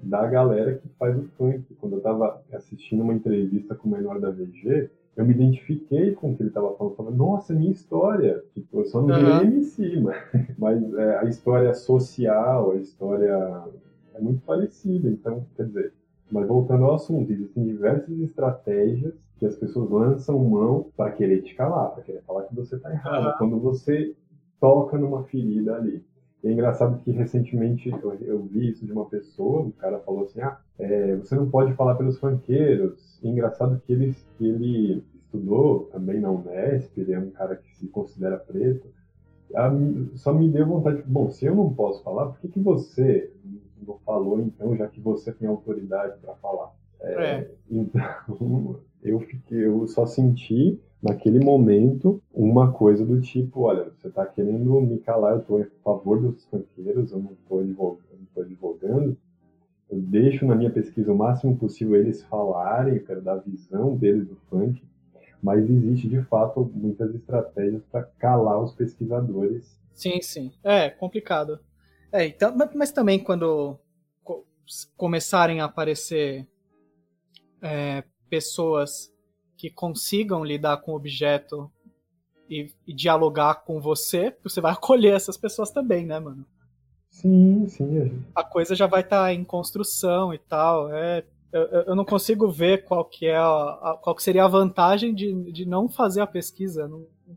da 0.00 0.26
galera 0.26 0.74
que 0.74 0.88
faz 0.98 1.16
o 1.16 1.28
funk. 1.36 1.74
Quando 1.80 1.94
eu 1.94 1.98
estava 1.98 2.42
assistindo 2.52 3.02
uma 3.02 3.14
entrevista 3.14 3.74
com 3.74 3.88
o 3.88 3.92
menor 3.92 4.20
da 4.20 4.30
VG, 4.30 4.90
eu 5.16 5.26
me 5.26 5.34
identifiquei 5.34 6.14
com 6.14 6.32
o 6.32 6.36
que 6.36 6.42
ele 6.42 6.48
estava 6.48 6.74
falando. 6.74 7.16
Nossa, 7.16 7.52
minha 7.52 7.70
história. 7.70 8.42
Tipo, 8.54 8.80
eu 8.80 8.84
só 8.86 9.02
não 9.02 9.14
virei 9.14 9.32
uhum. 9.32 9.40
MC, 9.42 10.00
mas, 10.00 10.16
mas 10.58 10.94
é, 10.94 11.18
a 11.18 11.24
história 11.24 11.74
social, 11.74 12.72
a 12.72 12.76
história 12.76 13.64
é 14.14 14.20
muito 14.20 14.42
parecida. 14.42 15.08
Então, 15.08 15.44
quer 15.56 15.66
dizer, 15.66 15.92
mas 16.30 16.48
voltando 16.48 16.84
ao 16.84 16.94
assunto, 16.94 17.30
existem 17.30 17.64
diversas 17.64 18.18
estratégias 18.20 19.12
que 19.38 19.44
as 19.44 19.56
pessoas 19.56 19.90
lançam 19.90 20.38
mão 20.38 20.86
para 20.96 21.12
querer 21.12 21.42
te 21.42 21.54
calar, 21.54 21.90
para 21.90 22.04
querer 22.04 22.22
falar 22.22 22.44
que 22.44 22.54
você 22.54 22.76
está 22.76 22.90
errado. 22.90 23.26
Uhum. 23.26 23.38
Quando 23.38 23.60
você 23.60 24.14
toca 24.58 24.96
numa 24.96 25.24
ferida 25.24 25.76
ali. 25.76 26.02
E 26.42 26.48
é 26.48 26.52
engraçado 26.52 26.98
que 26.98 27.12
recentemente 27.12 27.88
eu, 27.88 28.14
eu, 28.20 28.42
vi 28.42 28.70
isso 28.70 28.84
de 28.84 28.92
uma 28.92 29.06
pessoa, 29.06 29.62
um 29.62 29.70
cara 29.70 30.00
falou 30.00 30.24
assim, 30.24 30.40
ah, 30.40 30.58
é, 30.78 31.14
você 31.14 31.36
não 31.36 31.48
pode 31.48 31.72
falar 31.74 31.94
pelos 31.94 32.18
funkeiros. 32.18 33.20
E 33.22 33.28
é 33.28 33.30
engraçado 33.30 33.80
que 33.86 33.92
ele, 33.92 34.14
que 34.36 34.46
ele 34.46 35.04
estudou 35.14 35.84
também 35.92 36.20
na 36.20 36.30
Unesp, 36.30 36.98
ele 36.98 37.12
é 37.12 37.18
um 37.18 37.30
cara 37.30 37.54
que 37.54 37.76
se 37.76 37.86
considera 37.86 38.36
preto. 38.36 38.88
A, 39.54 39.70
só 40.16 40.32
me 40.32 40.48
deu 40.48 40.66
vontade, 40.66 41.02
bom, 41.06 41.30
se 41.30 41.46
eu 41.46 41.54
não 41.54 41.72
posso 41.72 42.02
falar, 42.02 42.26
por 42.26 42.40
que, 42.40 42.48
que 42.48 42.60
você 42.60 43.30
não 43.86 43.98
falou 43.98 44.40
então, 44.40 44.76
já 44.76 44.88
que 44.88 45.00
você 45.00 45.32
tem 45.32 45.48
autoridade 45.48 46.18
para 46.20 46.34
falar? 46.34 46.72
É, 47.00 47.24
é. 47.24 47.50
Então, 47.70 48.02
eu, 49.02 49.20
fiquei, 49.20 49.66
eu 49.66 49.86
só 49.86 50.06
senti 50.06 50.80
naquele 51.02 51.40
momento 51.44 52.22
uma 52.32 52.72
coisa 52.72 53.04
do 53.04 53.20
tipo, 53.20 53.62
olha, 53.62 53.90
você 53.90 54.08
está 54.08 54.24
querendo 54.24 54.80
me 54.80 54.98
calar, 54.98 55.32
eu 55.32 55.40
estou 55.40 55.60
a 55.60 55.66
favor 55.82 56.20
dos 56.20 56.44
funkeiros, 56.46 57.10
eu 57.10 57.18
não 57.18 57.32
estou 57.32 57.60
advogando, 57.60 58.28
advogando, 58.36 59.16
eu 59.90 60.00
deixo 60.00 60.46
na 60.46 60.54
minha 60.54 60.70
pesquisa 60.70 61.12
o 61.12 61.16
máximo 61.16 61.56
possível 61.56 61.96
eles 61.96 62.22
falarem, 62.22 62.94
eu 62.94 63.04
quero 63.04 63.20
dar 63.20 63.34
a 63.34 63.38
visão 63.38 63.96
deles 63.96 64.26
do 64.28 64.36
funk, 64.48 64.82
mas 65.42 65.68
existe 65.68 66.08
de 66.08 66.22
fato 66.22 66.70
muitas 66.72 67.12
estratégias 67.14 67.82
para 67.90 68.04
calar 68.18 68.62
os 68.62 68.72
pesquisadores. 68.72 69.76
Sim, 69.92 70.22
sim, 70.22 70.52
é 70.62 70.88
complicado. 70.88 71.58
É, 72.12 72.26
então, 72.26 72.56
mas 72.74 72.92
também 72.92 73.18
quando 73.18 73.78
começarem 74.96 75.60
a 75.60 75.64
aparecer 75.64 76.46
é, 77.60 78.04
pessoas 78.30 79.11
que 79.62 79.70
consigam 79.70 80.44
lidar 80.44 80.78
com 80.78 80.90
o 80.90 80.96
objeto 80.96 81.70
e, 82.50 82.68
e, 82.84 82.92
dialogar 82.92 83.62
com 83.64 83.80
você, 83.80 84.36
você 84.42 84.60
vai 84.60 84.72
acolher 84.74 85.14
essas 85.14 85.36
pessoas 85.36 85.70
também, 85.70 86.04
né, 86.04 86.18
mano? 86.18 86.44
Sim, 87.08 87.68
sim. 87.68 87.98
É. 87.98 88.10
A 88.34 88.42
coisa 88.42 88.74
já 88.74 88.88
vai 88.88 89.02
estar 89.02 89.22
tá 89.22 89.32
em 89.32 89.44
construção 89.44 90.34
e 90.34 90.38
tal. 90.38 90.92
É, 90.92 91.24
eu, 91.52 91.62
eu, 91.62 91.94
não 91.94 92.04
consigo 92.04 92.50
ver 92.50 92.84
qual 92.84 93.04
que 93.04 93.26
é 93.26 93.36
a, 93.36 93.44
a, 93.44 93.98
qual 94.02 94.16
que 94.16 94.22
seria 94.24 94.44
a 94.44 94.48
vantagem 94.48 95.14
de, 95.14 95.52
de 95.52 95.64
não 95.64 95.88
fazer 95.88 96.22
a 96.22 96.26
pesquisa. 96.26 96.88
Não, 96.88 97.06
não 97.24 97.36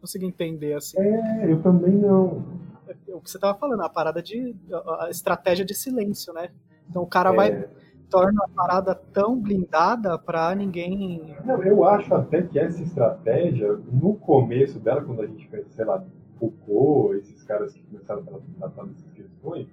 consigo 0.00 0.24
entender 0.24 0.74
assim. 0.74 0.96
É, 1.00 1.50
eu 1.50 1.60
também 1.60 1.94
não. 1.94 2.44
É, 2.86 2.94
o 3.12 3.20
que 3.20 3.28
você 3.28 3.36
estava 3.36 3.58
falando, 3.58 3.82
a 3.82 3.88
parada 3.88 4.22
de 4.22 4.54
a 5.00 5.10
estratégia 5.10 5.64
de 5.64 5.74
silêncio, 5.74 6.32
né? 6.32 6.50
Então 6.88 7.02
o 7.02 7.06
cara 7.08 7.30
é. 7.30 7.34
vai 7.34 7.68
torna 8.14 8.44
a 8.44 8.48
parada 8.48 8.94
tão 8.94 9.40
blindada 9.40 10.16
para 10.16 10.54
ninguém. 10.54 11.34
Não, 11.44 11.60
eu 11.64 11.84
acho 11.84 12.14
até 12.14 12.42
que 12.42 12.60
essa 12.60 12.80
estratégia, 12.80 13.76
no 13.90 14.14
começo 14.14 14.78
dela, 14.78 15.02
quando 15.02 15.22
a 15.22 15.26
gente 15.26 15.48
fez, 15.48 15.66
sei 15.72 15.84
lá, 15.84 16.04
Foucault, 16.38 17.16
esses 17.18 17.42
caras 17.42 17.72
que 17.72 17.82
começaram 17.82 18.20
a 18.20 18.58
tratar 18.60 18.84
dessas 18.84 19.10
questões, 19.12 19.66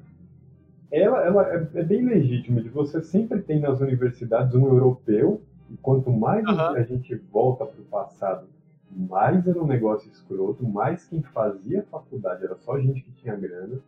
ela, 0.92 1.24
ela 1.24 1.54
é, 1.54 1.68
é, 1.76 1.84
bem 1.84 2.04
legítima 2.04 2.62
de 2.62 2.70
você 2.70 3.02
sempre 3.04 3.42
tem 3.44 3.60
nas 3.60 3.80
universidades 3.80 4.56
um 4.56 4.68
europeu, 4.68 5.42
e 5.70 5.78
quanto 5.78 6.12
mais 6.12 6.44
uhum. 6.48 6.60
a 6.60 6.82
gente 6.82 7.14
volta 7.32 7.64
para 7.64 7.80
o 7.80 7.86
passado, 7.86 8.48
mais 8.90 9.48
era 9.48 9.62
um 9.62 9.68
negócio 9.68 10.10
escroto, 10.12 10.68
mais 10.68 11.06
quem 11.06 11.22
fazia 11.22 11.86
faculdade 11.92 12.44
era 12.44 12.58
só 12.58 12.80
gente 12.80 13.04
que 13.04 13.12
tinha 13.12 13.36
grana, 13.36 13.80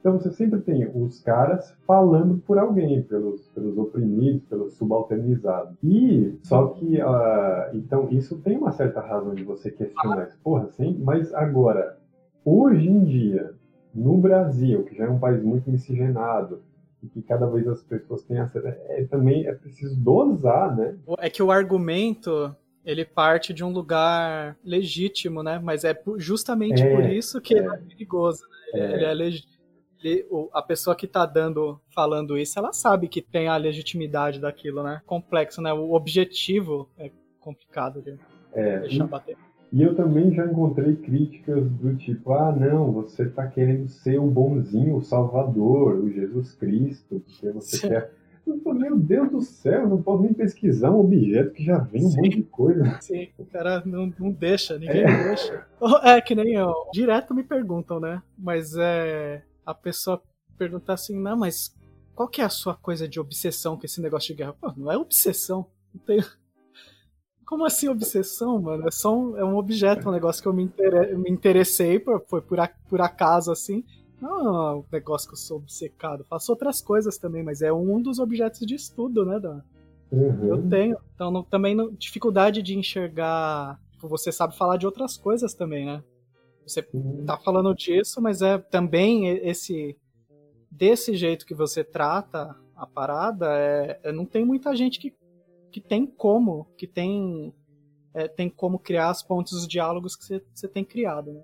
então 0.00 0.18
você 0.18 0.30
sempre 0.30 0.60
tem 0.60 0.88
os 0.94 1.20
caras 1.20 1.74
falando 1.86 2.38
por 2.46 2.58
alguém, 2.58 3.02
pelos, 3.02 3.48
pelos 3.48 3.76
oprimidos, 3.76 4.42
pelos 4.48 4.74
subalternizados. 4.74 5.74
E 5.82 6.38
só 6.42 6.68
que 6.68 7.00
uh, 7.02 7.74
então 7.74 8.08
isso 8.10 8.38
tem 8.38 8.56
uma 8.56 8.72
certa 8.72 9.00
razão 9.00 9.34
de 9.34 9.42
você 9.42 9.70
questionar, 9.70 10.28
porra, 10.42 10.68
sim, 10.70 11.00
mas 11.02 11.34
agora 11.34 11.98
hoje 12.44 12.88
em 12.88 13.04
dia 13.04 13.54
no 13.94 14.16
Brasil, 14.16 14.84
que 14.84 14.96
já 14.96 15.04
é 15.04 15.08
um 15.08 15.18
país 15.18 15.42
muito 15.42 15.70
miscigenado, 15.70 16.62
e 17.02 17.06
que 17.06 17.22
cada 17.22 17.46
vez 17.46 17.66
as 17.66 17.82
pessoas 17.82 18.22
têm 18.22 18.38
acesso, 18.38 18.66
é, 18.66 19.04
também 19.04 19.46
é 19.46 19.52
preciso 19.52 19.96
dosar, 19.96 20.76
né? 20.76 20.96
É 21.18 21.30
que 21.30 21.42
o 21.42 21.50
argumento 21.50 22.54
ele 22.84 23.04
parte 23.04 23.52
de 23.52 23.62
um 23.62 23.70
lugar 23.70 24.56
legítimo, 24.64 25.42
né? 25.42 25.60
Mas 25.62 25.84
é 25.84 25.96
justamente 26.16 26.82
é, 26.82 26.94
por 26.94 27.04
isso 27.04 27.40
que 27.40 27.54
é, 27.54 27.58
ele 27.58 27.68
é 27.68 27.76
perigoso. 27.76 28.42
Né? 28.72 28.80
É. 28.80 28.92
Ele 28.94 29.04
é 29.04 29.14
legítimo 29.14 29.57
ele, 30.02 30.26
a 30.52 30.62
pessoa 30.62 30.94
que 30.94 31.06
está 31.06 31.26
dando, 31.26 31.80
falando 31.94 32.38
isso, 32.38 32.58
ela 32.58 32.72
sabe 32.72 33.08
que 33.08 33.20
tem 33.20 33.48
a 33.48 33.56
legitimidade 33.56 34.40
daquilo, 34.40 34.82
né? 34.82 35.02
Complexo, 35.06 35.60
né? 35.60 35.72
O 35.72 35.92
objetivo 35.92 36.88
é 36.98 37.10
complicado 37.40 38.00
de 38.02 38.18
é, 38.52 38.80
deixar 38.80 39.04
e, 39.04 39.08
bater. 39.08 39.36
E 39.72 39.82
eu 39.82 39.94
também 39.94 40.32
já 40.32 40.46
encontrei 40.46 40.96
críticas 40.96 41.68
do 41.70 41.96
tipo, 41.96 42.32
ah, 42.32 42.52
não, 42.52 42.92
você 42.92 43.24
está 43.24 43.46
querendo 43.46 43.88
ser 43.88 44.18
o 44.18 44.26
bonzinho, 44.26 44.96
o 44.96 45.02
salvador, 45.02 45.96
o 45.96 46.10
Jesus 46.10 46.54
Cristo, 46.54 47.20
porque 47.20 47.50
você 47.50 47.76
Sim. 47.76 47.88
quer... 47.88 48.18
Meu 48.64 48.98
Deus 48.98 49.30
do 49.30 49.42
céu, 49.42 49.86
não 49.86 50.00
posso 50.00 50.22
nem 50.22 50.32
pesquisar 50.32 50.90
um 50.90 51.00
objeto 51.00 51.52
que 51.52 51.62
já 51.62 51.76
vem 51.80 52.06
um 52.06 52.08
Sim. 52.08 52.16
monte 52.16 52.36
de 52.36 52.42
coisa. 52.44 52.98
Sim, 52.98 53.28
o 53.36 53.44
cara 53.44 53.82
não, 53.84 54.10
não 54.18 54.30
deixa, 54.30 54.78
ninguém 54.78 55.02
é. 55.02 55.24
deixa. 55.24 55.66
É 56.02 56.18
que 56.18 56.34
nem 56.34 56.54
eu, 56.54 56.72
direto 56.90 57.34
me 57.34 57.42
perguntam, 57.42 58.00
né? 58.00 58.22
Mas 58.38 58.74
é 58.74 59.42
a 59.68 59.74
pessoa 59.74 60.22
perguntar 60.56 60.94
assim, 60.94 61.14
não, 61.20 61.36
mas 61.36 61.76
qual 62.14 62.26
que 62.26 62.40
é 62.40 62.44
a 62.44 62.48
sua 62.48 62.74
coisa 62.74 63.06
de 63.06 63.20
obsessão 63.20 63.76
com 63.76 63.84
esse 63.84 64.00
negócio 64.00 64.28
de 64.28 64.34
guerra? 64.34 64.54
Pô, 64.54 64.72
não 64.74 64.90
é 64.90 64.96
obsessão. 64.96 65.66
Não 65.92 66.00
tem... 66.00 66.24
Como 67.44 67.66
assim 67.66 67.88
obsessão, 67.88 68.60
mano? 68.60 68.88
É 68.88 68.90
só 68.90 69.14
um, 69.14 69.36
é 69.36 69.44
um 69.44 69.56
objeto, 69.56 70.08
um 70.08 70.12
negócio 70.12 70.42
que 70.42 70.48
eu 70.48 70.54
me, 70.54 70.62
inter... 70.64 71.18
me 71.18 71.30
interessei, 71.30 71.98
por, 71.98 72.24
foi 72.26 72.40
por, 72.40 72.58
a... 72.58 72.68
por 72.88 73.00
acaso, 73.02 73.52
assim. 73.52 73.84
Não 74.20 74.30
é 74.30 74.74
um 74.76 74.84
negócio 74.90 75.28
que 75.28 75.34
eu 75.34 75.38
sou 75.38 75.58
obcecado. 75.58 76.24
Faço 76.24 76.50
outras 76.50 76.80
coisas 76.80 77.18
também, 77.18 77.42
mas 77.42 77.60
é 77.60 77.70
um 77.70 78.00
dos 78.00 78.18
objetos 78.18 78.66
de 78.66 78.74
estudo, 78.74 79.24
né, 79.26 79.38
da... 79.38 79.62
Uhum. 80.10 80.44
Eu 80.46 80.68
tenho. 80.68 80.96
Então, 81.14 81.30
não, 81.30 81.42
também 81.42 81.74
não, 81.74 81.92
dificuldade 81.92 82.62
de 82.62 82.76
enxergar. 82.76 83.78
Tipo, 83.92 84.08
você 84.08 84.32
sabe 84.32 84.56
falar 84.56 84.78
de 84.78 84.86
outras 84.86 85.18
coisas 85.18 85.52
também, 85.52 85.84
né? 85.84 86.02
Você 86.68 86.86
tá 87.26 87.36
falando 87.38 87.74
disso, 87.74 88.20
mas 88.20 88.42
é 88.42 88.58
também 88.58 89.28
esse 89.28 89.96
desse 90.70 91.16
jeito 91.16 91.46
que 91.46 91.54
você 91.54 91.82
trata 91.82 92.54
a 92.76 92.86
parada, 92.86 93.46
é, 93.58 94.00
é 94.04 94.12
não 94.12 94.24
tem 94.24 94.44
muita 94.44 94.76
gente 94.76 94.98
que, 94.98 95.14
que 95.72 95.80
tem 95.80 96.06
como, 96.06 96.66
que 96.76 96.86
tem 96.86 97.52
é, 98.14 98.28
tem 98.28 98.48
como 98.48 98.78
criar 98.78 99.10
as 99.10 99.22
pontes, 99.22 99.52
os 99.52 99.66
diálogos 99.66 100.16
que 100.16 100.40
você, 100.54 100.68
tem 100.68 100.84
criado, 100.84 101.32
né? 101.32 101.42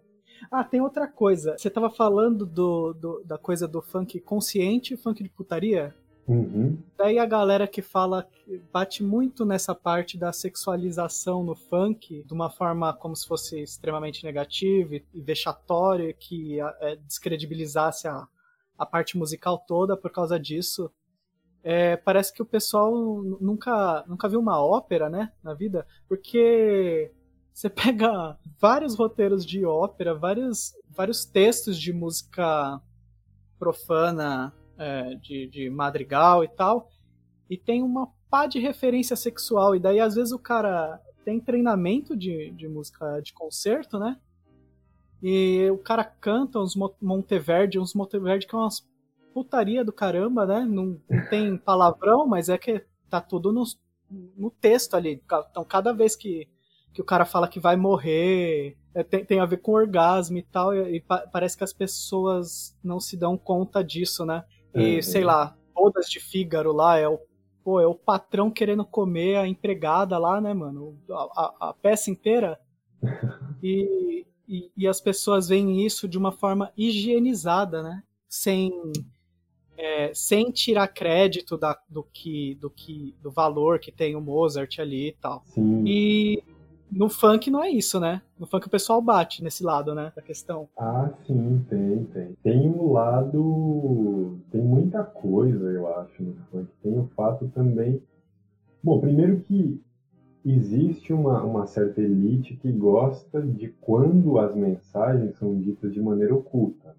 Ah, 0.50 0.64
tem 0.64 0.80
outra 0.80 1.06
coisa. 1.06 1.56
Você 1.56 1.70
tava 1.70 1.90
falando 1.90 2.44
do, 2.44 2.92
do, 2.92 3.22
da 3.24 3.38
coisa 3.38 3.66
do 3.66 3.80
funk 3.80 4.20
consciente 4.20 4.94
e 4.94 4.96
funk 4.96 5.22
de 5.22 5.28
putaria? 5.28 5.94
Uhum. 6.26 6.78
Daí 6.96 7.18
a 7.18 7.26
galera 7.26 7.68
que 7.68 7.82
fala, 7.82 8.26
bate 8.72 9.02
muito 9.02 9.44
nessa 9.44 9.74
parte 9.74 10.16
da 10.16 10.32
sexualização 10.32 11.44
no 11.44 11.54
funk, 11.54 12.22
de 12.22 12.32
uma 12.32 12.48
forma 12.50 12.92
como 12.94 13.14
se 13.14 13.26
fosse 13.26 13.60
extremamente 13.62 14.24
negativa 14.24 14.94
e 14.94 15.20
vexatória, 15.20 16.12
que 16.14 16.58
é, 16.60 16.96
descredibilizasse 16.96 18.08
a, 18.08 18.26
a 18.78 18.86
parte 18.86 19.18
musical 19.18 19.58
toda 19.58 19.96
por 19.96 20.10
causa 20.10 20.40
disso. 20.40 20.90
É, 21.62 21.96
parece 21.96 22.32
que 22.32 22.42
o 22.42 22.46
pessoal 22.46 22.92
nunca, 23.40 24.04
nunca 24.06 24.28
viu 24.28 24.40
uma 24.40 24.62
ópera, 24.62 25.08
né, 25.08 25.32
na 25.42 25.54
vida, 25.54 25.86
porque 26.08 27.10
você 27.52 27.68
pega 27.70 28.38
vários 28.58 28.94
roteiros 28.94 29.44
de 29.44 29.64
ópera, 29.64 30.14
vários, 30.14 30.74
vários 30.88 31.24
textos 31.24 31.78
de 31.78 31.92
música 31.92 32.80
profana 33.58 34.52
é, 34.78 35.14
de, 35.16 35.48
de 35.48 35.70
madrigal 35.70 36.44
e 36.44 36.48
tal. 36.48 36.90
e 37.48 37.56
tem 37.56 37.82
uma 37.82 38.08
pá 38.30 38.46
de 38.46 38.58
referência 38.58 39.16
sexual. 39.16 39.76
E 39.76 39.80
daí, 39.80 40.00
às 40.00 40.14
vezes, 40.14 40.32
o 40.32 40.38
cara 40.38 41.00
tem 41.24 41.40
treinamento 41.40 42.16
de, 42.16 42.50
de 42.52 42.68
música 42.68 43.20
de 43.20 43.32
concerto, 43.32 43.98
né? 43.98 44.18
E 45.22 45.70
o 45.70 45.78
cara 45.78 46.04
canta 46.04 46.58
uns 46.58 46.74
Monteverdi, 47.00 47.78
uns 47.78 47.94
Monteverdi 47.94 48.46
que 48.46 48.54
é 48.54 48.58
umas 48.58 48.86
putaria 49.32 49.84
do 49.84 49.92
caramba, 49.92 50.46
né? 50.46 50.60
Não, 50.60 51.00
não 51.10 51.28
tem 51.28 51.56
palavrão, 51.56 52.26
mas 52.26 52.48
é 52.48 52.56
que 52.56 52.84
tá 53.10 53.20
tudo 53.20 53.52
no, 53.52 53.64
no 54.36 54.50
texto 54.50 54.94
ali. 54.94 55.20
Então, 55.24 55.64
cada 55.64 55.92
vez 55.92 56.14
que, 56.14 56.48
que 56.92 57.00
o 57.00 57.04
cara 57.04 57.24
fala 57.24 57.48
que 57.48 57.58
vai 57.58 57.74
morrer, 57.74 58.76
é, 58.94 59.02
tem, 59.02 59.24
tem 59.24 59.40
a 59.40 59.46
ver 59.46 59.56
com 59.56 59.72
orgasmo 59.72 60.38
e 60.38 60.42
tal, 60.42 60.72
e, 60.72 60.96
e 60.96 61.00
pa, 61.00 61.26
parece 61.32 61.56
que 61.56 61.64
as 61.64 61.72
pessoas 61.72 62.78
não 62.82 63.00
se 63.00 63.16
dão 63.16 63.36
conta 63.36 63.82
disso, 63.82 64.24
né? 64.24 64.44
E, 64.74 64.96
uhum. 64.96 65.02
sei 65.02 65.24
lá, 65.24 65.56
todas 65.74 66.08
de 66.08 66.20
Fígaro 66.20 66.72
lá 66.72 66.98
é 66.98 67.08
o 67.08 67.18
pô, 67.64 67.80
é 67.80 67.86
o 67.86 67.94
patrão 67.94 68.50
querendo 68.50 68.84
comer 68.84 69.36
a 69.36 69.48
empregada 69.48 70.18
lá, 70.18 70.40
né, 70.40 70.52
mano? 70.52 70.98
A, 71.10 71.14
a, 71.14 71.68
a 71.70 71.74
peça 71.74 72.10
inteira. 72.10 72.60
E, 73.62 74.26
e, 74.46 74.70
e, 74.76 74.86
as 74.86 75.00
pessoas 75.00 75.48
veem 75.48 75.86
isso 75.86 76.06
de 76.06 76.18
uma 76.18 76.30
forma 76.30 76.70
higienizada, 76.76 77.82
né? 77.82 78.02
Sem, 78.28 78.70
é, 79.74 80.12
sem 80.12 80.50
tirar 80.50 80.86
crédito 80.88 81.56
da, 81.56 81.78
do 81.88 82.02
que 82.02 82.56
do 82.56 82.68
que 82.68 83.14
do 83.22 83.30
valor 83.30 83.78
que 83.78 83.90
tem 83.90 84.14
o 84.14 84.20
Mozart 84.20 84.78
ali 84.80 85.08
e 85.08 85.12
tal. 85.12 85.42
Sim. 85.46 85.82
E 85.86 86.42
no 86.94 87.08
funk 87.08 87.50
não 87.50 87.62
é 87.62 87.70
isso, 87.70 87.98
né? 87.98 88.22
No 88.38 88.46
funk 88.46 88.66
o 88.66 88.70
pessoal 88.70 89.02
bate 89.02 89.42
nesse 89.42 89.64
lado, 89.64 89.94
né, 89.94 90.12
da 90.14 90.22
questão. 90.22 90.68
Ah, 90.78 91.10
sim, 91.26 91.64
tem, 91.68 92.04
tem. 92.04 92.36
Tem 92.42 92.68
um 92.68 92.92
lado, 92.92 94.38
tem 94.50 94.62
muita 94.62 95.02
coisa, 95.02 95.64
eu 95.70 95.88
acho, 95.98 96.22
no 96.22 96.34
funk. 96.50 96.68
Tem 96.82 96.98
o 96.98 97.08
fato 97.16 97.48
também, 97.48 98.00
bom, 98.82 99.00
primeiro 99.00 99.40
que 99.40 99.80
existe 100.44 101.12
uma, 101.12 101.42
uma 101.42 101.66
certa 101.66 102.00
elite 102.00 102.56
que 102.56 102.70
gosta 102.70 103.40
de 103.42 103.68
quando 103.80 104.38
as 104.38 104.54
mensagens 104.54 105.36
são 105.38 105.58
ditas 105.58 105.92
de 105.92 106.00
maneira 106.00 106.34
oculta, 106.34 106.94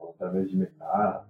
através 0.00 0.48
de 0.48 0.56
metáforas, 0.56 1.26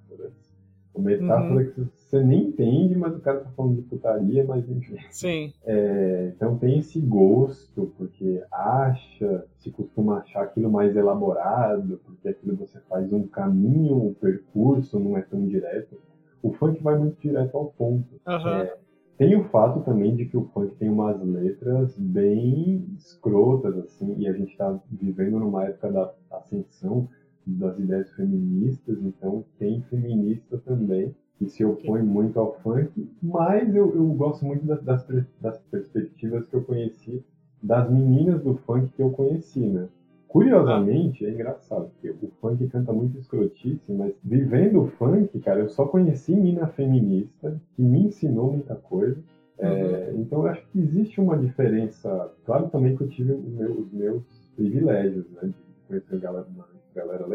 uma 0.96 1.10
metáfora 1.10 1.64
uhum. 1.64 1.70
que 1.70 1.80
você 1.96 2.22
nem 2.22 2.48
entende, 2.48 2.96
mas 2.96 3.14
o 3.14 3.20
cara 3.20 3.40
tá 3.40 3.50
falando 3.50 3.76
de 3.76 3.82
putaria, 3.82 4.44
mas 4.44 4.68
enfim. 4.68 4.96
Sim. 5.10 5.52
É, 5.64 6.32
então 6.34 6.56
tem 6.56 6.78
esse 6.78 7.00
gosto, 7.00 7.92
porque 7.96 8.42
acha, 8.50 9.44
se 9.58 9.70
costuma 9.70 10.18
achar 10.18 10.44
aquilo 10.44 10.70
mais 10.70 10.96
elaborado, 10.96 12.00
porque 12.04 12.28
aquilo 12.28 12.56
você 12.56 12.80
faz 12.88 13.12
um 13.12 13.26
caminho, 13.26 13.96
um 13.96 14.14
percurso, 14.14 14.98
não 14.98 15.16
é 15.16 15.22
tão 15.22 15.46
direto. 15.46 15.96
O 16.42 16.52
funk 16.52 16.82
vai 16.82 16.98
muito 16.98 17.20
direto 17.20 17.56
ao 17.56 17.66
ponto. 17.66 18.20
Uhum. 18.26 18.48
É, 18.48 18.76
tem 19.18 19.34
o 19.34 19.44
fato 19.44 19.80
também 19.80 20.14
de 20.14 20.26
que 20.26 20.36
o 20.36 20.44
funk 20.52 20.74
tem 20.76 20.88
umas 20.88 21.20
letras 21.22 21.98
bem 21.98 22.86
escrotas, 22.96 23.76
assim, 23.78 24.14
e 24.18 24.28
a 24.28 24.32
gente 24.32 24.52
está 24.52 24.78
vivendo 24.90 25.38
numa 25.38 25.64
época 25.64 25.90
da 25.90 26.12
ascensão 26.30 27.08
das 27.46 27.78
ideias 27.78 28.10
feministas, 28.12 28.98
então 29.00 29.44
tem 29.58 29.80
feminista 29.82 30.58
também 30.58 31.14
que 31.38 31.48
se 31.48 31.64
opõe 31.64 32.02
muito 32.02 32.40
ao 32.40 32.54
funk, 32.60 33.08
mas 33.22 33.74
eu, 33.74 33.94
eu 33.94 34.06
gosto 34.14 34.44
muito 34.44 34.64
das, 34.66 34.82
das, 34.82 35.06
das 35.40 35.58
perspectivas 35.70 36.46
que 36.46 36.54
eu 36.54 36.62
conheci 36.62 37.22
das 37.62 37.90
meninas 37.90 38.42
do 38.42 38.54
funk 38.54 38.88
que 38.94 39.02
eu 39.02 39.10
conheci, 39.10 39.60
né? 39.60 39.88
Curiosamente, 40.28 41.24
é 41.24 41.30
engraçado, 41.30 41.90
porque 41.90 42.10
o 42.10 42.30
funk 42.40 42.66
canta 42.68 42.92
muito 42.92 43.18
escrotice, 43.18 43.90
mas 43.92 44.12
vivendo 44.22 44.82
o 44.82 44.86
funk, 44.86 45.38
cara, 45.40 45.60
eu 45.60 45.68
só 45.68 45.86
conheci 45.86 46.34
mina 46.34 46.66
feminista, 46.66 47.60
que 47.74 47.82
me 47.82 48.06
ensinou 48.06 48.52
muita 48.52 48.74
coisa. 48.74 49.18
É, 49.58 49.68
uhum. 49.68 49.94
É, 49.94 50.12
então 50.16 50.40
eu 50.40 50.46
acho 50.48 50.66
que 50.68 50.78
existe 50.78 51.20
uma 51.20 51.38
diferença. 51.38 52.30
Claro 52.44 52.68
também 52.68 52.96
que 52.96 53.02
eu 53.02 53.08
tive 53.08 53.32
os 53.32 53.90
meus 53.92 54.22
privilégios, 54.54 55.24
né? 55.30 55.48
De 55.48 55.65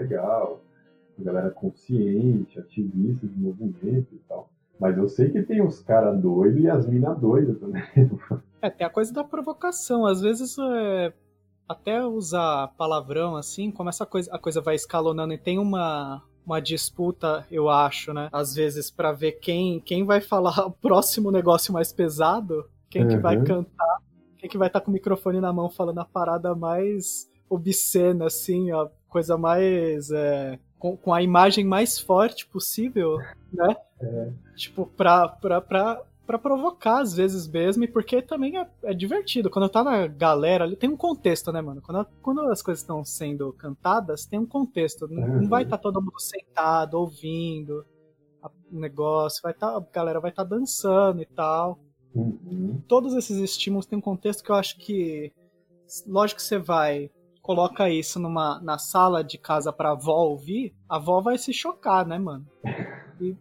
legal, 0.02 0.62
galera 1.18 1.50
consciente, 1.52 2.60
ativista 2.60 3.28
de 3.28 3.40
movimento 3.40 4.08
e 4.14 4.20
tal. 4.28 4.50
Mas 4.80 4.98
eu 4.98 5.08
sei 5.08 5.30
que 5.30 5.44
tem 5.44 5.62
os 5.62 5.80
caras 5.82 6.20
doidos 6.20 6.64
e 6.64 6.70
as 6.70 6.88
minas 6.88 7.18
doidas 7.20 7.60
também. 7.60 7.84
É, 8.64 8.70
tem 8.70 8.86
a 8.86 8.90
coisa 8.90 9.14
da 9.14 9.24
provocação. 9.24 10.06
Às 10.06 10.22
vezes, 10.22 10.56
é, 10.58 11.14
até 11.68 12.06
usar 12.06 12.70
palavrão 12.78 13.36
assim, 13.36 13.72
como 13.72 13.90
essa 13.90 14.06
coisa, 14.06 14.34
a 14.34 14.40
coisa 14.40 14.60
vai 14.62 14.76
escalonando 14.76 15.34
e 15.34 15.38
tem 15.38 15.60
uma, 15.60 16.24
uma 16.46 16.60
disputa, 16.60 17.46
eu 17.52 17.70
acho, 17.70 18.14
né? 18.14 18.30
Às 18.32 18.56
vezes, 18.56 18.90
para 18.90 19.12
ver 19.12 19.34
quem, 19.34 19.80
quem 19.80 20.04
vai 20.04 20.20
falar 20.20 20.60
o 20.66 20.72
próximo 20.72 21.32
negócio 21.32 21.74
mais 21.74 21.94
pesado, 21.94 22.66
quem 22.90 23.04
uhum. 23.04 23.10
que 23.10 23.18
vai 23.18 23.38
uhum. 23.38 23.44
cantar, 23.44 23.98
quem 24.38 24.50
que 24.50 24.58
vai 24.58 24.68
estar 24.68 24.80
tá 24.80 24.86
com 24.86 24.92
o 24.92 24.94
microfone 24.94 25.40
na 25.40 25.54
mão 25.54 25.70
falando 25.70 26.00
a 26.00 26.06
parada 26.06 26.56
mais 26.56 27.30
obscena, 27.50 28.26
assim, 28.26 28.72
a 28.72 28.90
coisa 29.12 29.38
mais. 29.38 30.10
É, 30.10 30.58
com, 30.80 30.98
com, 30.98 31.14
a 31.14 31.22
imagem 31.22 31.64
mais 31.64 32.00
forte 32.00 32.48
possível, 32.48 33.18
né? 33.54 33.76
É. 34.02 34.32
Tipo, 34.56 34.88
pra, 34.88 35.28
pra, 35.28 35.62
pra, 35.62 36.02
pra 36.26 36.40
provocar 36.40 37.02
às 37.02 37.14
vezes 37.14 37.48
mesmo, 37.48 37.84
e 37.84 37.88
porque 37.88 38.22
também 38.22 38.58
é, 38.58 38.68
é 38.84 38.94
divertido. 38.94 39.50
Quando 39.50 39.70
tá 39.70 39.84
na 39.84 40.08
galera 40.08 40.64
ali, 40.64 40.76
tem 40.76 40.90
um 40.90 40.98
contexto, 40.98 41.52
né, 41.52 41.62
mano? 41.62 41.82
Quando, 41.82 42.08
quando 42.22 42.42
as 42.50 42.64
coisas 42.64 42.82
estão 42.82 43.04
sendo 43.06 43.54
cantadas, 43.54 44.26
tem 44.26 44.40
um 44.40 44.46
contexto. 44.46 45.08
Não, 45.08 45.22
uhum. 45.22 45.42
não 45.42 45.50
vai 45.50 45.64
estar 45.64 45.78
tá 45.78 45.84
todo 45.84 46.02
mundo 46.02 46.20
sentado, 46.20 46.96
ouvindo 46.96 47.86
o 48.72 48.80
negócio, 48.80 49.42
vai 49.44 49.54
tá, 49.54 49.68
a 49.68 49.86
galera 49.94 50.20
vai 50.20 50.32
estar 50.32 50.46
tá 50.46 50.56
dançando 50.56 51.22
e 51.22 51.26
tal. 51.26 51.78
Uhum. 52.16 52.82
Todos 52.88 53.14
esses 53.14 53.38
estímulos 53.38 53.86
têm 53.86 54.00
um 54.00 54.02
contexto 54.02 54.44
que 54.44 54.52
eu 54.52 54.56
acho 54.56 54.78
que. 54.78 55.32
Lógico 56.08 56.40
que 56.40 56.48
você 56.48 56.58
vai 56.58 57.12
coloca 57.52 57.90
isso 57.90 58.18
numa 58.18 58.62
na 58.62 58.78
sala 58.78 59.22
de 59.22 59.38
casa 59.38 59.74
pra 59.74 59.92
avó 59.92 60.24
ouvir, 60.24 60.74
a 60.88 60.96
avó 60.96 61.20
vai 61.20 61.38
se 61.38 61.52
chocar, 61.52 62.08
né, 62.08 62.18
mano? 62.18 62.48
E, 63.20 63.36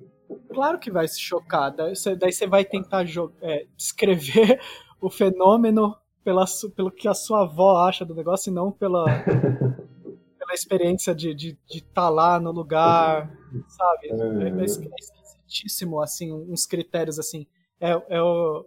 claro 0.53 0.81
que 0.81 0.91
vai 0.91 1.07
se 1.07 1.21
chocar. 1.21 1.71
Daí 1.71 1.95
você, 1.95 2.47
vai 2.49 2.65
tentar 2.65 3.07
é, 3.41 3.67
descrever 3.77 4.61
o 5.01 5.09
fenômeno 5.09 5.97
pela, 6.25 6.45
pelo 6.75 6.91
que 6.91 7.07
a 7.07 7.15
sua 7.15 7.43
avó 7.43 7.87
acha 7.87 8.05
do 8.05 8.13
negócio 8.13 8.51
e 8.51 8.53
não 8.53 8.73
pela, 8.73 9.05
pela 10.37 10.55
experiência 10.55 11.15
de 11.15 11.29
estar 11.29 11.39
de, 11.39 11.59
de 11.69 11.83
tá 11.85 12.09
lá 12.09 12.41
no 12.41 12.51
lugar, 12.51 13.31
sabe? 13.69 14.09
É, 14.09 14.49
é, 14.49 14.61
é 14.61 14.65
esquisitíssimo, 14.65 16.03
assim, 16.03 16.33
uns 16.33 16.67
critérios 16.67 17.17
assim. 17.17 17.47
É, 17.81 17.91
é 18.09 18.21
o, 18.21 18.67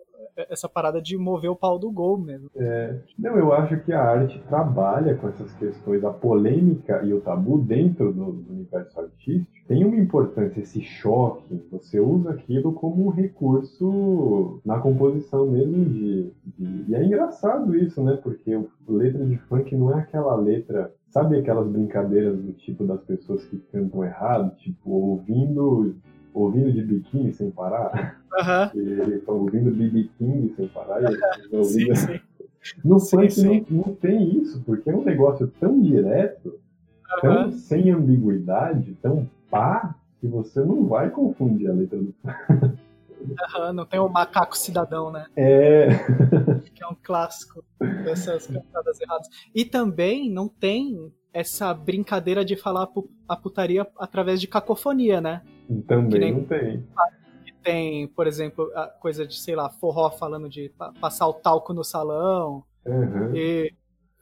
essa 0.49 0.67
parada 0.67 1.01
de 1.01 1.17
mover 1.17 1.49
o 1.49 1.55
pau 1.55 1.77
do 1.77 1.91
gol 1.91 2.17
mesmo. 2.17 2.49
É, 2.55 2.95
não, 3.17 3.37
eu 3.37 3.53
acho 3.53 3.79
que 3.81 3.91
a 3.91 4.01
arte 4.01 4.39
trabalha 4.47 5.15
com 5.15 5.27
essas 5.27 5.53
questões, 5.55 6.03
a 6.03 6.11
polêmica 6.11 7.01
e 7.03 7.13
o 7.13 7.21
tabu 7.21 7.57
dentro 7.57 8.11
do, 8.11 8.31
do 8.31 8.53
universo 8.53 8.99
artístico 8.99 9.53
tem 9.67 9.85
uma 9.85 9.95
importância, 9.95 10.59
esse 10.59 10.81
choque, 10.81 11.61
você 11.71 11.99
usa 11.99 12.31
aquilo 12.31 12.73
como 12.73 13.07
um 13.07 13.09
recurso 13.09 14.59
na 14.65 14.77
composição 14.79 15.47
mesmo 15.47 15.85
de, 15.85 16.31
de... 16.57 16.91
E 16.91 16.95
é 16.95 17.03
engraçado 17.03 17.73
isso, 17.75 18.03
né? 18.03 18.19
Porque 18.21 18.61
letra 18.87 19.25
de 19.25 19.37
funk 19.37 19.73
não 19.75 19.97
é 19.97 20.01
aquela 20.01 20.35
letra 20.35 20.93
Sabe 21.13 21.37
aquelas 21.37 21.67
brincadeiras 21.67 22.41
do 22.41 22.53
tipo 22.53 22.83
das 22.83 22.99
pessoas 23.03 23.45
que 23.45 23.57
cantam 23.71 24.03
errado, 24.03 24.55
tipo, 24.55 24.89
ouvindo 24.89 25.95
ouvindo 26.33 26.71
de 26.71 26.81
biquíni 26.83 27.33
sem 27.33 27.51
parar? 27.51 28.21
Uhum. 28.33 28.81
Eles 28.81 29.07
estão 29.19 29.35
ouvindo 29.35 29.71
BB 29.71 30.09
King 30.17 30.53
sem 30.55 30.67
parar. 30.67 31.01
E 31.01 31.17
ouvindo... 31.55 31.95
sim, 31.95 32.07
sim. 32.07 32.19
No 32.83 32.97
funk 32.97 33.29
sim. 33.29 33.65
Não, 33.69 33.87
não 33.87 33.95
tem 33.95 34.37
isso, 34.37 34.63
porque 34.65 34.89
é 34.89 34.95
um 34.95 35.03
negócio 35.03 35.51
tão 35.59 35.81
direto, 35.81 36.47
uhum. 36.47 37.21
tão 37.21 37.51
sem 37.51 37.91
ambiguidade, 37.91 38.97
tão 39.01 39.29
pá, 39.51 39.95
que 40.21 40.27
você 40.27 40.63
não 40.63 40.87
vai 40.87 41.09
confundir 41.09 41.69
a 41.69 41.73
letra 41.73 41.99
do 41.99 42.15
Uhum, 43.23 43.73
não 43.73 43.85
tem 43.85 44.01
o 44.01 44.09
macaco 44.09 44.57
cidadão, 44.57 45.09
né? 45.09 45.25
É. 45.35 45.87
Que 46.75 46.83
é 46.83 46.87
um 46.87 46.95
clássico 47.01 47.63
dessas 47.79 48.47
cantadas 48.47 48.99
erradas. 48.99 49.29
E 49.55 49.63
também 49.63 50.29
não 50.29 50.49
tem 50.49 51.09
essa 51.31 51.73
brincadeira 51.73 52.43
de 52.43 52.57
falar 52.57 52.87
a 53.27 53.35
putaria 53.37 53.87
através 53.97 54.41
de 54.41 54.47
cacofonia, 54.47 55.21
né? 55.21 55.41
Também 55.87 56.19
nem... 56.19 56.33
não 56.33 56.43
tem 56.43 56.83
tem, 57.63 58.07
por 58.07 58.27
exemplo, 58.27 58.69
a 58.75 58.87
coisa 58.87 59.25
de, 59.25 59.39
sei 59.39 59.55
lá, 59.55 59.69
forró 59.69 60.11
falando 60.11 60.49
de 60.49 60.69
passar 60.99 61.27
o 61.27 61.33
talco 61.33 61.73
no 61.73 61.83
salão. 61.83 62.63
Uhum. 62.85 63.33
E 63.33 63.73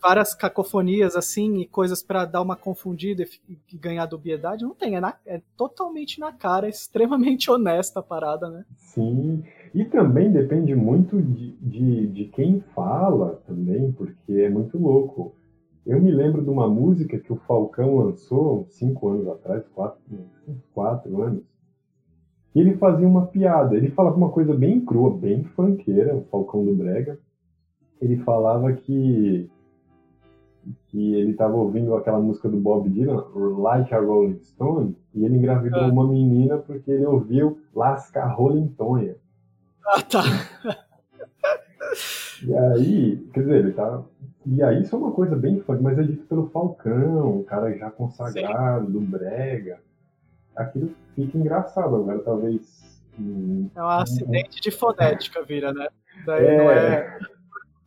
várias 0.02 0.34
cacofonias 0.34 1.16
assim 1.16 1.58
e 1.58 1.66
coisas 1.68 2.02
para 2.02 2.26
dar 2.26 2.42
uma 2.42 2.56
confundida 2.56 3.24
e, 3.24 3.58
e, 3.72 3.78
ganhar 3.78 4.06
dubiedade. 4.06 4.64
Não 4.64 4.76
tem, 4.76 4.96
é, 4.96 5.00
na, 5.00 5.16
é 5.26 5.42
totalmente 5.58 6.20
na 6.20 6.32
cara, 6.32 6.68
é 6.68 6.70
extremamente 6.70 7.50
honesta 7.52 8.00
a 8.00 8.04
parada, 8.04 8.50
né? 8.50 8.64
Sim. 8.78 9.44
E 9.74 9.86
também 9.86 10.32
depende 10.32 10.76
muito 10.76 11.22
de, 11.22 11.52
de, 11.62 12.08
de 12.08 12.26
quem 12.26 12.64
fala 12.76 13.42
também, 13.48 13.92
porque 13.92 14.34
é 14.34 14.50
muito 14.50 14.78
louco. 14.78 15.36
Eu 15.86 16.02
me 16.02 16.12
lembro 16.12 16.44
de 16.44 16.50
uma 16.50 16.68
música 16.68 17.18
que 17.18 17.34
o 17.34 17.38
Falcão 17.48 17.98
lançou 17.98 18.66
cinco 18.70 19.10
anos 19.10 19.28
atrás, 19.28 19.68
quatro, 19.70 20.00
quatro 20.74 21.22
anos, 21.22 21.44
E 22.54 22.60
ele 22.60 22.78
fazia 22.78 23.08
uma 23.08 23.26
piada. 23.26 23.76
Ele 23.76 23.90
falava 23.90 24.16
uma 24.16 24.30
coisa 24.30 24.54
bem 24.54 24.80
crua, 24.84 25.18
bem 25.18 25.44
funkeira, 25.44 26.16
o 26.16 26.24
Falcão 26.26 26.64
do 26.64 26.76
Brega. 26.76 27.18
Ele 28.00 28.18
falava 28.18 28.72
que 28.74 29.50
que 30.88 31.16
ele 31.16 31.32
estava 31.32 31.56
ouvindo 31.56 31.96
aquela 31.96 32.20
música 32.20 32.48
do 32.48 32.58
Bob 32.58 32.88
Dylan, 32.88 33.26
Like 33.34 33.92
a 33.96 34.00
Rolling 34.00 34.40
Stone, 34.42 34.96
e 35.12 35.26
ele 35.26 35.38
engravidou 35.38 35.80
ah. 35.80 35.88
uma 35.88 36.08
menina 36.08 36.60
porque 36.60 36.92
ele 36.92 37.06
ouviu 37.06 37.60
Lasca 37.74 38.26
Rolling 38.28 38.68
Tonha. 38.78 39.16
Ah, 39.86 40.02
tá. 40.04 40.22
E 42.44 42.56
aí, 42.56 43.18
quer 43.34 43.42
dizer, 43.42 43.58
ele 43.58 43.74
tá. 43.74 44.04
E 44.46 44.64
aí 44.64 44.82
isso 44.82 44.96
é 44.96 45.00
uma 45.00 45.12
coisa 45.12 45.36
bem 45.36 45.60
fã, 45.62 45.78
mas 45.80 45.98
é 46.00 46.04
dito 46.04 46.26
pelo 46.26 46.50
Falcão, 46.50 47.40
um 47.40 47.44
cara 47.44 47.78
já 47.78 47.92
consagrado, 47.92 48.88
Sim. 48.88 48.92
do 48.92 49.02
Brega. 49.02 49.80
Aquilo 50.56 50.92
fica 51.16 51.38
engraçado 51.38 51.96
agora, 51.96 52.20
talvez. 52.20 53.02
Hum, 53.20 53.70
é 53.76 53.82
um 53.82 53.88
acidente 53.88 54.60
de 54.60 54.72
fonética, 54.72 55.44
vira, 55.44 55.72
né? 55.72 55.88
Daí 56.26 56.46
é... 56.46 56.58
não 56.58 56.72
é. 56.72 57.20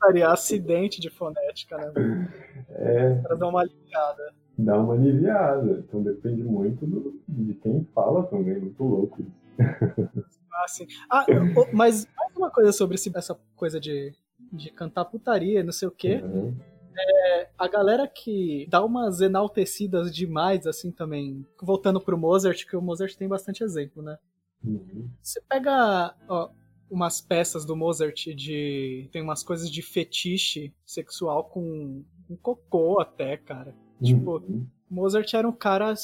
Seria 0.05 0.31
acidente 0.31 1.01
de 1.01 1.11
fonética, 1.11 1.77
né? 1.79 2.29
É. 2.77 3.15
Pra 3.17 3.37
dar 3.37 3.49
uma 3.49 3.61
aliviada. 3.61 4.35
Dá 4.59 4.77
uma 4.79 4.95
aliviada. 4.95 5.85
Então 5.87 6.03
depende 6.03 6.43
muito 6.43 6.85
do, 6.87 7.21
de 7.29 7.55
quem 7.55 7.87
fala 7.95 8.25
também, 8.25 8.59
muito 8.59 8.83
louco. 8.83 9.25
Ah, 10.57 10.69
sim. 10.69 10.87
Ah, 11.11 11.27
mas 11.73 12.07
mais 12.17 12.37
uma 12.37 12.49
coisa 12.49 12.71
sobre 12.71 12.97
essa 12.97 13.37
coisa 13.57 13.81
de, 13.81 14.15
de 14.55 14.71
cantar 14.71 15.05
putaria, 15.05 15.63
não 15.63 15.73
sei 15.73 15.89
o 15.89 15.91
quê. 15.91 16.23
Uhum. 16.23 16.55
É, 16.97 17.49
a 17.59 17.67
galera 17.67 18.07
que 18.07 18.67
dá 18.71 18.85
umas 18.85 19.21
enaltecidas 19.21 20.15
demais, 20.15 20.67
assim, 20.67 20.91
também. 20.91 21.45
Voltando 21.61 22.01
pro 22.01 22.19
Mozart, 22.19 22.65
que 22.65 22.77
o 22.77 22.83
Mozart 22.83 23.15
tem 23.17 23.29
bastante 23.29 23.65
exemplo, 23.65 24.03
né? 24.03 24.17
Uhum. 24.65 25.09
Você 25.21 25.41
pega 25.49 26.15
ó, 26.29 26.51
umas 26.91 27.21
peças 27.21 27.65
do 27.65 27.77
Mozart 27.77 28.27
de. 28.35 29.09
Tem 29.13 29.23
umas 29.23 29.43
coisas 29.43 29.71
de 29.71 29.83
fetiche 29.83 30.73
sexual 30.87 31.45
com, 31.45 32.05
com 32.29 32.37
cocô 32.37 33.01
até, 33.01 33.37
cara. 33.37 33.75
Tipo, 34.03 34.37
uhum. 34.37 34.41
Tipo, 34.41 34.67
Mozart 34.89 35.35
era 35.35 35.49
um 35.49 35.53
cara 35.53 35.95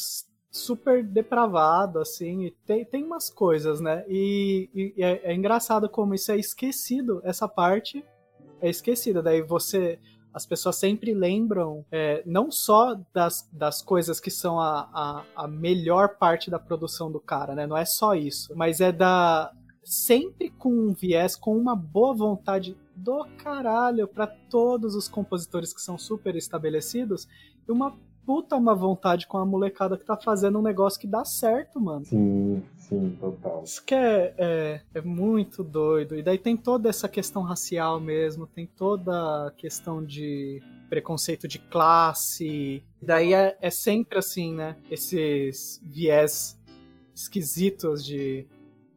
super 0.50 1.04
depravado, 1.04 2.00
assim, 2.00 2.46
e 2.46 2.50
tem, 2.66 2.84
tem 2.84 3.04
umas 3.04 3.30
coisas, 3.30 3.80
né? 3.80 4.04
E, 4.08 4.68
e 4.74 5.02
é, 5.02 5.30
é, 5.30 5.34
engraçado 5.34 5.88
como 5.88 6.14
isso 6.14 6.32
é 6.32 6.36
esquecido, 6.36 7.20
essa 7.24 7.48
parte 7.48 8.04
é 8.60 8.68
esquecida. 8.68 9.22
Daí 9.22 9.42
você. 9.42 9.98
As 10.32 10.46
pessoas 10.46 10.76
sempre 10.76 11.12
lembram 11.12 11.84
é, 11.90 12.22
não 12.24 12.52
só 12.52 12.96
das, 13.12 13.48
das 13.52 13.82
coisas 13.82 14.20
que 14.20 14.30
são 14.30 14.60
a, 14.60 14.88
a, 14.94 15.44
a 15.44 15.48
melhor 15.48 16.10
parte 16.18 16.48
da 16.48 16.58
produção 16.58 17.10
do 17.10 17.18
cara, 17.18 17.52
né? 17.52 17.66
Não 17.66 17.76
é 17.76 17.84
só 17.84 18.14
isso, 18.14 18.54
mas 18.54 18.80
é 18.80 18.92
da. 18.92 19.52
Sempre 19.82 20.50
com 20.50 20.70
um 20.70 20.92
viés, 20.92 21.34
com 21.34 21.56
uma 21.56 21.74
boa 21.74 22.14
vontade 22.14 22.76
do 22.94 23.26
caralho 23.38 24.06
para 24.06 24.26
todos 24.26 24.94
os 24.94 25.08
compositores 25.08 25.72
que 25.72 25.80
são 25.80 25.98
super 25.98 26.36
estabelecidos 26.36 27.26
e 27.66 27.72
uma 27.72 27.96
puta 28.30 28.54
uma 28.54 28.76
vontade 28.76 29.26
com 29.26 29.38
a 29.38 29.44
molecada 29.44 29.98
que 29.98 30.04
tá 30.04 30.16
fazendo 30.16 30.56
um 30.60 30.62
negócio 30.62 31.00
que 31.00 31.06
dá 31.08 31.24
certo, 31.24 31.80
mano. 31.80 32.04
Sim, 32.04 32.62
sim, 32.78 33.18
total. 33.20 33.64
Isso 33.64 33.84
que 33.84 33.92
é, 33.92 34.32
é, 34.38 34.80
é 34.94 35.00
muito 35.00 35.64
doido. 35.64 36.16
E 36.16 36.22
daí 36.22 36.38
tem 36.38 36.56
toda 36.56 36.88
essa 36.88 37.08
questão 37.08 37.42
racial 37.42 37.98
mesmo, 37.98 38.46
tem 38.46 38.66
toda 38.66 39.48
a 39.48 39.50
questão 39.50 40.00
de 40.04 40.62
preconceito 40.88 41.48
de 41.48 41.58
classe. 41.58 42.84
E 43.02 43.04
daí 43.04 43.34
é, 43.34 43.58
é 43.60 43.68
sempre 43.68 44.16
assim, 44.16 44.54
né? 44.54 44.76
Esses 44.88 45.82
viés 45.82 46.56
esquisitos 47.12 48.04
de 48.04 48.46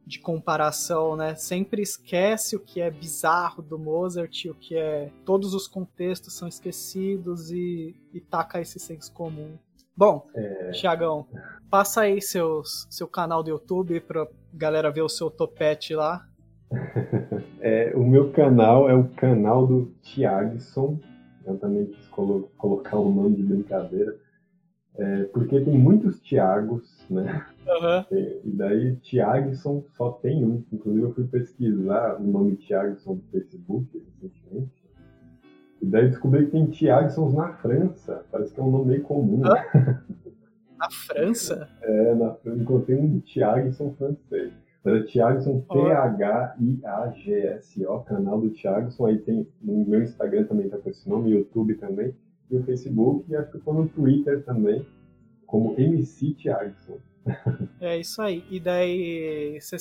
de 0.05 0.19
comparação, 0.19 1.15
né? 1.15 1.35
Sempre 1.35 1.81
esquece 1.81 2.55
o 2.55 2.59
que 2.59 2.81
é 2.81 2.91
bizarro 2.91 3.61
do 3.61 3.79
Mozart, 3.79 4.45
o 4.45 4.53
que 4.53 4.75
é. 4.75 5.09
Todos 5.25 5.53
os 5.53 5.67
contextos 5.67 6.35
são 6.35 6.47
esquecidos 6.47 7.51
e, 7.51 7.95
e 8.13 8.19
taca 8.19 8.59
esse 8.59 8.79
senso 8.79 9.11
comum. 9.13 9.57
Bom, 9.95 10.27
é... 10.35 10.71
Tiagão, 10.71 11.27
passa 11.69 12.01
aí 12.01 12.21
seus, 12.21 12.87
seu 12.89 13.07
canal 13.07 13.43
do 13.43 13.49
YouTube 13.49 13.99
pra 14.01 14.27
galera 14.53 14.91
ver 14.91 15.03
o 15.03 15.09
seu 15.09 15.29
topete 15.29 15.95
lá. 15.95 16.27
é, 17.61 17.93
o 17.95 18.03
meu 18.03 18.31
canal 18.31 18.89
é 18.89 18.95
o 18.95 19.07
canal 19.09 19.67
do 19.67 19.93
Tiagson. 20.01 20.99
Eu 21.45 21.57
também 21.57 21.85
quis 21.85 22.07
colo 22.07 22.51
colocar 22.57 22.97
o 22.97 23.07
um 23.07 23.13
nome 23.13 23.35
de 23.35 23.43
brincadeira. 23.43 24.15
É, 24.95 25.23
porque 25.25 25.59
tem 25.59 25.77
muitos 25.77 26.19
Tiagos, 26.21 27.05
né? 27.09 27.45
Uhum. 27.67 28.17
E, 28.17 28.41
e 28.43 28.51
daí 28.51 28.95
Tiagson 28.97 29.83
só 29.95 30.11
tem 30.11 30.43
um. 30.43 30.63
Inclusive 30.71 31.05
eu 31.05 31.13
fui 31.13 31.25
pesquisar 31.25 32.19
o 32.19 32.23
nome 32.23 32.55
Tiagson 32.57 33.15
no 33.15 33.21
Facebook 33.31 33.87
recentemente. 34.21 34.83
E 35.81 35.85
daí 35.85 36.07
descobri 36.09 36.45
que 36.45 36.51
tem 36.51 36.65
Tiagsons 36.67 37.33
na 37.33 37.53
França. 37.53 38.25
Parece 38.31 38.53
que 38.53 38.59
é 38.59 38.63
um 38.63 38.71
nome 38.71 38.85
meio 38.85 39.03
comum. 39.03 39.41
Na 40.77 40.89
França? 40.89 41.69
É, 41.81 42.15
na 42.15 42.33
França 42.35 42.61
encontrei 42.61 42.97
um 42.97 43.19
Tiagson 43.19 43.93
francês. 43.97 44.53
Era 44.85 45.05
Tiagson, 45.05 45.61
T-H-I-A-G-S-O, 45.71 46.79
canal 48.01 48.41
do 48.41 48.49
Tiagson. 48.49 49.05
Aí 49.05 49.17
tem 49.19 49.47
no 49.61 49.85
meu 49.85 50.03
Instagram 50.03 50.43
também 50.43 50.67
tá 50.69 50.77
com 50.77 50.89
esse 50.89 51.07
nome, 51.07 51.31
YouTube 51.31 51.75
também, 51.75 52.13
e 52.51 52.57
o 52.57 52.63
Facebook, 52.63 53.31
e 53.31 53.35
acho 53.35 53.49
que 53.51 53.59
tô 53.59 53.71
no 53.71 53.87
Twitter 53.87 54.43
também, 54.43 54.85
como 55.47 55.73
MC 55.79 56.33
Tiagson. 56.33 56.97
É 57.79 57.97
isso 57.97 58.21
aí. 58.21 58.43
E 58.49 58.59
daí 58.59 59.59
você 59.59 59.77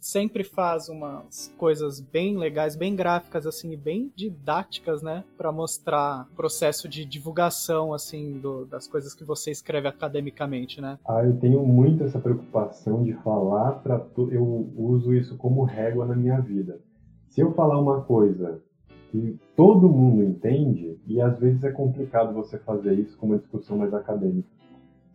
sempre 0.00 0.44
faz 0.44 0.88
umas 0.88 1.52
coisas 1.58 2.00
bem 2.00 2.36
legais, 2.36 2.76
bem 2.76 2.94
gráficas 2.94 3.46
assim, 3.46 3.76
bem 3.76 4.12
didáticas, 4.14 5.02
né, 5.02 5.24
para 5.36 5.50
mostrar 5.50 6.28
o 6.32 6.36
processo 6.36 6.88
de 6.88 7.04
divulgação 7.04 7.92
assim 7.92 8.38
do, 8.38 8.64
das 8.64 8.86
coisas 8.86 9.14
que 9.14 9.24
você 9.24 9.50
escreve 9.50 9.88
academicamente, 9.88 10.80
né? 10.80 10.98
Ah, 11.06 11.24
eu 11.24 11.36
tenho 11.38 11.64
muito 11.64 12.04
essa 12.04 12.20
preocupação 12.20 13.02
de 13.02 13.14
falar 13.14 13.72
para 13.82 14.04
eu 14.30 14.70
uso 14.76 15.12
isso 15.12 15.36
como 15.36 15.64
régua 15.64 16.06
na 16.06 16.14
minha 16.14 16.40
vida. 16.40 16.80
Se 17.28 17.40
eu 17.40 17.52
falar 17.52 17.78
uma 17.80 18.02
coisa 18.02 18.60
que 19.10 19.38
todo 19.56 19.88
mundo 19.88 20.22
entende 20.22 20.98
e 21.06 21.20
às 21.20 21.38
vezes 21.38 21.62
é 21.64 21.70
complicado 21.70 22.32
você 22.32 22.58
fazer 22.58 22.94
isso 22.94 23.16
com 23.18 23.26
uma 23.26 23.38
discussão 23.38 23.76
mais 23.76 23.92
acadêmica. 23.92 24.48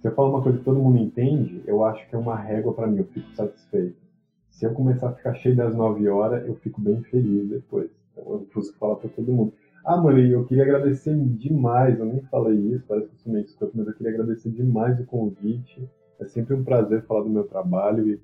Se 0.02 0.08
eu 0.08 0.16
falo 0.16 0.32
uma 0.32 0.41
coisa 0.41 0.58
que 0.58 0.64
todo 0.64 0.80
mundo 0.80 0.97
entende, 0.97 1.62
eu 1.68 1.86
acho 1.86 2.10
que 2.10 2.16
é 2.16 2.18
uma 2.18 2.36
régua 2.36 2.74
para 2.74 2.88
mim, 2.88 2.97
eu 2.97 3.06
fico 3.06 3.32
satisfeito. 3.36 4.02
Se 4.49 4.66
eu 4.66 4.74
começar 4.74 5.10
a 5.10 5.14
ficar 5.14 5.36
cheio 5.36 5.56
das 5.56 5.76
9 5.76 6.10
horas, 6.10 6.47
eu 6.47 6.56
fico 6.56 6.82
bem 6.82 7.04
feliz 7.04 7.47
depois. 7.47 7.91
Então 8.12 8.34
eu 8.34 8.39
preciso 8.39 8.76
falar 8.78 8.95
para 8.95 9.10
todo 9.10 9.32
mundo. 9.32 9.54
Ah, 9.86 9.97
mano, 9.97 10.18
eu 10.18 10.43
queria 10.45 10.64
agradecer 10.64 11.16
demais, 11.16 11.99
eu 11.99 12.06
nem 12.06 12.22
falei 12.22 12.58
isso, 12.58 12.84
parece 12.88 13.08
que 13.10 13.14
eu 13.14 13.20
sou 13.20 13.34
meio 13.34 13.45
mas 13.76 13.88
eu 13.88 13.93
queria 13.93 14.14
agradecer 14.14 14.49
demais 14.49 14.99
o 14.99 15.06
convite. 15.06 15.88
É 16.20 16.26
sempre 16.26 16.56
um 16.56 16.64
prazer 16.64 17.04
falar 17.06 17.22
do 17.22 17.30
meu 17.30 17.43
trabalho 17.43 18.08
e 18.08 18.20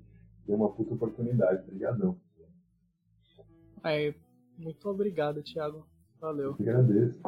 é 0.51 0.55
uma 0.55 0.69
puta 0.69 0.95
oportunidade. 0.95 1.61
Obrigadão. 1.61 2.15
É, 3.83 4.15
muito 4.57 4.89
obrigado, 4.89 5.43
Thiago. 5.43 5.85
Valeu. 6.19 6.55
Agradeço. 6.59 7.19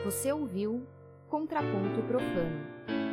Você 0.05 0.31
ouviu 0.31 0.87
Contraponto 1.31 2.03
Profano. 2.03 3.04